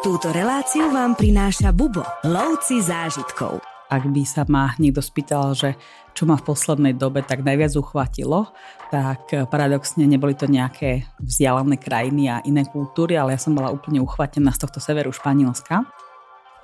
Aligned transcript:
Túto 0.00 0.32
reláciu 0.32 0.88
vám 0.88 1.12
prináša 1.12 1.76
Bubo, 1.76 2.00
lovci 2.24 2.80
zážitkov. 2.80 3.60
Ak 3.92 4.08
by 4.08 4.24
sa 4.24 4.48
ma 4.48 4.72
niekto 4.80 5.04
spýtal, 5.04 5.52
že 5.52 5.76
čo 6.16 6.24
ma 6.24 6.40
v 6.40 6.48
poslednej 6.48 6.96
dobe 6.96 7.20
tak 7.20 7.44
najviac 7.44 7.76
uchvatilo, 7.76 8.48
tak 8.88 9.28
paradoxne 9.52 10.08
neboli 10.08 10.32
to 10.32 10.48
nejaké 10.48 11.04
vzdialené 11.20 11.76
krajiny 11.76 12.32
a 12.32 12.40
iné 12.48 12.64
kultúry, 12.64 13.20
ale 13.20 13.36
ja 13.36 13.40
som 13.44 13.52
bola 13.52 13.68
úplne 13.68 14.00
uchvatená 14.00 14.48
z 14.56 14.64
tohto 14.64 14.80
severu 14.80 15.12
Španielska. 15.12 15.84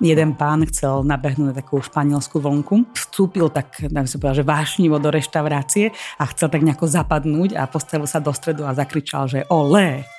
Jeden 0.01 0.33
pán 0.33 0.65
chcel 0.73 1.05
nabehnúť 1.05 1.53
na 1.53 1.57
takú 1.61 1.77
španielskú 1.77 2.41
vlnku, 2.41 2.89
vstúpil 2.97 3.53
tak, 3.53 3.85
dám 3.85 4.09
si 4.09 4.17
povedal, 4.17 4.41
že 4.41 4.49
vášnivo 4.49 4.97
do 4.97 5.13
reštaurácie 5.13 5.93
a 6.17 6.25
chcel 6.33 6.49
tak 6.49 6.65
nejako 6.65 6.89
zapadnúť 6.89 7.53
a 7.53 7.69
postavil 7.69 8.09
sa 8.09 8.17
do 8.17 8.33
stredu 8.33 8.65
a 8.65 8.73
zakričal, 8.73 9.29
že 9.29 9.45
ole, 9.53 10.16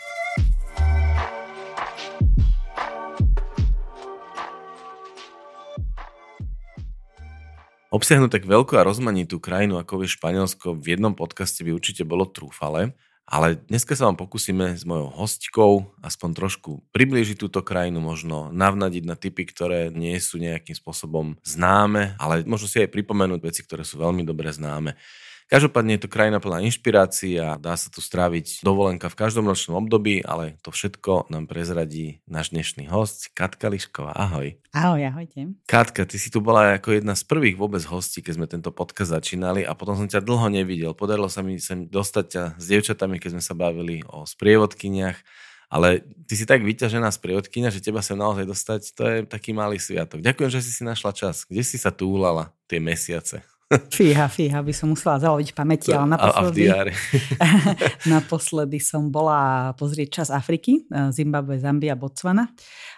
Obsiahnuť 7.89 8.29
tak 8.29 8.45
veľkú 8.45 8.77
a 8.77 8.85
rozmanitú 8.85 9.41
krajinu, 9.41 9.81
ako 9.81 10.05
je 10.05 10.13
Španielsko, 10.13 10.77
v 10.77 10.93
jednom 10.93 11.17
podcaste 11.17 11.65
by 11.65 11.73
určite 11.73 12.05
bolo 12.05 12.29
trúfale, 12.29 12.93
ale 13.25 13.57
dneska 13.65 13.97
sa 13.97 14.05
vám 14.05 14.21
pokúsime 14.21 14.77
s 14.77 14.85
mojou 14.85 15.09
hostkou 15.09 15.97
aspoň 16.05 16.31
trošku 16.37 16.85
priblížiť 16.93 17.41
túto 17.41 17.65
krajinu, 17.65 18.05
možno 18.05 18.53
navnadiť 18.53 19.05
na 19.09 19.17
typy, 19.17 19.49
ktoré 19.49 19.89
nie 19.89 20.13
sú 20.21 20.37
nejakým 20.37 20.77
spôsobom 20.77 21.41
známe, 21.41 22.13
ale 22.21 22.45
možno 22.45 22.69
si 22.69 22.77
aj 22.77 22.93
pripomenúť 22.93 23.41
veci, 23.41 23.65
ktoré 23.65 23.89
sú 23.89 23.97
veľmi 24.05 24.21
dobre 24.21 24.53
známe. 24.53 24.93
Každopádne 25.49 25.97
je 25.97 26.05
to 26.05 26.13
krajina 26.13 26.45
plná 26.45 26.61
inšpirácií 26.69 27.41
a 27.41 27.57
dá 27.57 27.73
sa 27.73 27.89
tu 27.89 28.05
stráviť 28.05 28.61
dovolenka 28.61 29.09
v 29.09 29.17
každom 29.17 29.49
ročnom 29.49 29.81
období, 29.81 30.21
ale 30.21 30.61
to 30.61 30.69
všetko 30.69 31.33
nám 31.33 31.49
prezradí 31.49 32.21
náš 32.29 32.53
dnešný 32.53 32.85
host, 32.93 33.33
Katka 33.33 33.73
Lišková. 33.73 34.13
Ahoj. 34.13 34.61
Ahoj, 34.77 35.01
ahojte. 35.09 35.57
Katka, 35.65 36.05
ty 36.05 36.21
si 36.21 36.29
tu 36.29 36.45
bola 36.45 36.77
ako 36.77 37.01
jedna 37.01 37.17
z 37.17 37.25
prvých 37.25 37.57
vôbec 37.57 37.81
hostí, 37.89 38.21
keď 38.21 38.33
sme 38.37 38.45
tento 38.45 38.69
podcast 38.77 39.17
začínali 39.17 39.65
a 39.65 39.73
potom 39.73 39.97
som 39.97 40.05
ťa 40.05 40.21
dlho 40.21 40.53
nevidel. 40.53 40.93
Podarilo 40.93 41.33
sa 41.33 41.41
mi 41.41 41.57
sem 41.57 41.89
dostať 41.89 42.25
ťa 42.29 42.43
s 42.61 42.65
dievčatami, 42.69 43.17
keď 43.17 43.41
sme 43.41 43.43
sa 43.43 43.57
bavili 43.57 44.05
o 44.05 44.29
sprievodkyniach 44.29 45.17
ale 45.69 46.01
ty 46.25 46.33
si 46.33 46.49
tak 46.49 46.65
vyťažená 46.65 47.13
sprievodkynia, 47.13 47.69
že 47.69 47.85
teba 47.85 48.01
sa 48.01 48.17
naozaj 48.17 48.49
dostať, 48.49 48.81
to 48.97 49.03
je 49.05 49.17
taký 49.29 49.53
malý 49.53 49.77
sviatok. 49.77 50.25
Ďakujem, 50.25 50.49
že 50.49 50.65
si 50.65 50.73
si 50.73 50.81
našla 50.81 51.13
čas. 51.13 51.45
Kde 51.45 51.61
si 51.61 51.77
sa 51.77 51.93
túlala 51.93 52.57
tie 52.65 52.81
mesiace? 52.81 53.45
Fíha, 53.69 54.33
fíha, 54.33 54.65
by 54.65 54.73
som 54.73 54.97
musela 54.97 55.21
zaloviť 55.21 55.53
pamäti, 55.53 55.93
ale 55.93 56.17
naposledy, 56.17 56.73
a, 56.73 56.89
naposledy 58.17 58.81
som 58.81 59.13
bola 59.13 59.77
pozrieť 59.77 60.09
čas 60.09 60.29
Afriky, 60.33 60.89
eh, 60.89 61.13
Zimbabwe, 61.13 61.61
Zambia, 61.61 61.93
Botswana 61.93 62.49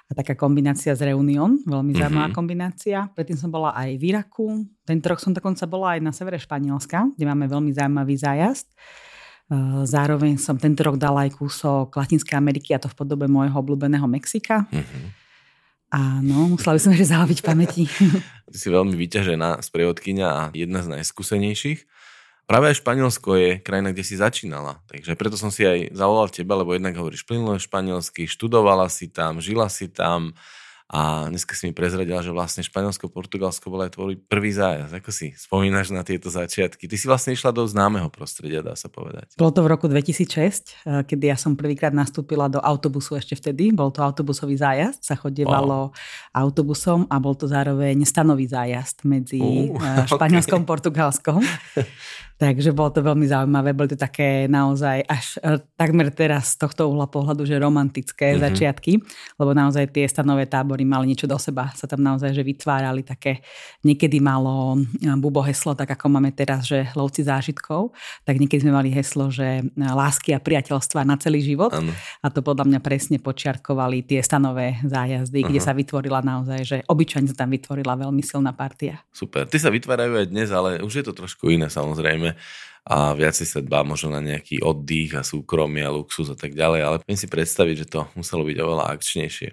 a 0.06 0.10
taká 0.14 0.38
kombinácia 0.38 0.94
z 0.94 1.10
Reunion, 1.10 1.58
veľmi 1.66 1.90
mm-hmm. 1.90 1.98
zaujímavá 2.06 2.28
kombinácia. 2.30 3.10
Predtým 3.18 3.34
som 3.34 3.50
bola 3.50 3.74
aj 3.74 3.98
v 3.98 4.14
Iraku, 4.14 4.46
tento 4.86 5.10
rok 5.10 5.18
som 5.18 5.34
dokonca 5.34 5.66
bola 5.66 5.98
aj 5.98 6.06
na 6.06 6.14
severe 6.14 6.38
Španielska, 6.38 7.18
kde 7.18 7.24
máme 7.26 7.50
veľmi 7.50 7.74
zaujímavý 7.74 8.14
zájazd. 8.14 8.70
Eh, 9.50 9.82
zároveň 9.90 10.38
som 10.38 10.54
tento 10.54 10.86
rok 10.86 10.94
dala 10.94 11.26
aj 11.26 11.34
kúsok 11.34 11.98
Latinskej 11.98 12.38
Ameriky 12.38 12.78
a 12.78 12.78
to 12.78 12.86
v 12.86 12.94
podobe 12.94 13.26
môjho 13.26 13.58
obľúbeného 13.58 14.06
Mexika. 14.06 14.70
Mm-hmm. 14.70 15.29
Áno, 15.90 16.54
musela 16.54 16.78
by 16.78 16.80
som 16.80 16.94
ešte 16.94 17.10
zaloviť 17.10 17.38
pamäti. 17.42 17.90
Ty 18.50 18.56
si 18.56 18.68
veľmi 18.70 18.94
vyťažená 18.94 19.58
sprievodkynia 19.58 20.28
a 20.30 20.42
jedna 20.54 20.86
z 20.86 20.94
najskúsenejších. 20.94 21.82
Práve 22.46 22.70
aj 22.70 22.82
Španielsko 22.82 23.30
je 23.38 23.50
krajina, 23.62 23.94
kde 23.94 24.02
si 24.02 24.18
začínala. 24.18 24.82
Takže 24.90 25.14
preto 25.14 25.38
som 25.38 25.54
si 25.54 25.62
aj 25.62 25.94
zavolal 25.94 26.30
teba, 26.30 26.58
lebo 26.58 26.74
jednak 26.74 26.98
hovoríš 26.98 27.22
plynule 27.22 27.62
španielsky, 27.62 28.26
študovala 28.26 28.90
si 28.90 29.06
tam, 29.06 29.38
žila 29.38 29.70
si 29.70 29.86
tam, 29.86 30.34
a 30.90 31.30
dneska 31.30 31.54
si 31.54 31.70
mi 31.70 31.72
prezradila, 31.72 32.18
že 32.18 32.34
vlastne 32.34 32.66
Španielsko, 32.66 33.14
Portugalsko 33.14 33.70
bol 33.70 33.86
aj 33.86 33.94
tvoj 33.94 34.18
prvý 34.26 34.50
zájazd. 34.50 34.90
Ako 34.98 35.14
si 35.14 35.30
spomínaš 35.38 35.94
na 35.94 36.02
tieto 36.02 36.34
začiatky? 36.34 36.90
Ty 36.90 36.96
si 36.98 37.06
vlastne 37.06 37.30
išla 37.30 37.54
do 37.54 37.62
známeho 37.62 38.10
prostredia, 38.10 38.58
dá 38.58 38.74
sa 38.74 38.90
povedať. 38.90 39.38
Bolo 39.38 39.54
to 39.54 39.62
v 39.62 39.70
roku 39.70 39.86
2006, 39.86 40.74
eh, 40.82 41.06
kedy 41.06 41.30
ja 41.30 41.38
som 41.38 41.54
prvýkrát 41.54 41.94
nastúpila 41.94 42.50
do 42.50 42.58
autobusu 42.58 43.14
ešte 43.14 43.38
vtedy. 43.38 43.70
Bol 43.70 43.94
to 43.94 44.02
autobusový 44.02 44.58
zájazd, 44.58 45.06
sa 45.06 45.14
chodievalo 45.14 45.94
wow. 45.94 45.96
autobusom 46.34 47.06
a 47.06 47.22
bol 47.22 47.38
to 47.38 47.46
zároveň 47.46 48.02
stanový 48.02 48.50
zájazd 48.50 49.06
medzi 49.06 49.70
uh, 49.70 50.02
Španielskom 50.10 50.62
a 50.62 50.64
okay. 50.66 50.70
Portugalskom. 50.74 51.38
Takže 52.40 52.72
bolo 52.72 52.88
to 52.88 53.04
veľmi 53.04 53.28
zaujímavé, 53.28 53.76
boli 53.76 53.92
to 53.92 54.00
také 54.00 54.48
naozaj 54.48 55.04
až 55.04 55.36
e, 55.44 55.60
takmer 55.76 56.08
teraz 56.08 56.56
z 56.56 56.64
tohto 56.64 56.88
uhla 56.88 57.04
pohľadu, 57.04 57.44
že 57.44 57.60
romantické 57.60 58.32
mm-hmm. 58.32 58.44
začiatky, 58.48 58.92
lebo 59.36 59.52
naozaj 59.52 59.92
tie 59.92 60.08
stanové 60.08 60.48
tábory 60.48 60.79
mali 60.84 61.12
niečo 61.12 61.30
do 61.30 61.36
seba, 61.36 61.72
sa 61.72 61.86
tam 61.88 62.02
naozaj 62.02 62.32
že 62.32 62.42
vytvárali 62.44 63.02
také, 63.02 63.40
niekedy 63.82 64.18
malo 64.18 64.76
e, 64.78 65.10
bubo 65.18 65.40
heslo, 65.44 65.72
tak 65.76 65.92
ako 65.94 66.06
máme 66.12 66.30
teraz, 66.34 66.66
že 66.66 66.88
lovci 66.94 67.24
zážitkov, 67.26 67.92
tak 68.24 68.38
niekedy 68.38 68.66
sme 68.66 68.76
mali 68.76 68.90
heslo, 68.90 69.28
že 69.28 69.60
e, 69.60 69.62
lásky 69.76 70.36
a 70.36 70.40
priateľstva 70.42 71.06
na 71.06 71.16
celý 71.16 71.42
život 71.44 71.72
ano. 71.74 71.92
a 72.22 72.26
to 72.28 72.40
podľa 72.40 72.68
mňa 72.68 72.80
presne 72.80 73.16
počiarkovali 73.18 74.04
tie 74.04 74.20
stanové 74.20 74.80
zájazdy, 74.84 75.44
uh-huh. 75.44 75.50
kde 75.52 75.60
sa 75.60 75.72
vytvorila 75.72 76.20
naozaj, 76.20 76.60
že 76.62 76.76
obyčajne 76.86 77.30
sa 77.32 77.46
tam 77.46 77.50
vytvorila 77.52 77.96
veľmi 77.96 78.22
silná 78.24 78.52
partia. 78.52 79.02
Super, 79.10 79.48
ty 79.48 79.56
sa 79.56 79.72
vytvárajú 79.72 80.20
aj 80.20 80.26
dnes, 80.28 80.48
ale 80.50 80.80
už 80.80 81.02
je 81.02 81.04
to 81.04 81.12
trošku 81.12 81.52
iné 81.52 81.68
samozrejme 81.72 82.36
a 82.86 83.12
viacej 83.12 83.46
sa 83.46 83.60
dbá 83.60 83.84
možno 83.84 84.08
na 84.08 84.24
nejaký 84.24 84.64
oddych 84.64 85.12
a 85.12 85.22
súkromie 85.22 85.84
a 85.84 85.92
luxus 85.92 86.32
a 86.32 86.36
tak 86.36 86.56
ďalej, 86.56 86.80
ale 86.80 86.96
viem 87.04 87.18
si 87.18 87.28
predstaviť, 87.28 87.74
že 87.84 87.90
to 87.92 88.00
muselo 88.16 88.46
byť 88.46 88.56
oveľa 88.56 88.84
akčnejšie. 88.96 89.48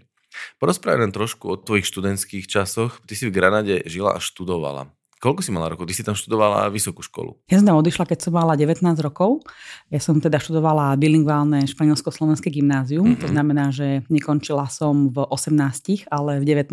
Porozprávaj 0.59 1.07
nám 1.07 1.13
trošku 1.15 1.45
o 1.47 1.59
tvojich 1.59 1.89
študentských 1.89 2.45
časoch. 2.49 2.99
Ty 3.05 3.13
si 3.13 3.29
v 3.29 3.35
Granade 3.35 3.85
žila 3.85 4.15
a 4.15 4.19
študovala. 4.19 4.91
Koľko 5.17 5.41
si 5.41 5.49
mala 5.49 5.73
rokov? 5.73 5.89
Ty 5.89 5.97
si 5.97 6.05
tam 6.05 6.13
študovala 6.13 6.69
vysokú 6.69 7.01
školu. 7.01 7.41
Ja 7.49 7.57
som 7.57 7.73
odišla, 7.73 8.05
keď 8.05 8.29
som 8.29 8.37
mala 8.37 8.53
19 8.53 8.85
rokov. 9.01 9.41
Ja 9.89 9.97
som 9.97 10.21
teda 10.21 10.37
študovala 10.37 10.93
bilingválne 10.93 11.65
španielsko-slovenské 11.65 12.53
gymnázium. 12.53 13.17
Mm-hmm. 13.17 13.21
To 13.25 13.27
znamená, 13.33 13.73
že 13.73 14.05
nekončila 14.13 14.69
som 14.69 15.09
v 15.09 15.25
18, 15.25 16.05
ale 16.13 16.37
v 16.37 16.45
19, 16.45 16.69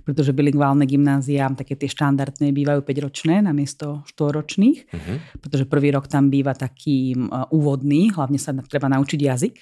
pretože 0.00 0.32
bilingválne 0.32 0.88
gymnázia, 0.88 1.52
také 1.52 1.76
tie 1.76 1.92
štandardné, 1.92 2.56
bývajú 2.56 2.88
5-ročné 2.88 3.44
namiesto 3.44 4.00
4-ročných. 4.08 4.88
Mm-hmm. 4.88 5.16
Pretože 5.44 5.68
prvý 5.68 5.92
rok 5.92 6.08
tam 6.08 6.32
býva 6.32 6.56
taký 6.56 7.12
úvodný, 7.52 8.16
hlavne 8.16 8.40
sa 8.40 8.56
treba 8.64 8.88
naučiť 8.88 9.20
jazyk 9.20 9.56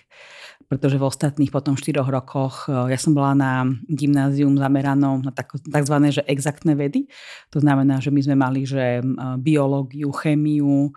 pretože 0.70 1.02
v 1.02 1.02
ostatných 1.02 1.50
potom 1.50 1.74
4 1.74 1.98
rokoch 2.06 2.70
ja 2.70 2.94
som 2.94 3.10
bola 3.10 3.34
na 3.34 3.66
gymnázium 3.90 4.54
zameranom 4.54 5.18
na 5.18 5.34
tzv. 5.34 5.96
že 6.14 6.22
exaktné 6.30 6.78
vedy. 6.78 7.10
To 7.50 7.58
znamená, 7.58 7.98
že 7.98 8.14
my 8.14 8.20
sme 8.22 8.36
mali 8.38 8.62
že 8.62 9.02
biológiu, 9.42 10.14
chémiu, 10.14 10.94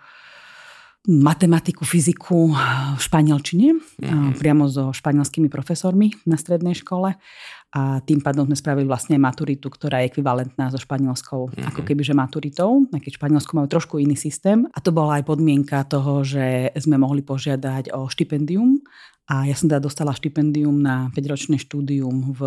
matematiku, 1.04 1.84
fyziku 1.84 2.54
v 2.96 3.00
španielčine, 3.02 3.76
mm-hmm. 3.76 4.40
priamo 4.40 4.70
so 4.70 4.88
španielskými 4.94 5.52
profesormi 5.52 6.16
na 6.24 6.40
strednej 6.40 6.72
škole 6.78 7.18
a 7.74 7.98
tým 8.06 8.22
pádom 8.22 8.46
sme 8.46 8.54
spravili 8.54 8.86
vlastne 8.86 9.18
maturitu, 9.18 9.66
ktorá 9.66 9.98
je 9.98 10.14
ekvivalentná 10.14 10.70
so 10.70 10.78
španielskou, 10.78 11.50
mm-hmm. 11.50 11.74
ako 11.74 11.80
keby 11.82 12.06
že 12.06 12.14
maturitou, 12.14 12.86
aj 12.94 13.02
keď 13.02 13.12
Španielsku 13.18 13.50
majú 13.50 13.66
trošku 13.66 13.98
iný 13.98 14.14
systém. 14.14 14.62
A 14.70 14.78
to 14.78 14.94
bola 14.94 15.18
aj 15.18 15.26
podmienka 15.26 15.82
toho, 15.90 16.22
že 16.22 16.70
sme 16.78 17.02
mohli 17.02 17.26
požiadať 17.26 17.90
o 17.90 18.06
štipendium 18.06 18.78
a 19.26 19.48
ja 19.48 19.56
som 19.56 19.66
teda 19.72 19.82
dostala 19.82 20.14
štipendium 20.14 20.78
na 20.84 21.08
5-ročné 21.16 21.56
štúdium 21.56 22.36
v 22.36 22.40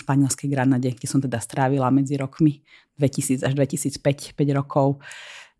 španielskej 0.00 0.48
Granade, 0.48 0.94
kde 0.94 1.06
som 1.10 1.20
teda 1.20 1.42
strávila 1.42 1.92
medzi 1.92 2.14
rokmi 2.14 2.64
2000 2.96 3.44
až 3.44 3.52
2005, 3.52 4.38
5 4.38 4.58
rokov. 4.58 5.02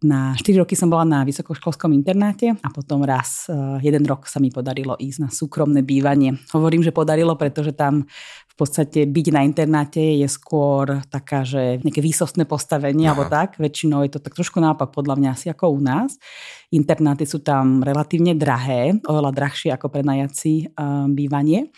Na 0.00 0.32
4 0.32 0.64
roky 0.64 0.72
som 0.72 0.88
bola 0.88 1.04
na 1.04 1.20
vysokoškolskom 1.28 1.92
internáte 1.92 2.56
a 2.56 2.68
potom 2.72 3.04
raz, 3.04 3.52
eh, 3.52 3.84
jeden 3.84 4.08
rok 4.08 4.24
sa 4.24 4.40
mi 4.40 4.48
podarilo 4.48 4.96
ísť 4.96 5.18
na 5.20 5.28
súkromné 5.28 5.84
bývanie. 5.84 6.40
Hovorím, 6.56 6.80
že 6.80 6.94
podarilo, 6.94 7.36
pretože 7.36 7.76
tam 7.76 8.08
podstate 8.60 9.08
byť 9.08 9.26
na 9.32 9.41
internáte 9.41 10.04
je 10.20 10.28
skôr 10.28 11.00
taká, 11.08 11.48
že 11.48 11.80
nejaké 11.80 12.04
výsostné 12.04 12.44
postavenie 12.44 13.08
Aha. 13.08 13.16
alebo 13.16 13.24
tak. 13.32 13.56
Väčšinou 13.56 14.04
je 14.04 14.12
to 14.12 14.20
tak 14.20 14.36
trošku 14.36 14.60
nápak 14.60 14.92
podľa 14.92 15.16
mňa 15.16 15.30
asi 15.32 15.48
ako 15.48 15.72
u 15.72 15.80
nás. 15.80 16.20
Internáty 16.68 17.24
sú 17.24 17.41
tam 17.41 17.80
relatívne 17.80 18.36
drahé, 18.36 19.00
oveľa 19.08 19.32
drahšie 19.32 19.72
ako 19.72 19.88
prenajací 19.88 20.68
um, 20.76 21.16
bývanie 21.16 21.72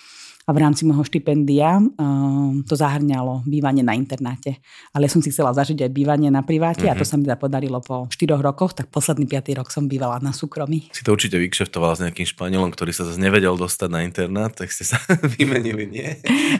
v 0.53 0.59
rámci 0.63 0.85
môjho 0.85 1.03
štipendia 1.03 1.81
um, 1.81 2.63
to 2.63 2.77
zahrňalo 2.77 3.43
bývanie 3.49 3.81
na 3.81 3.97
internáte. 3.97 4.61
Ale 4.93 5.09
ja 5.09 5.13
som 5.13 5.25
si 5.25 5.33
chcela 5.33 5.51
zažiť 5.57 5.89
aj 5.89 5.91
bývanie 5.91 6.29
na 6.29 6.45
priváte 6.45 6.85
mm-hmm. 6.87 6.97
a 6.97 7.01
to 7.01 7.05
mhm. 7.05 7.11
sa 7.11 7.15
mi 7.17 7.25
teda 7.27 7.39
podarilo 7.41 7.79
po 7.81 8.07
4 8.07 8.39
rokoch, 8.39 8.77
tak 8.77 8.93
posledný 8.93 9.27
5. 9.27 9.59
rok 9.59 9.69
som 9.73 9.89
bývala 9.89 10.21
na 10.21 10.31
súkromí. 10.31 10.93
Si 10.93 11.03
to 11.03 11.17
určite 11.17 11.41
vykšeftovala 11.41 11.99
s 11.99 12.01
nejakým 12.07 12.29
Španielom, 12.29 12.71
ktorý 12.71 12.93
sa 12.93 13.09
zase 13.09 13.19
nevedel 13.19 13.57
dostať 13.57 13.89
na 13.89 14.05
internát, 14.05 14.53
tak 14.53 14.71
ste 14.71 14.85
sa 14.85 15.01
vymenili, 15.37 15.85
nie? 15.89 16.09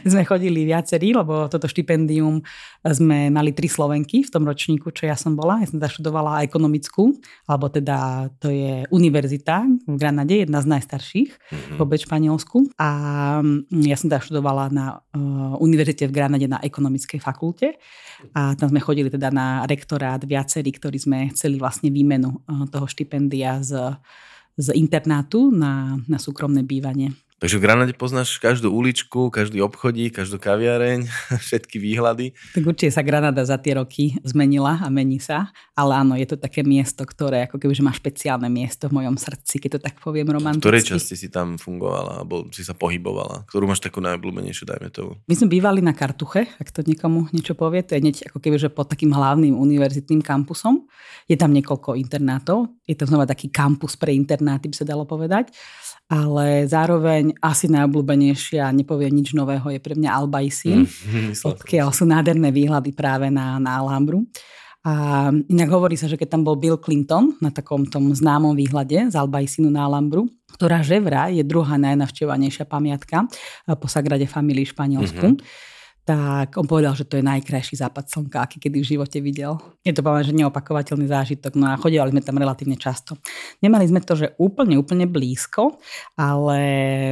sme 0.03 0.25
chodili 0.27 0.65
viacerí, 0.67 1.13
lebo 1.13 1.47
toto 1.47 1.69
štipendium 1.69 2.41
sme 2.83 3.29
mali 3.29 3.55
tri 3.55 3.69
Slovenky 3.69 4.25
v 4.25 4.31
tom 4.33 4.43
ročníku, 4.43 4.91
čo 4.91 5.07
ja 5.07 5.15
som 5.15 5.37
bola. 5.37 5.61
Ja 5.61 5.69
som 5.69 5.79
zaštudovala 5.79 6.43
ekonomickú, 6.43 7.15
alebo 7.47 7.69
teda 7.69 8.29
to 8.41 8.49
je 8.49 8.83
univerzita 8.89 9.65
v 9.87 9.95
Granade, 9.95 10.43
jedna 10.43 10.59
z 10.59 10.67
najstarších 10.67 11.29
mm-hmm. 11.31 11.77
v 11.79 11.91
Španielsku. 11.99 12.57
A 12.79 12.89
Ja 13.87 13.97
som 13.99 14.11
teda 14.11 14.23
študovala 14.23 14.69
na 14.71 14.99
uh, 14.99 15.55
univerzite 15.59 16.07
v 16.07 16.15
Granade 16.15 16.47
na 16.47 16.59
ekonomickej 16.59 17.19
fakulte 17.19 17.79
a 18.35 18.55
tam 18.55 18.69
sme 18.71 18.83
chodili 18.83 19.09
teda 19.09 19.31
na 19.31 19.63
rektorát 19.63 20.19
viacerí, 20.23 20.71
ktorí 20.73 20.97
sme 20.99 21.17
chceli 21.31 21.59
vlastne 21.59 21.89
výmenu 21.91 22.43
uh, 22.43 22.67
toho 22.67 22.85
štipendia 22.85 23.63
z, 23.63 23.95
z 24.59 24.67
internátu 24.75 25.49
na, 25.49 25.95
na 26.05 26.19
súkromné 26.19 26.61
bývanie. 26.67 27.15
Takže 27.43 27.59
v 27.59 27.65
Granade 27.67 27.91
poznáš 27.91 28.39
každú 28.39 28.71
uličku, 28.71 29.27
každý 29.27 29.59
obchodík, 29.59 30.15
každú 30.15 30.39
kaviareň, 30.39 31.11
všetky 31.51 31.75
výhľady. 31.75 32.31
Tak 32.55 32.63
určite 32.63 32.95
sa 32.95 33.03
Granada 33.03 33.43
za 33.43 33.59
tie 33.59 33.75
roky 33.75 34.15
zmenila 34.23 34.79
a 34.79 34.87
mení 34.87 35.19
sa, 35.19 35.51
ale 35.75 35.91
áno, 35.99 36.15
je 36.15 36.23
to 36.23 36.39
také 36.39 36.63
miesto, 36.63 37.03
ktoré 37.03 37.51
ako 37.51 37.59
keby, 37.59 37.75
má 37.83 37.91
špeciálne 37.91 38.47
miesto 38.47 38.87
v 38.87 39.03
mojom 39.03 39.19
srdci, 39.19 39.59
keď 39.59 39.69
to 39.75 39.79
tak 39.91 39.99
poviem 39.99 40.31
romanticky. 40.31 40.63
V 40.63 40.71
ktorej 40.71 40.83
časti 40.87 41.19
si 41.19 41.27
tam 41.27 41.59
fungovala, 41.59 42.23
alebo 42.23 42.47
si 42.47 42.63
sa 42.63 42.71
pohybovala? 42.79 43.43
Ktorú 43.51 43.67
máš 43.67 43.83
takú 43.83 43.99
najobľúbenejšiu, 43.99 44.63
dajme 44.63 44.87
to? 44.95 45.19
My 45.27 45.35
sme 45.35 45.51
bývali 45.51 45.83
na 45.83 45.91
Kartuche, 45.91 46.47
ak 46.47 46.71
to 46.71 46.79
niekomu 46.87 47.27
niečo 47.35 47.59
povie, 47.59 47.83
to 47.83 47.99
je 47.99 48.07
nieť 48.07 48.31
ako 48.31 48.39
keby, 48.39 48.55
že 48.55 48.71
pod 48.71 48.87
takým 48.87 49.11
hlavným 49.11 49.59
univerzitným 49.59 50.23
kampusom. 50.23 50.87
Je 51.27 51.35
tam 51.35 51.51
niekoľko 51.51 51.99
internátov, 51.99 52.71
je 52.87 52.95
tam 52.95 53.11
znova 53.11 53.27
taký 53.27 53.51
kampus 53.51 53.99
pre 53.99 54.15
internáty, 54.15 54.71
by 54.71 54.75
sa 54.79 54.87
dalo 54.87 55.03
povedať 55.03 55.51
ale 56.11 56.67
zároveň 56.67 57.33
asi 57.39 57.71
najobľúbenejšia, 57.71 58.75
nepovie 58.75 59.07
nič 59.09 59.31
nového, 59.33 59.65
je 59.71 59.79
pre 59.79 59.95
mňa 59.95 60.09
Albaisin, 60.11 60.85
mm, 60.85 61.39
odkiaľ 61.41 61.95
sú 61.95 62.03
nádherné 62.03 62.51
výhľady 62.51 62.91
práve 62.91 63.31
na, 63.31 63.57
na 63.57 63.79
Alhambru. 63.79 64.27
A 64.83 65.31
inak 65.47 65.71
hovorí 65.71 65.95
sa, 65.95 66.11
že 66.11 66.19
keď 66.19 66.35
tam 66.35 66.43
bol 66.43 66.59
Bill 66.59 66.75
Clinton 66.75 67.39
na 67.39 67.55
takom 67.55 67.87
tom 67.87 68.11
známom 68.11 68.51
výhľade 68.51 69.07
z 69.07 69.15
Albaisinu 69.15 69.71
na 69.71 69.87
Alhambru, 69.87 70.27
ktorá 70.51 70.83
že 70.83 70.99
vraj 70.99 71.39
je 71.39 71.43
druhá 71.47 71.79
najnavštevovanejšia 71.79 72.67
pamiatka 72.67 73.23
po 73.79 73.87
Sagrade 73.87 74.27
Family 74.27 74.67
v 74.67 74.71
Španielsku, 74.75 75.27
mm-hmm 75.39 75.71
tak 76.03 76.59
on 76.59 76.67
povedal, 76.67 76.91
že 76.99 77.07
to 77.07 77.15
je 77.15 77.23
najkrajší 77.23 77.79
západ 77.79 78.11
slnka, 78.11 78.43
aký 78.43 78.59
kedy 78.59 78.83
v 78.83 78.89
živote 78.95 79.23
videl. 79.23 79.55
Je 79.87 79.95
to 79.95 80.03
povedal, 80.03 80.27
že 80.27 80.35
neopakovateľný 80.35 81.07
zážitok, 81.07 81.55
no 81.55 81.71
a 81.71 81.79
chodili 81.79 82.11
sme 82.11 82.19
tam 82.19 82.35
relatívne 82.35 82.75
často. 82.75 83.15
Nemali 83.63 83.87
sme 83.87 84.03
to, 84.03 84.19
že 84.19 84.35
úplne, 84.35 84.75
úplne 84.75 85.07
blízko, 85.07 85.79
ale 86.19 86.59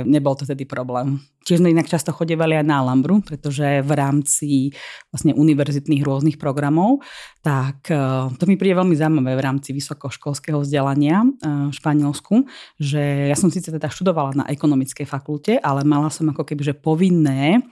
nebol 0.04 0.36
to 0.36 0.44
tedy 0.44 0.68
problém. 0.68 1.24
Čiže 1.42 1.58
sme 1.58 1.74
inak 1.74 1.90
často 1.90 2.14
chodevali 2.14 2.54
aj 2.54 2.66
na 2.70 2.86
Alhambru, 2.86 3.26
pretože 3.26 3.82
v 3.82 3.92
rámci 3.98 4.50
vlastne 5.10 5.34
univerzitných 5.34 6.06
rôznych 6.06 6.38
programov, 6.38 7.02
tak 7.42 7.90
e, 7.90 7.98
to 8.38 8.46
mi 8.46 8.62
príde 8.62 8.78
veľmi 8.78 8.94
zaujímavé 8.94 9.34
v 9.34 9.46
rámci 9.50 9.74
vysokoškolského 9.74 10.62
vzdelania 10.62 11.26
e, 11.26 11.28
v 11.72 11.74
Španielsku, 11.74 12.46
že 12.78 13.34
ja 13.34 13.34
som 13.34 13.50
síce 13.50 13.74
teda 13.74 13.90
študovala 13.90 14.38
na 14.38 14.46
ekonomickej 14.54 15.10
fakulte, 15.10 15.58
ale 15.58 15.82
mala 15.82 16.14
som 16.14 16.30
ako 16.30 16.46
keby, 16.46 16.78
povinné 16.78 17.66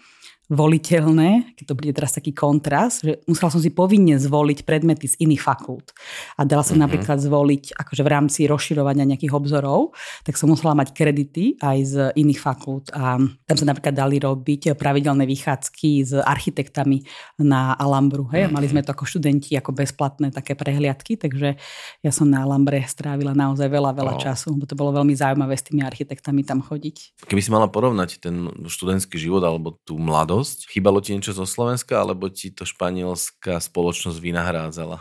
voliteľné, 0.50 1.54
keď 1.54 1.66
to 1.70 1.78
bude 1.78 1.94
teraz 1.94 2.18
taký 2.18 2.34
kontrast, 2.34 3.06
že 3.06 3.22
musela 3.30 3.54
som 3.54 3.62
si 3.62 3.70
povinne 3.70 4.18
zvoliť 4.18 4.66
predmety 4.66 5.06
z 5.06 5.16
iných 5.22 5.46
fakult. 5.46 5.94
A 6.42 6.44
dala 6.44 6.66
som 6.66 6.74
mm-hmm. 6.74 6.90
napríklad 6.90 7.22
zvoliť, 7.22 7.78
akože 7.78 8.02
v 8.02 8.10
rámci 8.10 8.40
rozširovania 8.50 9.06
nejakých 9.06 9.38
obzorov, 9.38 9.94
tak 10.26 10.42
som 10.42 10.50
musela 10.50 10.74
mať 10.74 10.98
kredity 10.98 11.62
aj 11.62 11.78
z 11.86 11.96
iných 12.18 12.42
fakult. 12.42 12.90
A 12.98 13.22
tam 13.22 13.56
sa 13.62 13.66
napríklad 13.70 13.94
dali 13.94 14.18
robiť 14.18 14.74
pravidelné 14.74 15.30
vychádzky 15.30 15.90
s 16.02 16.18
architektami 16.18 17.06
na 17.46 17.78
Alhambru. 17.78 18.26
Hej? 18.34 18.50
Mm-hmm. 18.50 18.56
Mali 18.58 18.68
sme 18.74 18.82
to 18.82 18.98
ako 18.98 19.06
študenti 19.06 19.54
ako 19.54 19.78
bezplatné 19.78 20.34
také 20.34 20.58
prehliadky, 20.58 21.14
takže 21.14 21.62
ja 22.02 22.12
som 22.12 22.26
na 22.26 22.42
Alhambre 22.42 22.82
strávila 22.90 23.38
naozaj 23.38 23.70
veľa, 23.70 23.94
veľa 23.94 24.14
oh. 24.18 24.22
času, 24.22 24.58
bo 24.58 24.66
to 24.66 24.74
bolo 24.74 24.98
veľmi 24.98 25.14
zaujímavé 25.14 25.54
s 25.54 25.70
tými 25.70 25.86
architektami 25.86 26.42
tam 26.42 26.66
chodiť. 26.66 27.22
Keby 27.30 27.42
si 27.46 27.54
mala 27.54 27.70
porovnať 27.70 28.18
ten 28.18 28.50
študentský 28.66 29.22
život 29.22 29.46
alebo 29.46 29.78
tú 29.86 30.02
mladosť, 30.02 30.39
dosť? 30.40 30.72
Chýbalo 30.72 31.04
ti 31.04 31.12
niečo 31.12 31.36
zo 31.36 31.44
Slovenska, 31.44 32.00
alebo 32.00 32.32
ti 32.32 32.50
to 32.50 32.64
španielská 32.64 33.60
spoločnosť 33.60 34.18
vynahrádzala? 34.18 34.98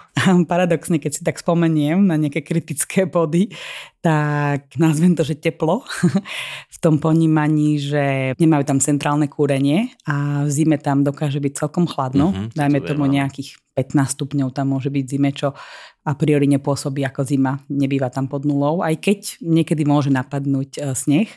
Paradoxne, 0.51 0.99
keď 0.99 1.13
si 1.15 1.23
tak 1.23 1.39
spomeniem 1.39 2.03
na 2.03 2.19
nejaké 2.19 2.43
kritické 2.43 3.07
body, 3.07 3.55
tak 4.03 4.75
nazvem 4.75 5.15
to, 5.15 5.23
že 5.23 5.39
teplo. 5.39 5.87
v 6.75 6.79
tom 6.83 6.99
ponímaní, 6.99 7.79
že 7.79 8.35
nemajú 8.39 8.63
tam 8.67 8.79
centrálne 8.83 9.31
kúrenie 9.31 9.95
a 10.07 10.43
v 10.43 10.51
zime 10.51 10.79
tam 10.83 11.07
dokáže 11.07 11.39
byť 11.39 11.53
celkom 11.55 11.87
chladno. 11.87 12.35
Mm-hmm, 12.35 12.59
Dajme 12.59 12.79
to 12.83 12.99
tomu 12.99 13.07
nejakých 13.07 13.55
15 13.79 14.19
stupňov 14.19 14.51
tam 14.51 14.75
môže 14.75 14.91
byť 14.91 15.05
zime, 15.07 15.31
čo 15.31 15.55
a 16.03 16.13
priori 16.19 16.51
nepôsobí 16.51 17.07
ako 17.07 17.23
zima. 17.23 17.63
Nebýva 17.71 18.11
tam 18.11 18.27
pod 18.27 18.43
nulou, 18.43 18.83
aj 18.83 18.99
keď 18.99 19.39
niekedy 19.39 19.87
môže 19.87 20.11
napadnúť 20.11 20.83
e, 20.83 20.99
sneh. 20.99 21.31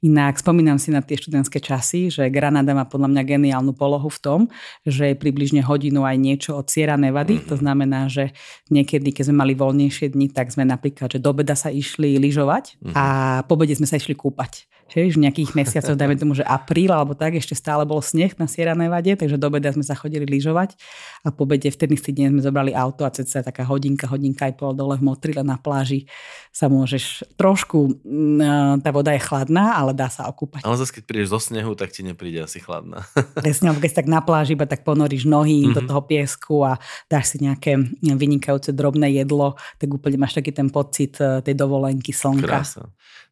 Inak 0.00 0.40
spomínam 0.40 0.80
si 0.80 0.88
na 0.88 1.04
tie 1.04 1.20
študentské 1.20 1.60
časy, 1.60 2.08
že 2.08 2.24
Granada 2.32 2.72
má 2.72 2.88
podľa 2.88 3.12
mňa 3.12 3.22
geniálnu 3.36 3.76
polohu 3.76 4.08
v 4.08 4.20
tom, 4.24 4.40
že 4.88 5.12
je 5.12 5.16
približne 5.16 5.60
hodinu 5.60 6.08
aj 6.08 6.16
niečo 6.16 6.56
od 6.56 6.72
Sierra 6.72 6.96
Nevady. 6.96 7.44
To 7.52 7.60
znamená, 7.60 8.08
že 8.08 8.32
niekedy, 8.72 9.12
keď 9.12 9.28
sme 9.28 9.44
mali 9.44 9.52
voľnejšie 9.52 10.16
dni, 10.16 10.32
tak 10.32 10.56
sme 10.56 10.64
napríklad, 10.64 11.12
že 11.12 11.20
do 11.20 11.36
beda 11.36 11.52
sa 11.52 11.68
išli 11.68 12.16
lyžovať 12.16 12.80
mm-hmm. 12.80 12.94
a 12.96 13.04
po 13.44 13.60
bede 13.60 13.76
sme 13.76 13.84
sa 13.84 14.00
išli 14.00 14.16
kúpať. 14.16 14.64
Čiže 14.90 15.14
v 15.14 15.22
nejakých 15.22 15.54
mesiacoch, 15.54 15.94
dajme 15.94 16.18
tomu, 16.18 16.34
že 16.34 16.42
apríl 16.42 16.90
alebo 16.90 17.14
tak, 17.14 17.38
ešte 17.38 17.54
stále 17.54 17.86
bol 17.86 18.02
sneh 18.02 18.34
na 18.34 18.50
Sierra 18.50 18.74
Nevade, 18.74 19.14
takže 19.14 19.38
do 19.38 19.46
beda 19.46 19.70
sme 19.70 19.86
sa 19.86 19.94
chodili 19.94 20.26
lyžovať 20.26 20.74
a 21.22 21.30
po 21.30 21.46
bede 21.46 21.70
v 21.70 21.78
ten 21.78 21.90
istý 21.94 22.10
deň 22.10 22.34
sme 22.34 22.42
zobrali 22.42 22.74
auto 22.74 23.06
a 23.06 23.14
ceca 23.14 23.46
taká 23.46 23.62
hodinka, 23.62 24.10
hodinka 24.10 24.50
aj 24.50 24.58
pol 24.58 24.74
dole 24.74 24.98
v 24.98 25.06
Motrile 25.06 25.46
na 25.46 25.62
pláži 25.62 26.10
sa 26.50 26.66
môžeš 26.66 27.22
trošku, 27.38 28.02
mm, 28.02 28.82
tá 28.82 28.90
voda 28.90 29.14
je 29.14 29.22
chladná, 29.22 29.78
ale 29.78 29.89
dá 29.92 30.08
sa 30.08 30.26
okúpať. 30.30 30.62
Ale 30.64 30.76
zase, 30.78 31.00
keď 31.00 31.02
prídeš 31.06 31.28
zo 31.34 31.40
snehu, 31.40 31.72
tak 31.78 31.94
ti 31.94 32.00
nepríde 32.06 32.44
asi 32.44 32.58
chladná. 32.62 33.04
Presne, 33.44 33.74
keď 33.76 33.88
si 33.90 33.98
tak 33.98 34.08
na 34.08 34.20
pláži 34.24 34.54
iba 34.54 34.66
tak 34.66 34.82
ponoríš 34.82 35.26
nohy 35.26 35.66
mm-hmm. 35.66 35.76
do 35.76 35.80
toho 35.86 36.02
piesku 36.04 36.62
a 36.66 36.80
dáš 37.06 37.36
si 37.36 37.44
nejaké 37.44 37.76
vynikajúce 38.00 38.74
drobné 38.74 39.12
jedlo, 39.14 39.58
tak 39.76 39.88
úplne 39.90 40.20
máš 40.20 40.36
taký 40.36 40.54
ten 40.54 40.68
pocit 40.68 41.18
eh, 41.20 41.44
tej 41.44 41.54
dovolenky 41.54 42.14
slnka. 42.14 42.46
Krása 42.46 42.90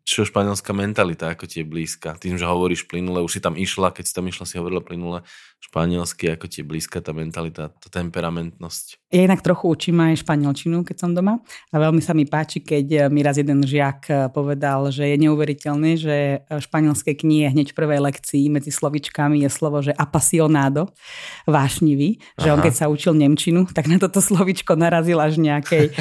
čo 0.09 0.25
španielská 0.25 0.73
mentalita, 0.73 1.29
ako 1.29 1.45
ti 1.45 1.61
je 1.61 1.69
blízka? 1.69 2.17
Tým, 2.17 2.41
že 2.41 2.49
hovoríš 2.49 2.89
plynule, 2.89 3.21
už 3.21 3.37
si 3.37 3.41
tam 3.45 3.61
išla, 3.61 3.93
keď 3.93 4.09
si 4.09 4.17
tam 4.17 4.25
išla, 4.25 4.49
si 4.49 4.57
hovorila 4.57 4.81
plynule 4.81 5.21
španielsky, 5.59 6.33
ako 6.33 6.47
ti 6.49 6.63
je 6.63 6.69
blízka 6.69 7.05
tá 7.05 7.13
mentalita, 7.13 7.69
tá 7.69 7.89
temperamentnosť. 7.93 9.11
Ja 9.13 9.27
inak 9.27 9.45
trochu 9.45 9.69
učím 9.69 10.01
aj 10.01 10.25
španielčinu, 10.25 10.85
keď 10.85 10.97
som 10.97 11.11
doma 11.13 11.43
a 11.73 11.77
veľmi 11.77 12.01
sa 12.01 12.17
mi 12.17 12.25
páči, 12.25 12.65
keď 12.65 13.13
mi 13.13 13.21
raz 13.21 13.37
jeden 13.37 13.61
žiak 13.65 14.01
eh, 14.09 14.17
povedal, 14.33 14.89
že 14.89 15.05
je 15.05 15.17
neuveriteľné, 15.29 15.91
že 15.99 16.17
španielské 16.49 17.19
knihy 17.19 17.53
hneď 17.53 17.73
v 17.73 17.79
prvej 17.79 18.01
lekcii 18.01 18.49
medzi 18.49 18.73
slovičkami 18.73 19.45
je 19.45 19.51
slovo, 19.51 19.83
že 19.85 19.93
apasionado, 19.93 20.93
vášnivý, 21.45 22.23
že 22.41 22.49
Aha. 22.49 22.55
on 22.57 22.61
keď 22.65 22.75
sa 22.75 22.87
učil 22.89 23.13
Nemčinu, 23.19 23.67
tak 23.69 23.91
na 23.91 24.01
toto 24.01 24.23
slovičko 24.23 24.79
narazil 24.79 25.21
až 25.21 25.41
nejakej 25.41 25.93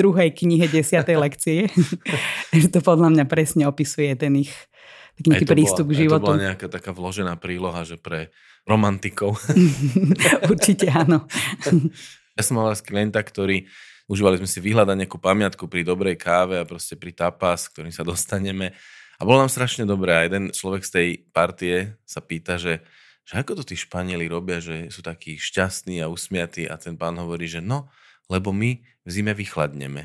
druhej 0.00 0.34
knihe 0.36 0.70
desiatej 0.70 1.16
lekcie. 1.18 1.58
to 2.74 2.78
podľa 2.82 3.08
mňa 3.14 3.24
presne 3.26 3.64
opisuje 3.66 4.12
ten 4.14 4.44
ich 4.44 4.52
taký 5.24 5.46
prístup 5.46 5.86
bola, 5.88 5.94
k 5.94 6.00
životu. 6.06 6.22
to 6.22 6.28
bola 6.34 6.46
nejaká 6.52 6.66
taká 6.70 6.90
vložená 6.94 7.34
príloha, 7.38 7.82
že 7.82 7.98
pre 7.98 8.30
romantikov. 8.68 9.38
Určite 10.52 10.92
áno. 10.92 11.26
ja 12.38 12.42
som 12.42 12.60
mal 12.60 12.70
klienta, 12.78 13.18
ktorý 13.24 13.66
užívali 14.08 14.40
sme 14.40 14.48
si 14.48 14.60
vyhľadať 14.64 14.96
nejakú 15.04 15.18
pamiatku 15.20 15.68
pri 15.68 15.84
dobrej 15.84 16.16
káve 16.16 16.56
a 16.56 16.64
proste 16.64 16.96
pri 16.96 17.12
tapas, 17.12 17.68
ktorým 17.68 17.92
sa 17.92 18.02
dostaneme. 18.02 18.72
A 19.18 19.26
bolo 19.26 19.42
nám 19.42 19.52
strašne 19.52 19.84
dobré. 19.84 20.14
A 20.14 20.24
jeden 20.24 20.54
človek 20.54 20.82
z 20.86 20.90
tej 20.90 21.08
partie 21.34 21.98
sa 22.06 22.22
pýta, 22.22 22.56
že, 22.56 22.80
že 23.26 23.34
ako 23.36 23.60
to 23.60 23.74
tí 23.74 23.76
Španieli 23.76 24.30
robia, 24.30 24.62
že 24.62 24.88
sú 24.88 25.02
takí 25.04 25.36
šťastní 25.36 26.00
a 26.00 26.08
usmiatí. 26.08 26.70
A 26.70 26.78
ten 26.78 26.94
pán 26.94 27.18
hovorí, 27.18 27.50
že 27.50 27.58
no, 27.58 27.90
lebo 28.28 28.52
my 28.52 28.78
v 29.08 29.10
zime 29.10 29.32
vychladneme. 29.32 30.04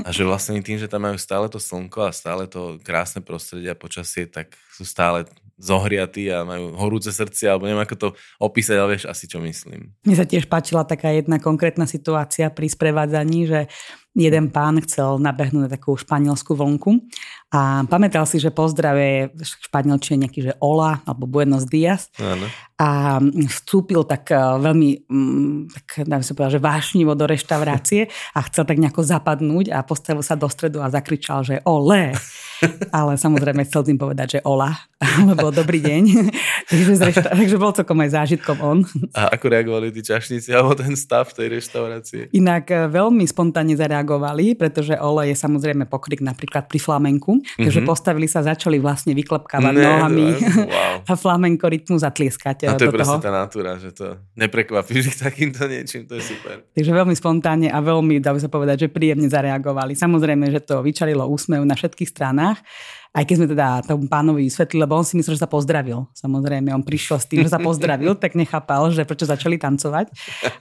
A 0.00 0.08
že 0.08 0.24
vlastne 0.24 0.56
tým, 0.64 0.80
že 0.80 0.88
tam 0.88 1.04
majú 1.04 1.20
stále 1.20 1.44
to 1.52 1.60
slnko 1.60 2.08
a 2.08 2.16
stále 2.16 2.48
to 2.48 2.80
krásne 2.80 3.20
prostredie 3.20 3.68
a 3.68 3.76
počasie, 3.76 4.24
tak 4.24 4.56
sú 4.72 4.88
stále 4.88 5.28
zohriatí 5.60 6.32
a 6.32 6.42
majú 6.42 6.74
horúce 6.74 7.12
srdcia, 7.14 7.52
alebo 7.54 7.68
neviem 7.68 7.84
ako 7.84 7.96
to 8.00 8.08
opísať, 8.42 8.74
ale 8.80 8.96
vieš 8.96 9.06
asi, 9.06 9.28
čo 9.28 9.38
myslím. 9.38 9.92
Mne 10.02 10.16
sa 10.16 10.26
tiež 10.26 10.48
páčila 10.50 10.82
taká 10.88 11.14
jedna 11.14 11.38
konkrétna 11.38 11.86
situácia 11.86 12.50
pri 12.50 12.66
sprevádzaní, 12.66 13.40
že 13.46 13.60
jeden 14.16 14.50
pán 14.50 14.78
chcel 14.82 15.18
nabehnúť 15.22 15.62
na 15.66 15.70
takú 15.70 15.94
španielskú 15.94 16.58
vlnku 16.58 17.06
a 17.54 17.86
pamätal 17.86 18.26
si, 18.26 18.42
že 18.42 18.50
pozdrave 18.50 19.30
španielčine 19.38 20.26
nejaký, 20.26 20.40
že 20.50 20.52
Ola 20.58 21.04
alebo 21.06 21.30
Buenos 21.30 21.70
Dias 21.70 22.10
Áno. 22.18 22.50
a 22.80 23.22
vstúpil 23.46 24.02
tak 24.02 24.34
e, 24.34 24.38
veľmi, 24.38 25.06
mm, 25.06 25.58
tak 25.70 25.86
dám 26.02 26.26
sa 26.26 26.34
povedať, 26.34 26.58
že 26.58 26.66
vášnivo 26.66 27.14
do 27.14 27.30
reštaurácie 27.30 28.10
a 28.34 28.42
chcel 28.50 28.66
tak 28.66 28.82
nejako 28.82 29.06
zapadnúť 29.06 29.70
a 29.70 29.86
postavil 29.86 30.26
sa 30.26 30.34
do 30.34 30.50
stredu 30.50 30.82
a 30.82 30.90
zakričal, 30.90 31.46
že 31.46 31.62
ole. 31.62 32.10
ale 32.98 33.14
samozrejme 33.14 33.62
chcel 33.66 33.86
tým 33.86 33.98
povedať, 33.98 34.38
že 34.38 34.40
ola, 34.42 34.74
alebo 34.98 35.54
dobrý 35.60 35.78
deň. 35.78 36.02
takže, 36.70 36.92
zrešta- 36.98 37.32
takže 37.34 37.56
bol 37.60 37.70
celkom 37.70 37.98
aj 38.02 38.10
zážitkom 38.18 38.58
on. 38.58 38.78
A 39.14 39.30
ako 39.34 39.46
reagovali 39.52 39.94
tí 39.94 40.02
čašníci 40.02 40.50
alebo 40.50 40.74
ten 40.74 40.98
stav 40.98 41.30
tej 41.30 41.54
reštaurácie? 41.54 42.34
Inak 42.34 42.70
e, 42.72 42.90
veľmi 42.90 43.24
spontánne 43.28 43.78
zareagovali, 43.78 44.58
pretože 44.58 44.98
Ole 44.98 45.30
je 45.30 45.36
samozrejme 45.38 45.86
pokrik 45.86 46.18
napríklad 46.18 46.66
pri 46.66 46.82
flamenku, 46.82 47.43
takže 47.56 47.80
mm-hmm. 47.80 47.88
postavili 47.88 48.26
sa, 48.26 48.42
začali 48.42 48.80
vlastne 48.80 49.12
vyklepkávať 49.12 49.74
ne, 49.74 49.84
nohami 49.84 50.26
wow. 50.66 50.96
a 51.10 51.12
flamenko 51.14 51.66
rytmu 51.68 51.96
zatlieskať. 52.00 52.68
A 52.68 52.76
to 52.76 52.88
je 52.88 52.94
presne 52.94 53.20
tá 53.20 53.30
natúra, 53.30 53.76
že 53.78 53.94
to 53.94 54.18
neprekvapíš 54.34 55.14
takýmto 55.26 55.68
niečím, 55.68 56.08
to 56.08 56.16
je 56.18 56.34
super. 56.34 56.64
Takže 56.72 56.90
veľmi 56.90 57.14
spontánne 57.14 57.68
a 57.70 57.78
veľmi, 57.78 58.18
dá 58.18 58.34
sa 58.40 58.50
povedať, 58.50 58.86
že 58.86 58.88
príjemne 58.92 59.28
zareagovali. 59.30 59.94
Samozrejme, 59.94 60.50
že 60.50 60.60
to 60.64 60.82
vyčarilo 60.82 61.28
úsmev 61.28 61.62
na 61.62 61.76
všetkých 61.76 62.10
stranách. 62.10 62.58
Aj 63.14 63.22
keď 63.22 63.34
sme 63.38 63.46
teda 63.46 63.86
tomu 63.86 64.10
pánovi 64.10 64.42
vysvetlili, 64.50 64.82
lebo 64.82 64.98
on 64.98 65.06
si 65.06 65.14
myslel, 65.14 65.38
že 65.38 65.46
sa 65.46 65.50
pozdravil. 65.50 66.10
Samozrejme, 66.18 66.74
on 66.74 66.82
prišiel 66.82 67.22
s 67.22 67.30
tým, 67.30 67.46
že 67.46 67.54
sa 67.54 67.62
pozdravil, 67.62 68.18
tak 68.22 68.34
nechápal, 68.34 68.90
že 68.90 69.06
prečo 69.06 69.22
začali 69.22 69.54
tancovať. 69.54 70.10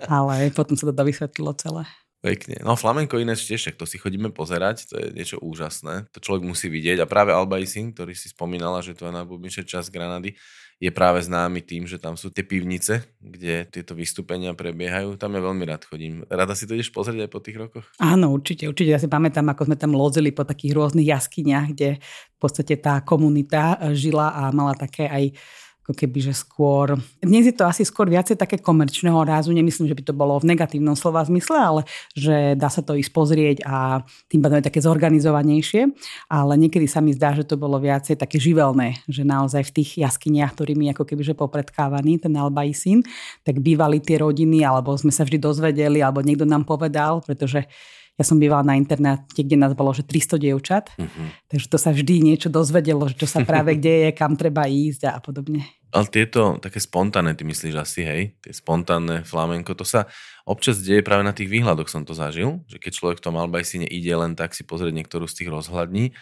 Ale 0.06 0.54
potom 0.54 0.78
sa 0.78 0.86
to 0.86 0.94
vysvetlilo 0.94 1.58
celé. 1.58 1.90
Pekne. 2.24 2.56
No 2.64 2.80
flamenko 2.80 3.20
iné 3.20 3.36
tiež, 3.36 3.76
to 3.76 3.84
si 3.84 4.00
chodíme 4.00 4.32
pozerať, 4.32 4.88
to 4.88 4.96
je 4.96 5.12
niečo 5.12 5.44
úžasné. 5.44 6.08
To 6.16 6.24
človek 6.24 6.48
musí 6.48 6.72
vidieť. 6.72 7.04
A 7.04 7.10
práve 7.10 7.36
Alba 7.36 7.60
Ising, 7.60 7.92
ktorý 7.92 8.16
si 8.16 8.32
spomínala, 8.32 8.80
že 8.80 8.96
to 8.96 9.12
je 9.12 9.14
najblúbnejšia 9.20 9.68
časť 9.68 9.92
Granady, 9.92 10.40
je 10.80 10.92
práve 10.92 11.20
známy 11.20 11.64
tým, 11.64 11.84
že 11.84 12.00
tam 12.00 12.16
sú 12.16 12.32
tie 12.32 12.48
pivnice, 12.48 13.04
kde 13.20 13.68
tieto 13.68 13.92
vystúpenia 13.92 14.56
prebiehajú. 14.56 15.20
Tam 15.20 15.36
ja 15.36 15.44
veľmi 15.44 15.64
rád 15.68 15.84
chodím. 15.84 16.24
Rada 16.32 16.56
si 16.56 16.64
to 16.64 16.80
ideš 16.80 16.96
pozrieť 16.96 17.28
aj 17.28 17.32
po 17.32 17.40
tých 17.44 17.60
rokoch? 17.60 17.86
Áno, 18.00 18.32
určite. 18.32 18.72
Určite. 18.72 18.96
Ja 18.96 19.00
si 19.00 19.12
pamätám, 19.12 19.48
ako 19.52 19.68
sme 19.68 19.76
tam 19.76 19.92
lozili 19.92 20.32
po 20.32 20.48
takých 20.48 20.80
rôznych 20.80 21.08
jaskyniach, 21.08 21.76
kde 21.76 22.00
v 22.00 22.38
podstate 22.40 22.80
tá 22.80 23.04
komunita 23.04 23.80
žila 23.92 24.32
a 24.32 24.52
mala 24.56 24.76
také 24.76 25.08
aj 25.08 25.36
ako 25.84 26.00
keby, 26.00 26.32
že 26.32 26.34
skôr... 26.34 26.96
Dnes 27.20 27.44
je 27.44 27.52
to 27.52 27.68
asi 27.68 27.84
skôr 27.84 28.08
viacej 28.08 28.40
také 28.40 28.56
komerčného 28.56 29.20
rázu, 29.28 29.52
nemyslím, 29.52 29.92
že 29.92 29.98
by 30.00 30.04
to 30.08 30.16
bolo 30.16 30.40
v 30.40 30.56
negatívnom 30.56 30.96
slova 30.96 31.20
zmysle, 31.28 31.60
ale 31.60 31.82
že 32.16 32.56
dá 32.56 32.72
sa 32.72 32.80
to 32.80 32.96
ísť 32.96 33.12
pozrieť 33.12 33.58
a 33.68 34.00
tým 34.32 34.40
pádom 34.40 34.64
je 34.64 34.68
také 34.72 34.80
zorganizovanejšie, 34.80 35.92
ale 36.32 36.54
niekedy 36.56 36.88
sa 36.88 37.04
mi 37.04 37.12
zdá, 37.12 37.36
že 37.36 37.44
to 37.44 37.60
bolo 37.60 37.84
viacej 37.84 38.16
také 38.16 38.40
živelné, 38.40 39.04
že 39.12 39.28
naozaj 39.28 39.76
v 39.76 39.84
tých 39.84 40.08
jaskyniach, 40.08 40.56
ktorými 40.56 40.88
ako 40.96 41.04
keby, 41.04 41.20
že 41.20 41.36
popredkávaný 41.36 42.24
ten 42.24 42.32
Albajsín, 42.40 43.04
tak 43.44 43.60
bývali 43.60 44.00
tie 44.00 44.24
rodiny, 44.24 44.64
alebo 44.64 44.96
sme 44.96 45.12
sa 45.12 45.28
vždy 45.28 45.36
dozvedeli, 45.36 46.00
alebo 46.00 46.24
niekto 46.24 46.48
nám 46.48 46.64
povedal, 46.64 47.20
pretože 47.28 47.68
ja 48.14 48.24
som 48.24 48.38
bývala 48.38 48.62
na 48.62 48.78
internáte, 48.78 49.42
kde 49.42 49.58
nás 49.58 49.74
bolo, 49.74 49.90
že 49.90 50.06
300 50.06 50.38
dievčat, 50.38 50.86
uh-huh. 50.94 51.28
takže 51.50 51.66
to 51.66 51.78
sa 51.82 51.90
vždy 51.90 52.22
niečo 52.22 52.46
dozvedelo, 52.54 53.10
že 53.10 53.26
čo 53.26 53.28
sa 53.28 53.42
práve 53.42 53.74
deje, 53.86 54.14
kam 54.14 54.38
treba 54.38 54.70
ísť 54.70 55.10
a 55.10 55.18
podobne. 55.18 55.66
Ale 55.94 56.10
tieto 56.10 56.58
také 56.62 56.82
spontánne, 56.82 57.34
ty 57.34 57.46
myslíš 57.46 57.74
asi, 57.78 58.02
hej, 58.06 58.22
tie 58.42 58.54
spontánne 58.54 59.26
flamenko, 59.26 59.74
to 59.74 59.86
sa 59.86 60.10
občas 60.46 60.82
deje 60.82 61.02
práve 61.06 61.26
na 61.26 61.34
tých 61.34 61.50
výhľadoch 61.50 61.90
som 61.90 62.06
to 62.06 62.14
zažil, 62.14 62.62
že 62.70 62.78
keď 62.78 62.92
človek 62.98 63.18
v 63.22 63.26
tom 63.30 63.38
Albajsine 63.38 63.86
ide 63.90 64.14
len 64.14 64.38
tak 64.38 64.54
si 64.54 64.66
pozrieť 64.66 64.94
niektorú 64.94 65.26
z 65.26 65.42
tých 65.42 65.50
rozhľadní, 65.50 66.14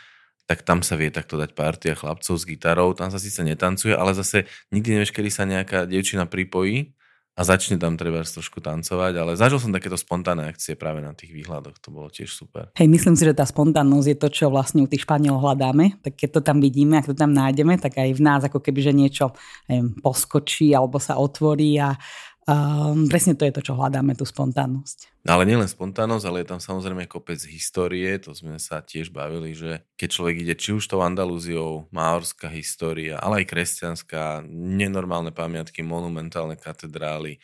tak 0.48 0.68
tam 0.68 0.84
sa 0.84 1.00
vie 1.00 1.08
takto 1.08 1.40
dať 1.40 1.56
partia 1.56 1.96
chlapcov 1.96 2.36
s 2.36 2.44
gitarou, 2.44 2.92
tam 2.92 3.08
sa 3.08 3.20
síce 3.20 3.40
netancuje, 3.44 3.96
ale 3.96 4.12
zase 4.12 4.48
nikdy 4.76 5.00
nevieš, 5.00 5.16
kedy 5.16 5.30
sa 5.32 5.48
nejaká 5.48 5.88
dievčina 5.88 6.28
pripojí 6.28 6.92
a 7.32 7.42
začne 7.48 7.80
tam 7.80 7.96
treba 7.96 8.20
trošku 8.28 8.60
tancovať, 8.60 9.14
ale 9.16 9.32
zažil 9.40 9.64
som 9.64 9.72
takéto 9.72 9.96
spontánne 9.96 10.52
akcie 10.52 10.76
práve 10.76 11.00
na 11.00 11.16
tých 11.16 11.32
výhľadoch, 11.32 11.80
to 11.80 11.88
bolo 11.88 12.12
tiež 12.12 12.28
super. 12.28 12.68
Hej, 12.76 12.92
myslím 12.92 13.16
si, 13.16 13.24
že 13.24 13.32
tá 13.32 13.48
spontánnosť 13.48 14.08
je 14.12 14.18
to, 14.20 14.28
čo 14.28 14.46
vlastne 14.52 14.84
u 14.84 14.88
tých 14.92 15.08
Španielov 15.08 15.40
hľadáme, 15.40 16.04
tak 16.04 16.20
keď 16.20 16.30
to 16.38 16.42
tam 16.44 16.60
vidíme, 16.60 17.00
ak 17.00 17.08
to 17.08 17.16
tam 17.16 17.32
nájdeme, 17.32 17.80
tak 17.80 18.04
aj 18.04 18.12
v 18.12 18.22
nás 18.22 18.42
ako 18.44 18.60
keby, 18.60 18.80
že 18.84 18.94
niečo 18.94 19.26
neviem, 19.72 19.96
poskočí 20.04 20.76
alebo 20.76 21.00
sa 21.00 21.16
otvorí 21.16 21.80
a 21.80 21.96
Um, 22.50 23.06
presne 23.06 23.38
to 23.38 23.46
je 23.46 23.54
to, 23.54 23.62
čo 23.62 23.78
hľadáme, 23.78 24.18
tú 24.18 24.26
spontánnosť. 24.26 25.22
No 25.22 25.38
ale 25.38 25.46
nielen 25.46 25.70
spontánnosť, 25.70 26.26
ale 26.26 26.42
je 26.42 26.50
tam 26.50 26.58
samozrejme 26.58 27.06
kopec 27.06 27.38
histórie, 27.46 28.18
to 28.18 28.34
sme 28.34 28.58
sa 28.58 28.82
tiež 28.82 29.14
bavili, 29.14 29.54
že 29.54 29.86
keď 29.94 30.10
človek 30.10 30.36
ide 30.42 30.56
či 30.58 30.74
už 30.74 30.90
tou 30.90 31.06
Andalúziou, 31.06 31.86
máorská 31.94 32.50
história, 32.50 33.22
ale 33.22 33.46
aj 33.46 33.52
kresťanská, 33.54 34.42
nenormálne 34.50 35.30
pamiatky, 35.30 35.86
monumentálne 35.86 36.58
katedrály, 36.58 37.38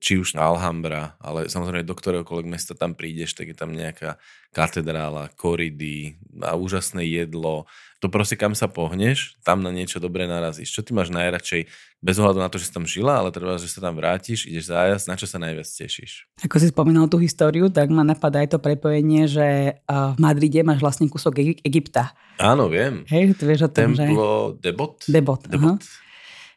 či 0.00 0.16
už 0.16 0.32
Alhambra, 0.32 1.20
ale 1.20 1.52
samozrejme 1.52 1.84
do 1.84 1.92
ktoréhokoľvek 1.92 2.48
mesta 2.48 2.72
tam 2.72 2.96
prídeš, 2.96 3.36
tak 3.36 3.52
je 3.52 3.56
tam 3.56 3.76
nejaká 3.76 4.16
katedrála, 4.50 5.28
koridy 5.36 6.16
a 6.40 6.56
úžasné 6.56 7.04
jedlo. 7.04 7.68
To 8.00 8.08
proste 8.08 8.40
kam 8.40 8.56
sa 8.56 8.64
pohneš, 8.64 9.36
tam 9.44 9.60
na 9.60 9.68
niečo 9.68 10.00
dobré 10.00 10.24
narazíš. 10.24 10.72
Čo 10.72 10.80
ty 10.80 10.96
máš 10.96 11.12
najradšej, 11.12 11.68
bez 12.00 12.16
ohľadu 12.16 12.40
na 12.40 12.48
to, 12.48 12.56
že 12.56 12.72
si 12.72 12.72
tam 12.72 12.88
žila, 12.88 13.20
ale 13.20 13.28
treba, 13.28 13.60
že 13.60 13.68
sa 13.68 13.84
tam 13.84 14.00
vrátiš, 14.00 14.48
ideš 14.48 14.72
zájazd, 14.72 15.04
na 15.04 15.20
čo 15.20 15.28
sa 15.28 15.36
najviac 15.36 15.68
tešíš? 15.68 16.32
Ako 16.48 16.56
si 16.56 16.72
spomínal 16.72 17.04
tú 17.12 17.20
históriu, 17.20 17.68
tak 17.68 17.92
ma 17.92 18.00
napadá 18.00 18.40
aj 18.40 18.56
to 18.56 18.58
prepojenie, 18.58 19.28
že 19.28 19.78
v 19.84 20.16
Madride 20.16 20.64
máš 20.64 20.80
vlastne 20.80 21.12
kúsok 21.12 21.60
Egypta. 21.60 22.16
Áno, 22.40 22.72
viem. 22.72 23.04
Hej, 23.12 23.36
ty 23.36 23.44
vieš 23.44 23.68
o 23.68 23.70
tom, 23.70 23.92
Templo 23.92 24.56
že... 24.56 24.64
Debot? 24.64 24.96
Debot, 25.04 25.44
Debot. 25.44 25.84
Aha 25.84 26.08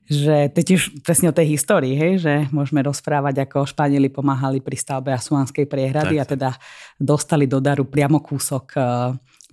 že 0.04 0.52
to 0.52 0.56
je 0.60 0.66
tiež 0.76 0.82
presne 1.04 1.32
o 1.32 1.36
tej 1.36 1.56
histórii, 1.56 1.96
hej, 1.96 2.20
že 2.20 2.34
môžeme 2.52 2.84
rozprávať, 2.84 3.48
ako 3.48 3.64
Španieli 3.64 4.12
pomáhali 4.12 4.60
pri 4.60 4.76
stavbe 4.76 5.16
Asuanskej 5.16 5.64
priehrady 5.64 6.20
tak. 6.20 6.24
a 6.24 6.26
teda 6.28 6.50
dostali 7.00 7.48
do 7.48 7.64
daru 7.64 7.88
priamo 7.88 8.20
kúsok 8.20 8.76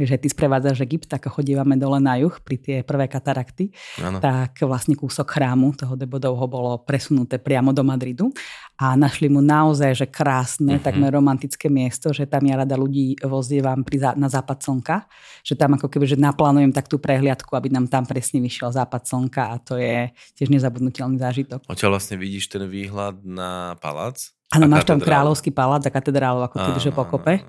že 0.06 0.16
ty 0.16 0.28
sprevádzaš 0.28 0.84
Egypt, 0.84 1.10
ako 1.12 1.40
chodívame 1.40 1.76
dole 1.76 2.00
na 2.00 2.16
juh 2.20 2.32
pri 2.40 2.56
tie 2.56 2.76
prvé 2.80 3.08
katarakty, 3.10 3.72
ano. 4.00 4.20
tak 4.20 4.60
vlastne 4.64 4.96
kúsok 4.96 5.26
chrámu 5.26 5.76
toho 5.76 5.96
Debodovho 5.96 6.46
bolo 6.48 6.80
presunuté 6.80 7.36
priamo 7.40 7.72
do 7.72 7.84
Madridu 7.84 8.32
a 8.80 8.96
našli 8.96 9.28
mu 9.28 9.44
naozaj, 9.44 9.92
že 9.92 10.06
krásne, 10.08 10.80
uh-huh. 10.80 10.84
takmer 10.84 11.12
romantické 11.12 11.68
miesto, 11.68 12.16
že 12.16 12.24
tam 12.24 12.48
ja 12.48 12.64
rada 12.64 12.80
ľudí 12.80 13.20
vozievam 13.20 13.84
pri, 13.84 14.16
na 14.16 14.28
západ 14.32 14.58
slnka, 14.64 14.96
že 15.44 15.52
tam 15.52 15.76
ako 15.76 15.92
keby, 15.92 16.08
že 16.08 16.16
naplánujem 16.16 16.72
tak 16.72 16.88
tú 16.88 16.96
prehliadku, 16.96 17.52
aby 17.52 17.68
nám 17.68 17.92
tam 17.92 18.08
presne 18.08 18.40
vyšiel 18.40 18.72
západ 18.72 19.04
slnka 19.04 19.42
a 19.52 19.54
to 19.60 19.76
je 19.76 20.08
tiež 20.40 20.48
nezabudnutelný 20.48 21.20
zážitok. 21.20 21.68
Odtiaľ 21.68 22.00
vlastne 22.00 22.16
vidíš 22.16 22.48
ten 22.48 22.64
výhľad 22.64 23.20
na 23.20 23.76
palác? 23.84 24.32
Áno, 24.50 24.66
máš 24.66 24.82
tam 24.82 24.98
kráľovský 24.98 25.54
palác 25.54 25.86
a 25.86 25.94
katedrálu 25.94 26.42
ako 26.42 26.58
keby, 26.58 26.80
že 26.82 26.90
pokope 26.90 27.46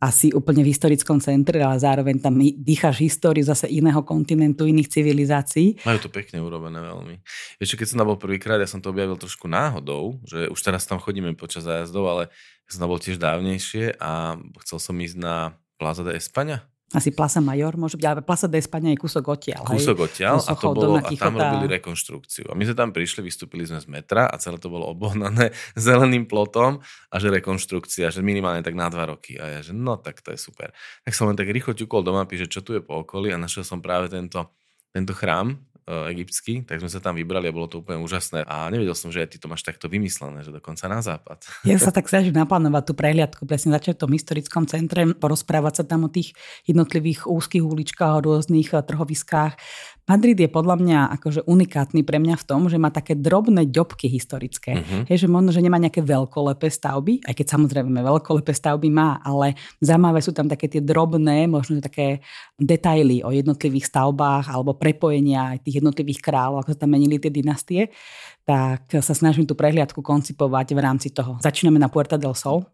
asi 0.00 0.32
úplne 0.32 0.64
v 0.64 0.72
historickom 0.72 1.20
centre, 1.20 1.60
ale 1.60 1.76
zároveň 1.76 2.24
tam 2.24 2.40
dýcháš 2.40 3.04
históriu 3.04 3.44
zase 3.44 3.68
iného 3.68 4.00
kontinentu, 4.00 4.64
iných 4.64 4.88
civilizácií. 4.88 5.76
Majú 5.84 6.08
to 6.08 6.10
pekne 6.10 6.40
urobené 6.40 6.80
veľmi. 6.80 7.20
Ešte 7.60 7.84
keď 7.84 7.86
som 7.92 7.98
tam 8.00 8.08
bol 8.08 8.18
prvýkrát, 8.18 8.56
ja 8.56 8.64
som 8.64 8.80
to 8.80 8.88
objavil 8.88 9.20
trošku 9.20 9.44
náhodou, 9.44 10.16
že 10.24 10.48
už 10.48 10.60
teraz 10.64 10.88
tam 10.88 10.96
chodíme 10.96 11.36
počas 11.36 11.68
zájazdov, 11.68 12.04
ale 12.08 12.24
som 12.64 12.80
tam 12.80 12.90
bol 12.96 13.02
tiež 13.02 13.20
dávnejšie 13.20 14.00
a 14.00 14.40
chcel 14.64 14.78
som 14.80 14.96
ísť 14.96 15.20
na 15.20 15.52
Plaza 15.76 16.00
de 16.00 16.16
España 16.16 16.64
asi 16.90 17.14
Plaza 17.14 17.38
Major, 17.38 17.78
môže 17.78 17.94
byť, 17.94 18.06
ale 18.06 18.22
Plaza 18.26 18.50
de 18.50 18.58
España 18.58 18.90
je 18.90 18.98
kúsok 18.98 19.30
odtiaľ. 19.30 19.62
Kúsok 19.62 20.10
odtiaľ 20.10 20.42
a, 20.42 20.58
to 20.58 20.74
bolo, 20.74 20.98
a 20.98 21.10
tam 21.14 21.38
robili 21.38 21.70
rekonštrukciu. 21.78 22.50
A 22.50 22.58
my 22.58 22.66
sme 22.66 22.74
tam 22.74 22.90
prišli, 22.90 23.22
vystúpili 23.22 23.62
sme 23.62 23.78
z 23.78 23.86
metra 23.86 24.26
a 24.26 24.34
celé 24.42 24.58
to 24.58 24.66
bolo 24.66 24.90
obohnané 24.90 25.54
zeleným 25.78 26.26
plotom 26.26 26.82
a 26.82 27.14
že 27.22 27.30
rekonštrukcia, 27.30 28.10
že 28.10 28.26
minimálne 28.26 28.66
tak 28.66 28.74
na 28.74 28.90
dva 28.90 29.06
roky. 29.06 29.38
A 29.38 29.58
ja, 29.58 29.60
že 29.62 29.70
no 29.70 30.02
tak 30.02 30.18
to 30.18 30.34
je 30.34 30.38
super. 30.42 30.74
Tak 31.06 31.14
som 31.14 31.30
len 31.30 31.38
tak 31.38 31.46
rýchlo 31.46 31.78
ťukol 31.78 32.02
do 32.02 32.10
mapy, 32.10 32.42
že 32.42 32.50
čo 32.50 32.58
tu 32.58 32.74
je 32.74 32.82
po 32.82 33.06
okolí 33.06 33.30
a 33.30 33.38
našiel 33.38 33.62
som 33.62 33.78
práve 33.78 34.10
tento, 34.10 34.50
tento 34.90 35.14
chrám, 35.14 35.62
egyptský, 36.10 36.62
tak 36.64 36.80
sme 36.80 36.90
sa 36.90 37.02
tam 37.02 37.18
vybrali 37.18 37.50
a 37.50 37.56
bolo 37.56 37.66
to 37.66 37.82
úplne 37.82 38.00
úžasné. 38.00 38.46
A 38.46 38.70
nevedel 38.70 38.94
som, 38.94 39.10
že 39.10 39.22
aj 39.22 39.34
ty 39.34 39.36
to 39.42 39.50
máš 39.50 39.66
takto 39.66 39.90
vymyslené, 39.90 40.46
že 40.46 40.54
dokonca 40.54 40.86
na 40.86 41.02
západ. 41.02 41.44
Ja 41.66 41.76
sa 41.76 41.90
tak 41.90 42.06
snažím 42.06 42.36
naplánovať 42.38 42.82
tú 42.90 42.92
prehliadku, 42.94 43.42
presne 43.44 43.74
začať 43.74 43.98
v 43.98 44.02
tom 44.06 44.12
historickom 44.14 44.64
centre, 44.70 45.02
porozprávať 45.18 45.82
sa 45.82 45.84
tam 45.84 46.06
o 46.06 46.10
tých 46.10 46.32
jednotlivých 46.64 47.26
úzkých 47.26 47.64
uličkách, 47.64 48.12
o 48.16 48.24
rôznych 48.24 48.70
e, 48.70 48.80
trhoviskách, 48.80 49.58
Madrid 50.10 50.34
je 50.34 50.50
podľa 50.50 50.74
mňa 50.82 50.98
akože 51.22 51.46
unikátny 51.46 52.02
pre 52.02 52.18
mňa 52.18 52.34
v 52.34 52.46
tom, 52.50 52.66
že 52.66 52.82
má 52.82 52.90
také 52.90 53.14
drobné 53.14 53.70
ďobky 53.70 54.10
historické. 54.10 54.82
Uh-huh. 54.82 55.06
Hej, 55.06 55.22
že 55.22 55.28
možno, 55.30 55.54
že 55.54 55.62
nemá 55.62 55.78
nejaké 55.78 56.02
veľkolepé 56.02 56.66
stavby, 56.66 57.22
aj 57.22 57.34
keď 57.38 57.46
samozrejme 57.54 57.94
veľkolepé 57.94 58.50
stavby 58.50 58.90
má, 58.90 59.22
ale 59.22 59.54
zaujímavé 59.78 60.18
sú 60.18 60.34
tam 60.34 60.50
také 60.50 60.66
tie 60.66 60.82
drobné, 60.82 61.46
možno 61.46 61.78
také 61.78 62.26
detaily 62.58 63.22
o 63.22 63.30
jednotlivých 63.30 63.86
stavbách 63.86 64.50
alebo 64.50 64.74
prepojenia 64.74 65.54
aj 65.54 65.58
tých 65.62 65.78
jednotlivých 65.78 66.18
kráľov, 66.18 66.66
ako 66.66 66.74
sa 66.74 66.80
tam 66.82 66.90
menili 66.90 67.22
tie 67.22 67.30
dynastie 67.30 67.94
tak 68.44 68.90
sa 68.90 69.14
snažím 69.14 69.46
tú 69.46 69.54
prehliadku 69.54 70.02
koncipovať 70.02 70.74
v 70.74 70.80
rámci 70.80 71.08
toho. 71.14 71.38
Začíname 71.38 71.78
na 71.78 71.86
Puerta 71.86 72.18
del 72.18 72.34
Sol. 72.34 72.66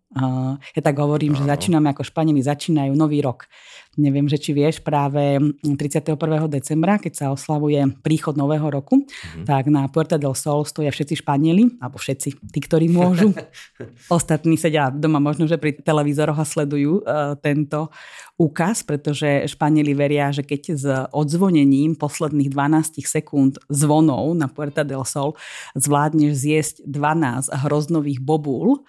Ja 0.73 0.81
tak 0.81 0.97
hovorím, 0.97 1.37
že 1.37 1.45
začíname 1.45 1.93
ako 1.93 2.07
Španieli 2.07 2.41
začínajú 2.41 2.97
nový 2.97 3.21
rok 3.21 3.45
Neviem, 3.97 4.29
že 4.29 4.37
či 4.37 4.53
vieš, 4.53 4.85
práve 4.85 5.41
31. 5.65 6.21
decembra, 6.53 7.01
keď 7.01 7.13
sa 7.17 7.27
oslavuje 7.33 7.81
príchod 8.05 8.37
Nového 8.37 8.69
roku, 8.69 9.01
mm-hmm. 9.01 9.49
tak 9.49 9.73
na 9.73 9.89
Puerta 9.89 10.21
del 10.21 10.37
Sol 10.37 10.69
stoja 10.69 10.93
všetci 10.93 11.25
Španieli, 11.25 11.81
alebo 11.81 11.97
všetci, 11.97 12.29
tí, 12.53 12.61
ktorí 12.61 12.93
môžu. 12.93 13.33
Ostatní 14.13 14.61
sedia 14.61 14.93
doma 14.93 15.17
možno, 15.17 15.49
že 15.49 15.57
pri 15.57 15.81
televízoroch 15.81 16.37
a 16.37 16.45
sledujú 16.45 17.01
uh, 17.01 17.41
tento 17.41 17.89
úkaz, 18.37 18.85
pretože 18.85 19.49
Španieli 19.49 19.97
veria, 19.97 20.29
že 20.29 20.45
keď 20.45 20.63
s 20.77 20.85
odzvonením 21.17 21.97
posledných 21.97 22.53
12 22.53 23.01
sekúnd 23.01 23.57
zvonov 23.73 24.37
na 24.37 24.53
Puerta 24.53 24.85
del 24.85 25.09
Sol 25.09 25.33
zvládneš 25.75 26.33
zjesť 26.37 26.75
12 26.87 27.53
hroznových 27.67 28.21
bobúl, 28.21 28.85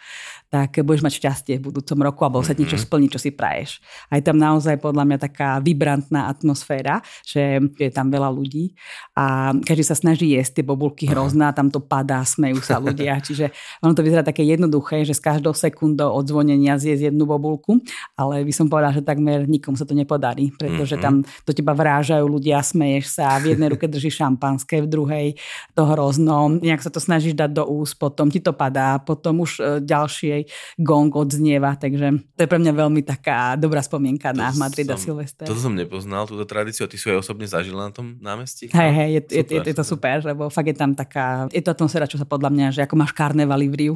tak 0.48 0.80
budeš 0.80 1.04
mať 1.04 1.13
šťastie 1.20 1.56
v 1.60 1.68
budúcom 1.68 2.00
roku 2.08 2.24
alebo 2.24 2.39
sa 2.39 2.56
niečo 2.56 2.80
mhm. 2.80 2.84
splní, 2.88 3.08
čo 3.12 3.20
si 3.20 3.36
praješ. 3.36 3.84
A 4.08 4.16
je 4.16 4.24
tam 4.24 4.39
naozaj 4.39 4.80
podľa 4.80 5.04
mňa 5.04 5.18
taká 5.20 5.50
vibrantná 5.60 6.32
atmosféra, 6.32 7.04
že 7.27 7.60
je 7.75 7.92
tam 7.92 8.08
veľa 8.08 8.32
ľudí 8.32 8.72
a 9.20 9.51
každý 9.68 9.84
sa 9.84 9.96
snaží 10.00 10.32
jesť 10.32 10.62
tie 10.62 10.66
bobulky 10.66 11.04
hrozná, 11.12 11.51
tam 11.51 11.68
to 11.68 11.84
padá, 11.84 12.24
smejú 12.24 12.63
sa 12.63 12.80
ľudia. 12.80 13.20
Čiže 13.27 13.51
ono 13.84 13.92
to 13.92 14.06
vyzerá 14.06 14.24
také 14.24 14.48
jednoduché, 14.48 15.04
že 15.04 15.12
z 15.18 15.22
každou 15.22 15.51
sekundou 15.51 16.16
odzvonenia 16.16 16.80
zjesť 16.80 17.12
jednu 17.12 17.27
bobulku, 17.27 17.84
ale 18.16 18.48
by 18.48 18.54
som 18.56 18.72
povedala, 18.72 18.96
že 18.96 19.04
takmer 19.04 19.44
nikomu 19.44 19.75
sa 19.75 19.84
to 19.84 19.92
nepodarí, 19.92 20.56
pretože 20.56 20.96
mm-hmm. 20.96 21.04
tam 21.04 21.27
do 21.44 21.51
teba 21.51 21.75
vrážajú 21.75 22.24
ľudia, 22.24 22.63
smeješ 22.63 23.20
sa, 23.20 23.36
v 23.44 23.56
jednej 23.56 23.75
ruke 23.75 23.86
držíš 23.89 24.24
šampanské, 24.24 24.80
v 24.80 24.88
druhej 24.88 25.27
to 25.75 25.84
hrozno, 25.84 26.56
nejak 26.56 26.80
sa 26.80 26.92
to 26.94 27.04
snažíš 27.04 27.36
dať 27.36 27.51
do 27.51 27.63
úst, 27.68 28.00
potom 28.00 28.32
ti 28.32 28.39
to 28.39 28.56
padá, 28.56 29.01
potom 29.01 29.44
už 29.44 29.51
e, 29.60 29.62
ďalšie 29.84 30.37
jej 30.38 30.46
gong 30.77 31.10
odznieva, 31.10 31.74
takže 31.75 32.22
to 32.38 32.39
je 32.46 32.50
pre 32.50 32.60
mňa 32.62 32.74
veľmi 32.74 33.01
taká 33.01 33.58
dobrá 33.58 33.82
spomienka 33.82 34.32
to 34.32 34.39
na 34.39 34.53
Madrid 34.56 34.86
a 34.88 34.98
Silvester. 34.98 35.50
Toto 35.50 35.60
som 35.60 35.74
nepoznal, 35.74 36.29
túto 36.29 36.46
tradíciu, 36.46 36.86
a 36.86 36.89
ty 36.89 36.96
si 36.96 37.10
aj 37.10 37.25
osobne 37.25 37.50
zažil 37.50 37.74
na 37.74 37.89
tom 37.89 38.15
námestí? 38.22 38.70
Hej, 38.70 38.91
hej, 38.94 39.10
je, 39.10 39.22
je, 39.41 39.44
je, 39.44 39.60
je, 39.65 39.75
to 39.75 39.86
super, 39.86 40.22
lebo 40.22 40.48
fakt 40.53 40.70
je 40.70 40.77
tam 40.77 40.94
taká, 40.94 41.50
je 41.50 41.62
to 41.62 41.74
atmosféra, 41.74 42.06
čo 42.06 42.22
sa 42.22 42.29
podľa 42.29 42.53
mňa, 42.53 42.67
že 42.72 42.82
ako 42.86 42.96
máš 42.96 43.12
karnevali 43.17 43.65
v 43.67 43.75
Riu, 43.75 43.96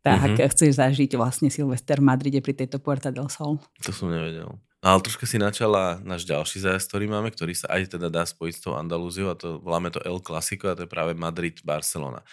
tak 0.00 0.38
mm-hmm. 0.38 0.48
chceš 0.56 0.80
zažiť 0.80 1.10
vlastne 1.18 1.52
Silvester 1.52 2.00
v 2.00 2.08
Madride 2.08 2.40
pri 2.40 2.54
tejto 2.56 2.80
Puerta 2.80 3.12
del 3.12 3.28
Sol. 3.28 3.60
To 3.84 3.92
som 3.92 4.08
nevedel. 4.08 4.56
No, 4.80 4.96
ale 4.96 5.04
troška 5.04 5.28
si 5.28 5.36
načala 5.36 6.00
náš 6.00 6.24
ďalší 6.24 6.64
zájazd, 6.64 6.88
ktorý 6.88 7.04
máme, 7.12 7.28
ktorý 7.28 7.52
sa 7.52 7.68
aj 7.68 8.00
teda 8.00 8.08
dá 8.08 8.24
spojiť 8.24 8.54
s 8.56 8.64
tou 8.64 8.72
Andalúziou 8.80 9.28
a 9.28 9.36
to 9.36 9.60
voláme 9.60 9.92
to 9.92 10.00
El 10.00 10.24
Clasico 10.24 10.72
a 10.72 10.76
to 10.76 10.88
je 10.88 10.90
práve 10.90 11.12
Madrid-Barcelona. 11.12 12.24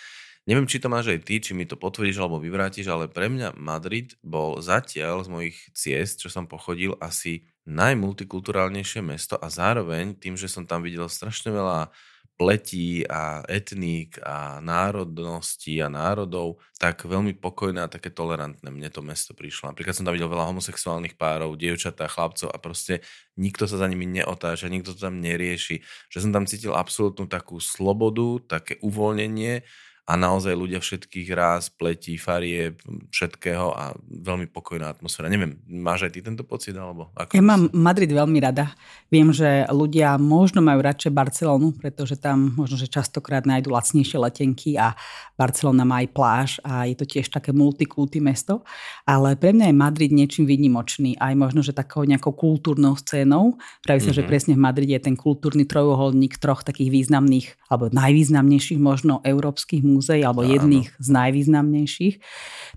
Neviem, 0.48 0.64
či 0.64 0.80
to 0.80 0.88
máš 0.88 1.12
aj 1.12 1.20
ty, 1.28 1.44
či 1.44 1.52
mi 1.52 1.68
to 1.68 1.76
potvrdíš 1.76 2.24
alebo 2.24 2.40
vyvrátiš, 2.40 2.88
ale 2.88 3.12
pre 3.12 3.28
mňa 3.28 3.60
Madrid 3.60 4.16
bol 4.24 4.64
zatiaľ 4.64 5.28
z 5.28 5.30
mojich 5.30 5.58
ciest, 5.76 6.24
čo 6.24 6.32
som 6.32 6.48
pochodil, 6.48 6.96
asi 7.04 7.44
najmultikulturálnejšie 7.68 9.04
mesto 9.04 9.36
a 9.36 9.52
zároveň 9.52 10.16
tým, 10.16 10.40
že 10.40 10.48
som 10.48 10.64
tam 10.64 10.88
videl 10.88 11.12
strašne 11.12 11.52
veľa 11.52 11.92
pletí 12.38 13.02
a 13.10 13.42
etník 13.50 14.22
a 14.22 14.62
národností 14.62 15.82
a 15.82 15.90
národov, 15.90 16.62
tak 16.78 17.02
veľmi 17.04 17.34
pokojné 17.42 17.82
a 17.84 17.90
také 17.92 18.14
tolerantné 18.14 18.70
mne 18.70 18.88
to 18.94 19.02
mesto 19.02 19.34
prišlo. 19.34 19.74
Napríklad 19.74 19.98
som 19.98 20.06
tam 20.06 20.14
videl 20.14 20.30
veľa 20.30 20.46
homosexuálnych 20.54 21.18
párov, 21.18 21.58
dievčatá, 21.58 22.06
chlapcov 22.06 22.54
a 22.54 22.62
proste 22.62 23.02
nikto 23.36 23.66
sa 23.66 23.82
za 23.82 23.90
nimi 23.90 24.06
neotáča, 24.06 24.70
nikto 24.70 24.94
to 24.94 25.02
tam 25.10 25.18
nerieši. 25.18 25.82
Že 26.14 26.30
som 26.30 26.32
tam 26.32 26.46
cítil 26.46 26.78
absolútnu 26.78 27.26
takú 27.26 27.58
slobodu, 27.58 28.38
také 28.46 28.78
uvoľnenie 28.86 29.66
a 30.08 30.16
naozaj 30.16 30.56
ľudia 30.56 30.80
všetkých 30.80 31.28
ráz, 31.36 31.68
pletí, 31.68 32.16
farie, 32.16 32.80
všetkého 33.12 33.76
a 33.76 33.92
veľmi 34.08 34.48
pokojná 34.48 34.88
atmosféra. 34.88 35.28
Neviem, 35.28 35.60
máš 35.68 36.08
aj 36.08 36.16
ty 36.16 36.24
tento 36.24 36.48
pocit? 36.48 36.80
Alebo 36.80 37.12
ako 37.12 37.36
ja 37.36 37.44
mám 37.44 37.68
Madrid 37.76 38.08
veľmi 38.08 38.40
rada. 38.40 38.72
Viem, 39.12 39.36
že 39.36 39.68
ľudia 39.68 40.16
možno 40.16 40.64
majú 40.64 40.80
radšej 40.80 41.12
Barcelonu, 41.12 41.76
pretože 41.76 42.16
tam 42.16 42.56
možno, 42.56 42.80
že 42.80 42.88
častokrát 42.88 43.44
nájdu 43.44 43.76
lacnejšie 43.76 44.16
letenky 44.16 44.80
a 44.80 44.96
Barcelona 45.36 45.84
má 45.84 46.00
aj 46.00 46.10
pláž 46.16 46.50
a 46.64 46.88
je 46.88 46.96
to 46.96 47.04
tiež 47.04 47.28
také 47.28 47.52
multikulty 47.52 48.24
mesto. 48.24 48.64
Ale 49.04 49.36
pre 49.36 49.52
mňa 49.52 49.68
je 49.68 49.76
Madrid 49.76 50.12
niečím 50.16 50.48
výnimočný, 50.48 51.20
aj 51.20 51.36
možno, 51.36 51.60
že 51.60 51.76
takou 51.76 52.08
nejakou 52.08 52.32
kultúrnou 52.32 52.96
scénou. 52.96 53.60
Praví 53.84 54.00
sa, 54.00 54.16
mm-hmm. 54.16 54.16
že 54.16 54.24
mhm. 54.24 54.30
presne 54.32 54.54
v 54.56 54.64
Madride 54.64 54.96
je 54.96 55.12
ten 55.12 55.20
kultúrny 55.20 55.68
trojuholník 55.68 56.40
troch 56.40 56.64
takých 56.64 56.96
významných, 56.96 57.68
alebo 57.68 57.92
najvýznamnejších 57.92 58.80
možno 58.80 59.20
európskych 59.28 59.84
múzeí 59.98 60.22
alebo 60.22 60.46
Áno. 60.46 60.54
jedných 60.54 60.94
z 61.02 61.10
najvýznamnejších. 61.10 62.16